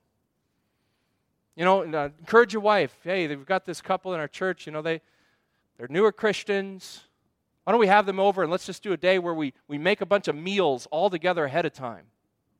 You 1.57 1.65
know, 1.65 1.81
uh, 1.81 2.09
encourage 2.19 2.53
your 2.53 2.61
wife. 2.61 2.95
Hey, 3.03 3.27
we've 3.27 3.43
got 3.43 3.65
this 3.65 3.81
couple 3.81 4.13
in 4.13 4.19
our 4.19 4.27
church. 4.27 4.67
You 4.67 4.71
know, 4.71 4.83
they, 4.83 5.01
they're 5.77 5.87
newer 5.89 6.11
Christians. 6.11 7.01
Why 7.63 7.73
don't 7.73 7.79
we 7.79 7.87
have 7.87 8.05
them 8.05 8.19
over 8.19 8.43
and 8.43 8.51
let's 8.51 8.67
just 8.67 8.83
do 8.83 8.93
a 8.93 8.97
day 8.97 9.17
where 9.17 9.33
we, 9.33 9.53
we 9.67 9.79
make 9.79 9.99
a 9.99 10.05
bunch 10.05 10.27
of 10.27 10.35
meals 10.35 10.87
all 10.91 11.09
together 11.09 11.45
ahead 11.45 11.65
of 11.65 11.73
time? 11.73 12.05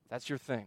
That's 0.09 0.27
your 0.27 0.39
thing. 0.39 0.65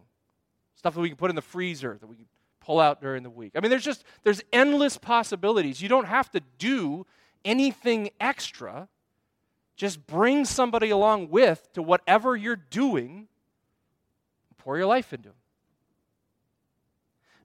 Stuff 0.76 0.95
that 0.95 1.01
we 1.01 1.09
can 1.09 1.16
put 1.16 1.28
in 1.31 1.37
the 1.37 1.43
freezer 1.43 1.99
that 2.01 2.07
we 2.07 2.14
can 2.14 2.26
pull 2.61 2.78
out 2.78 3.01
during 3.01 3.24
the 3.24 3.31
week. 3.31 3.53
I 3.57 3.61
mean, 3.61 3.70
there's 3.70 3.85
just 3.85 4.05
there's 4.22 4.43
endless 4.53 4.97
possibilities. 4.97 5.83
You 5.83 5.89
don't 5.89 6.07
have 6.07 6.31
to 6.31 6.41
do 6.59 7.07
anything 7.45 8.11
extra. 8.20 8.89
Just 9.74 10.07
bring 10.07 10.45
somebody 10.45 10.91
along 10.91 11.31
with 11.31 11.68
to 11.72 11.83
whatever 11.83 12.37
you're 12.37 12.55
doing. 12.55 13.26
Pour 14.59 14.76
your 14.76 14.87
life 14.87 15.12
into 15.12 15.31
them. 15.31 15.39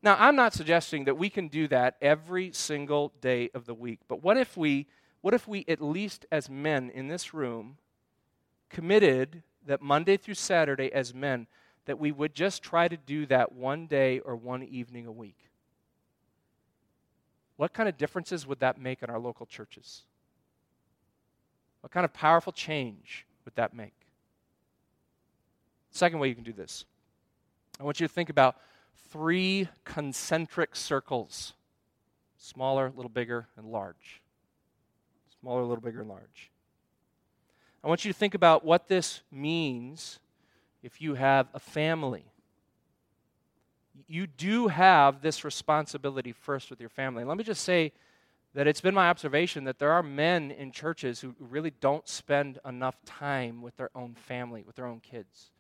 Now, 0.06 0.16
I'm 0.20 0.36
not 0.36 0.54
suggesting 0.54 1.06
that 1.06 1.18
we 1.18 1.32
can 1.32 1.48
do 1.48 1.68
that 1.70 1.96
every 2.00 2.52
single 2.52 3.12
day 3.22 3.50
of 3.56 3.66
the 3.66 3.74
week, 3.74 4.02
but 4.08 4.22
what 4.22 4.38
if 4.38 4.56
we 4.56 4.86
what 5.22 5.34
if 5.34 5.48
we 5.48 5.66
at 5.68 5.82
least 5.82 6.28
as 6.32 6.48
men 6.48 6.92
in 6.92 7.08
this 7.08 7.34
room 7.34 7.78
committed 8.70 9.42
that 9.66 9.82
Monday 9.82 10.18
through 10.18 10.36
Saturday 10.36 10.94
as 10.94 11.16
men 11.16 11.48
that 11.86 11.98
we 11.98 12.12
would 12.12 12.36
just 12.36 12.62
try 12.62 12.88
to 12.88 12.96
do 12.96 13.26
that 13.26 13.54
one 13.54 13.88
day 13.88 14.20
or 14.20 14.36
one 14.36 14.62
evening 14.62 15.08
a 15.08 15.12
week? 15.12 15.50
What 17.58 17.74
kind 17.74 17.90
of 17.90 17.98
differences 17.98 18.46
would 18.46 18.60
that 18.60 18.80
make 18.80 19.02
in 19.02 19.10
our 19.10 19.20
local 19.20 19.48
churches? 19.48 20.04
What 21.82 21.92
kind 21.92 22.06
of 22.06 22.14
powerful 22.14 22.54
change 22.54 23.26
would 23.44 23.56
that 23.56 23.74
make? 23.74 23.96
Second 25.90 26.20
way 26.20 26.28
you 26.28 26.36
can 26.36 26.44
do 26.44 26.54
this 26.54 26.86
I 27.80 27.84
want 27.84 28.00
you 28.00 28.08
to 28.08 28.14
think 28.14 28.30
about 28.30 28.58
three 29.10 29.70
concentric 29.84 30.76
circles 30.76 31.54
smaller, 32.38 32.88
a 32.88 32.92
little 32.92 33.10
bigger, 33.10 33.48
and 33.58 33.66
large. 33.66 34.22
Smaller, 35.40 35.62
a 35.62 35.66
little 35.66 35.84
bigger, 35.84 36.02
and 36.02 36.10
large. 36.10 36.52
I 37.84 37.88
want 37.88 38.06
you 38.06 38.12
to 38.12 38.18
think 38.18 38.34
about 38.34 38.64
what 38.64 38.88
this 38.88 39.22
means 39.32 40.20
if 40.84 41.02
you 41.02 41.16
have 41.16 41.48
a 41.54 41.60
family. 41.60 42.26
You 44.08 44.28
do 44.28 44.68
have 44.68 45.22
this 45.22 45.44
responsibility 45.44 46.32
first 46.32 46.70
with 46.70 46.80
your 46.80 46.90
family. 46.90 47.24
let 47.24 47.38
me 47.38 47.44
just 47.44 47.64
say 47.64 47.94
that 48.54 48.68
it's 48.68 48.82
been 48.82 48.96
my 48.96 49.10
observation 49.10 49.66
that 49.66 49.80
there 49.80 49.92
are 49.92 50.04
men 50.04 50.52
in 50.52 50.72
churches 50.72 51.20
who 51.20 51.36
really 51.40 51.72
don't 51.82 52.08
spend 52.08 52.60
enough 52.66 52.96
time 53.06 53.62
with 53.62 53.76
their 53.78 53.90
own 53.96 54.16
family, 54.16 54.64
with 54.64 54.76
their 54.76 54.86
own 54.86 55.00
kids. 55.00 55.52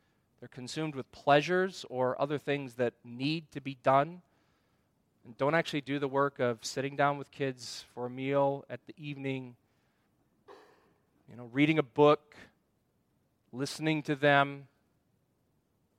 They're 0.45 0.49
consumed 0.49 0.93
with 0.93 1.11
pleasures 1.11 1.87
or 1.89 2.21
other 2.21 2.37
things 2.37 2.75
that 2.75 2.93
need 3.03 3.51
to 3.53 3.59
be 3.59 3.79
done 3.81 4.21
and 5.25 5.35
don't 5.39 5.55
actually 5.55 5.81
do 5.81 5.97
the 5.97 6.07
work 6.07 6.39
of 6.39 6.63
sitting 6.63 6.95
down 6.95 7.17
with 7.17 7.31
kids 7.31 7.83
for 7.95 8.05
a 8.05 8.09
meal 8.11 8.63
at 8.69 8.79
the 8.85 8.93
evening, 8.95 9.55
you 11.27 11.35
know, 11.35 11.49
reading 11.51 11.79
a 11.79 11.83
book, 11.83 12.35
listening 13.51 14.03
to 14.03 14.15
them, 14.15 14.67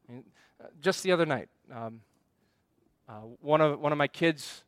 uh, 0.08 0.12
just 0.80 1.02
the 1.02 1.10
other 1.10 1.26
night, 1.26 1.48
um, 1.74 2.00
uh, 3.08 3.14
one, 3.40 3.60
of, 3.60 3.80
one 3.80 3.90
of 3.90 3.98
my 3.98 4.06
kids 4.06 4.62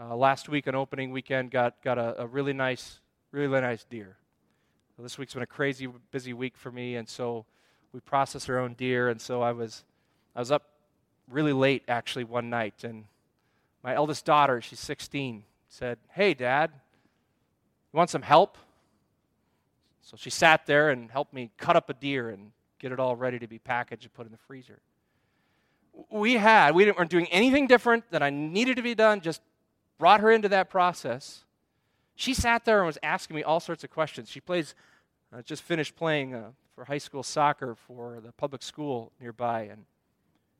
uh, 0.00 0.16
last 0.16 0.48
week 0.48 0.66
on 0.66 0.74
opening 0.74 1.12
weekend 1.12 1.52
got, 1.52 1.80
got 1.80 1.96
a, 1.96 2.22
a 2.22 2.26
really 2.26 2.52
nice, 2.52 2.98
really 3.30 3.60
nice 3.60 3.84
deer. 3.84 4.16
So 4.96 5.04
this 5.04 5.16
week's 5.16 5.34
been 5.34 5.44
a 5.44 5.46
crazy 5.46 5.86
busy 6.10 6.32
week 6.32 6.56
for 6.56 6.72
me, 6.72 6.96
and 6.96 7.08
so 7.08 7.46
we 7.92 8.00
process 8.00 8.48
our 8.48 8.58
own 8.58 8.74
deer. 8.74 9.08
And 9.08 9.20
so 9.20 9.42
I 9.42 9.52
was, 9.52 9.84
I 10.34 10.40
was 10.40 10.50
up 10.50 10.64
really 11.30 11.52
late 11.52 11.84
actually 11.88 12.24
one 12.24 12.50
night, 12.50 12.84
and 12.84 13.04
my 13.82 13.94
eldest 13.94 14.24
daughter, 14.24 14.60
she's 14.60 14.80
16, 14.80 15.44
said, 15.68 15.98
"Hey, 16.10 16.34
Dad, 16.34 16.70
you 17.92 17.96
want 17.96 18.10
some 18.10 18.22
help?" 18.22 18.58
So 20.02 20.16
she 20.16 20.30
sat 20.30 20.66
there 20.66 20.90
and 20.90 21.10
helped 21.10 21.32
me 21.32 21.50
cut 21.56 21.76
up 21.76 21.88
a 21.88 21.94
deer 21.94 22.30
and 22.30 22.52
get 22.78 22.92
it 22.92 23.00
all 23.00 23.16
ready 23.16 23.38
to 23.38 23.46
be 23.46 23.58
packaged 23.58 24.04
and 24.04 24.12
put 24.12 24.26
in 24.26 24.32
the 24.32 24.38
freezer. 24.38 24.80
We 26.10 26.34
had, 26.34 26.74
we 26.74 26.90
weren't 26.90 27.10
doing 27.10 27.26
anything 27.26 27.66
different 27.66 28.10
that 28.10 28.22
I 28.22 28.30
needed 28.30 28.76
to 28.76 28.82
be 28.82 28.94
done, 28.94 29.20
just 29.20 29.40
brought 29.98 30.20
her 30.20 30.32
into 30.32 30.48
that 30.48 30.68
process. 30.68 31.44
She 32.16 32.34
sat 32.34 32.64
there 32.64 32.78
and 32.78 32.86
was 32.86 32.98
asking 33.02 33.36
me 33.36 33.42
all 33.42 33.60
sorts 33.60 33.84
of 33.84 33.90
questions. 33.90 34.28
She 34.30 34.40
plays, 34.40 34.74
uh, 35.32 35.42
just 35.42 35.62
finished 35.62 35.96
playing 35.96 36.34
uh, 36.34 36.50
for 36.74 36.84
high 36.84 36.98
school 36.98 37.22
soccer 37.22 37.74
for 37.74 38.20
the 38.20 38.32
public 38.32 38.62
school 38.62 39.12
nearby. 39.20 39.62
And 39.62 39.84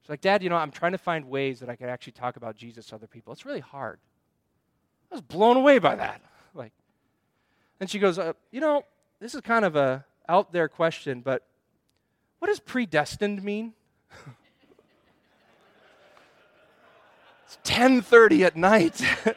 she's 0.00 0.10
like, 0.10 0.20
Dad, 0.20 0.42
you 0.42 0.50
know, 0.50 0.56
I'm 0.56 0.70
trying 0.70 0.92
to 0.92 0.98
find 0.98 1.28
ways 1.28 1.60
that 1.60 1.68
I 1.68 1.76
can 1.76 1.88
actually 1.88 2.12
talk 2.12 2.36
about 2.36 2.56
Jesus 2.56 2.86
to 2.86 2.96
other 2.96 3.06
people. 3.06 3.32
It's 3.32 3.46
really 3.46 3.60
hard. 3.60 3.98
I 5.10 5.14
was 5.14 5.22
blown 5.22 5.56
away 5.56 5.78
by 5.78 5.94
that. 5.96 6.20
Like, 6.54 6.72
and 7.80 7.88
she 7.88 7.98
goes, 7.98 8.18
uh, 8.18 8.34
you 8.50 8.60
know, 8.60 8.84
this 9.20 9.34
is 9.34 9.40
kind 9.40 9.64
of 9.64 9.74
a 9.74 10.04
out 10.28 10.52
there 10.52 10.68
question, 10.68 11.22
but 11.22 11.46
what 12.40 12.48
does 12.48 12.60
predestined 12.60 13.42
mean? 13.42 13.72
it's 17.46 17.56
10:30 17.64 18.44
at 18.44 18.54
night. 18.54 19.00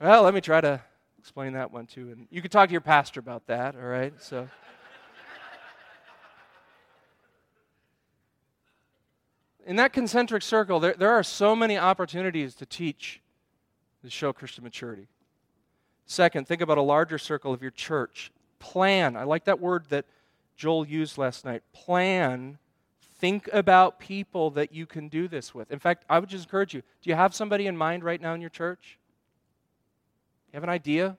well, 0.00 0.22
let 0.22 0.32
me 0.32 0.40
try 0.40 0.60
to 0.60 0.80
explain 1.28 1.52
that 1.52 1.70
one 1.70 1.84
too. 1.86 2.08
And 2.10 2.26
you 2.30 2.40
can 2.40 2.50
talk 2.50 2.70
to 2.70 2.72
your 2.72 2.80
pastor 2.80 3.20
about 3.20 3.46
that, 3.48 3.76
all 3.76 3.82
right? 3.82 4.14
So 4.18 4.48
In 9.66 9.76
that 9.76 9.92
concentric 9.92 10.42
circle, 10.42 10.80
there, 10.80 10.94
there 10.94 11.10
are 11.10 11.22
so 11.22 11.54
many 11.54 11.76
opportunities 11.76 12.54
to 12.54 12.64
teach 12.64 13.20
to 14.02 14.08
show 14.08 14.32
Christian 14.32 14.64
maturity. 14.64 15.06
Second, 16.06 16.48
think 16.48 16.62
about 16.62 16.78
a 16.78 16.82
larger 16.82 17.18
circle 17.18 17.52
of 17.52 17.60
your 17.60 17.72
church 17.72 18.32
plan. 18.58 19.14
I 19.14 19.24
like 19.24 19.44
that 19.44 19.60
word 19.60 19.84
that 19.90 20.06
Joel 20.56 20.86
used 20.86 21.18
last 21.18 21.44
night. 21.44 21.62
Plan. 21.74 22.56
Think 23.18 23.50
about 23.52 23.98
people 23.98 24.48
that 24.52 24.72
you 24.72 24.86
can 24.86 25.08
do 25.08 25.28
this 25.28 25.54
with. 25.54 25.70
In 25.70 25.78
fact, 25.78 26.06
I 26.08 26.18
would 26.18 26.30
just 26.30 26.44
encourage 26.44 26.72
you 26.72 26.80
do 26.80 27.10
you 27.10 27.16
have 27.16 27.34
somebody 27.34 27.66
in 27.66 27.76
mind 27.76 28.02
right 28.02 28.22
now 28.22 28.32
in 28.32 28.40
your 28.40 28.48
church? 28.48 28.97
You 30.52 30.56
have 30.56 30.64
an 30.64 30.70
idea? 30.70 31.16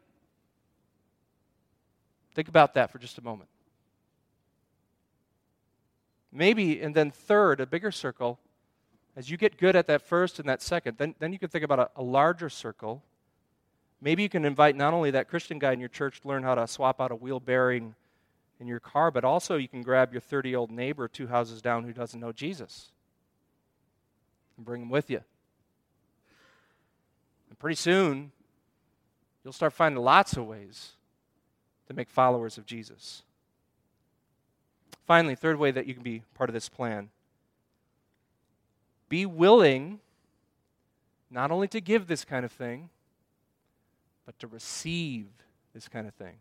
Think 2.34 2.48
about 2.48 2.74
that 2.76 2.92
for 2.92 3.00
just 3.00 3.18
a 3.18 3.22
moment. 3.22 3.50
Maybe, 6.32 6.82
and 6.82 6.96
then 6.96 7.12
third, 7.12 7.60
a 7.60 7.66
bigger 7.66 7.92
circle. 7.92 8.40
As 9.16 9.30
you 9.30 9.38
get 9.38 9.58
good 9.58 9.76
at 9.76 9.88
that 9.88 10.02
first 10.02 10.40
and 10.40 10.48
that 10.48 10.62
second, 10.62 10.98
then, 10.98 11.16
then 11.20 11.34
you 11.34 11.40
can 11.40 11.50
think 11.50 11.64
about 11.64 11.80
a, 11.80 11.90
a 11.96 12.04
larger 12.04 12.50
circle 12.50 13.04
Maybe 14.02 14.24
you 14.24 14.30
can 14.30 14.46
invite 14.46 14.76
not 14.76 14.94
only 14.94 15.12
that 15.12 15.28
Christian 15.28 15.60
guy 15.60 15.74
in 15.74 15.80
your 15.80 15.90
church 15.90 16.22
to 16.22 16.28
learn 16.28 16.44
how 16.44 16.56
to 16.56 16.68
swap 16.68 17.02
out 17.02 17.12
a 17.12 17.16
wheel 17.16 17.40
bearing 17.40 17.96
in 18.60 18.68
your 18.68 18.80
car, 18.80 19.12
but 19.12 19.26
also 19.26 19.58
you 19.58 19.68
can 19.68 19.82
grab 19.82 20.14
your 20.14 20.22
30 20.22 20.50
year 20.50 20.58
old 20.58 20.72
neighbor 20.72 21.08
two 21.08 21.28
houses 21.28 21.62
down 21.62 21.84
who 21.84 21.92
doesn't 21.92 22.20
know 22.20 22.32
Jesus 22.32 22.92
and 24.56 24.66
bring 24.66 24.82
him 24.82 24.90
with 24.90 25.10
you. 25.10 25.22
And 27.50 27.60
pretty 27.60 27.76
soon, 27.76 28.32
you'll 29.44 29.54
start 29.54 29.74
finding 29.74 30.02
lots 30.04 30.38
of 30.38 30.46
ways 30.46 30.92
to 31.88 31.94
make 31.94 32.10
followers 32.10 32.58
of 32.58 32.66
Jesus. 32.66 33.24
Finally, 35.06 35.36
third 35.36 35.58
way 35.58 35.72
that 35.72 35.88
you 35.88 35.94
can 35.94 36.04
be 36.04 36.24
part 36.36 36.50
of 36.50 36.54
this 36.54 36.70
plan 36.70 37.10
be 39.10 39.26
willing 39.26 40.00
not 41.32 41.52
only 41.52 41.68
to 41.68 41.82
give 41.82 42.08
this 42.08 42.24
kind 42.24 42.46
of 42.46 42.52
thing, 42.52 42.90
but 44.26 44.38
to 44.40 44.48
receive 44.48 45.26
this 45.74 45.88
kind 45.88 46.08
of 46.08 46.14
thing. 46.14 46.36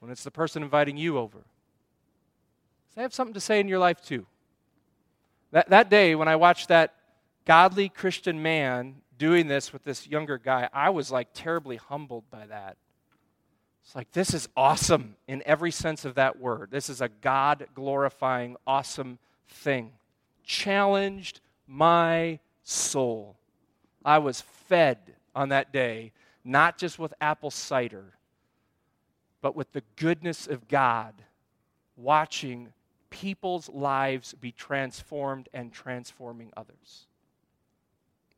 When 0.00 0.10
it's 0.10 0.24
the 0.24 0.30
person 0.30 0.62
inviting 0.62 0.96
you 0.96 1.18
over, 1.18 1.38
they 2.94 3.02
have 3.02 3.14
something 3.14 3.34
to 3.34 3.40
say 3.40 3.60
in 3.60 3.68
your 3.68 3.78
life 3.78 4.04
too. 4.04 4.26
That, 5.52 5.68
that 5.70 5.90
day, 5.90 6.14
when 6.14 6.28
I 6.28 6.36
watched 6.36 6.68
that 6.68 6.94
godly 7.44 7.88
Christian 7.88 8.42
man 8.42 8.96
doing 9.20 9.48
this 9.48 9.70
with 9.70 9.84
this 9.84 10.08
younger 10.08 10.38
guy, 10.38 10.68
I 10.72 10.88
was 10.88 11.12
like 11.12 11.28
terribly 11.34 11.76
humbled 11.76 12.24
by 12.30 12.46
that. 12.46 12.78
It's 13.84 13.94
like, 13.94 14.10
this 14.12 14.32
is 14.32 14.48
awesome 14.56 15.14
in 15.28 15.42
every 15.44 15.70
sense 15.70 16.06
of 16.06 16.14
that 16.14 16.40
word. 16.40 16.70
This 16.70 16.88
is 16.88 17.02
a 17.02 17.10
God 17.20 17.66
glorifying, 17.74 18.56
awesome 18.66 19.18
thing. 19.46 19.92
Challenged 20.42 21.40
my 21.66 22.38
soul. 22.64 23.36
I 24.04 24.18
was 24.18 24.40
fed 24.40 24.98
on 25.34 25.50
that 25.50 25.70
day, 25.70 26.12
not 26.42 26.78
just 26.78 26.98
with 26.98 27.12
apple 27.20 27.50
cider, 27.50 28.14
but 29.42 29.54
with 29.54 29.70
the 29.72 29.82
goodness 29.96 30.46
of 30.46 30.66
God, 30.66 31.12
watching 31.94 32.72
people's 33.10 33.68
lives 33.68 34.32
be 34.32 34.52
transformed 34.52 35.50
and 35.52 35.72
transforming 35.72 36.52
others. 36.56 37.06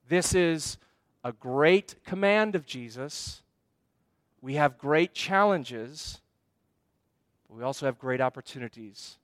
This 0.08 0.34
is 0.34 0.78
a 1.24 1.32
great 1.32 1.94
command 2.04 2.54
of 2.54 2.66
Jesus. 2.66 3.42
We 4.40 4.54
have 4.54 4.78
great 4.78 5.14
challenges, 5.14 6.20
but 7.48 7.56
we 7.56 7.62
also 7.62 7.86
have 7.86 7.98
great 7.98 8.20
opportunities 8.20 9.18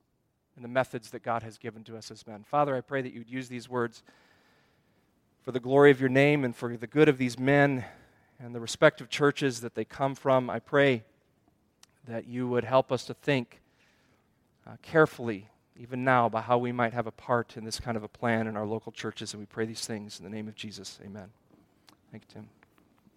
in 0.57 0.63
the 0.63 0.69
methods 0.69 1.11
that 1.11 1.23
God 1.23 1.43
has 1.43 1.59
given 1.59 1.85
to 1.85 1.97
us 1.97 2.11
as 2.11 2.27
men. 2.27 2.45
Father, 2.45 2.77
I 2.77 2.81
pray 2.81 3.03
that 3.03 3.13
you'd 3.13 3.29
use 3.29 3.49
these 3.49 3.69
words 3.69 4.03
for 5.43 5.53
the 5.53 5.61
glory 5.61 5.91
of 5.91 6.01
your 6.01 6.09
name 6.09 6.45
and 6.45 6.55
for 6.55 6.77
the 6.77 6.87
good 6.87 7.09
of 7.09 7.19
these 7.19 7.39
men 7.39 7.85
and 8.39 8.55
the 8.55 8.61
respective 8.61 9.09
churches 9.09 9.61
that 9.61 9.75
they 9.75 9.85
come 9.85 10.15
from. 10.15 10.51
I 10.51 10.59
pray 10.59 11.05
that 12.07 12.27
you 12.27 12.49
would 12.49 12.65
help 12.65 12.91
us 12.93 13.05
to 13.05 13.15
think 13.15 13.61
uh, 14.67 14.73
carefully, 14.83 15.49
even 15.79 16.05
now, 16.05 16.27
about 16.27 16.45
how 16.45 16.59
we 16.59 16.73
might 16.73 16.93
have 16.93 17.07
a 17.07 17.13
part 17.13 17.57
in 17.57 17.65
this 17.65 17.79
kind 17.79 17.97
of 17.97 18.03
a 18.03 18.09
plan 18.09 18.47
in 18.47 18.57
our 18.57 18.67
local 18.67 18.93
churches. 18.93 19.33
And 19.33 19.41
we 19.41 19.47
pray 19.47 19.65
these 19.65 19.87
things 19.87 20.19
in 20.19 20.25
the 20.25 20.31
name 20.31 20.49
of 20.49 20.55
Jesus. 20.55 20.99
Amen. 21.05 21.31
Thank 22.11 22.25
you, 22.25 22.35
Tim. 22.35 22.58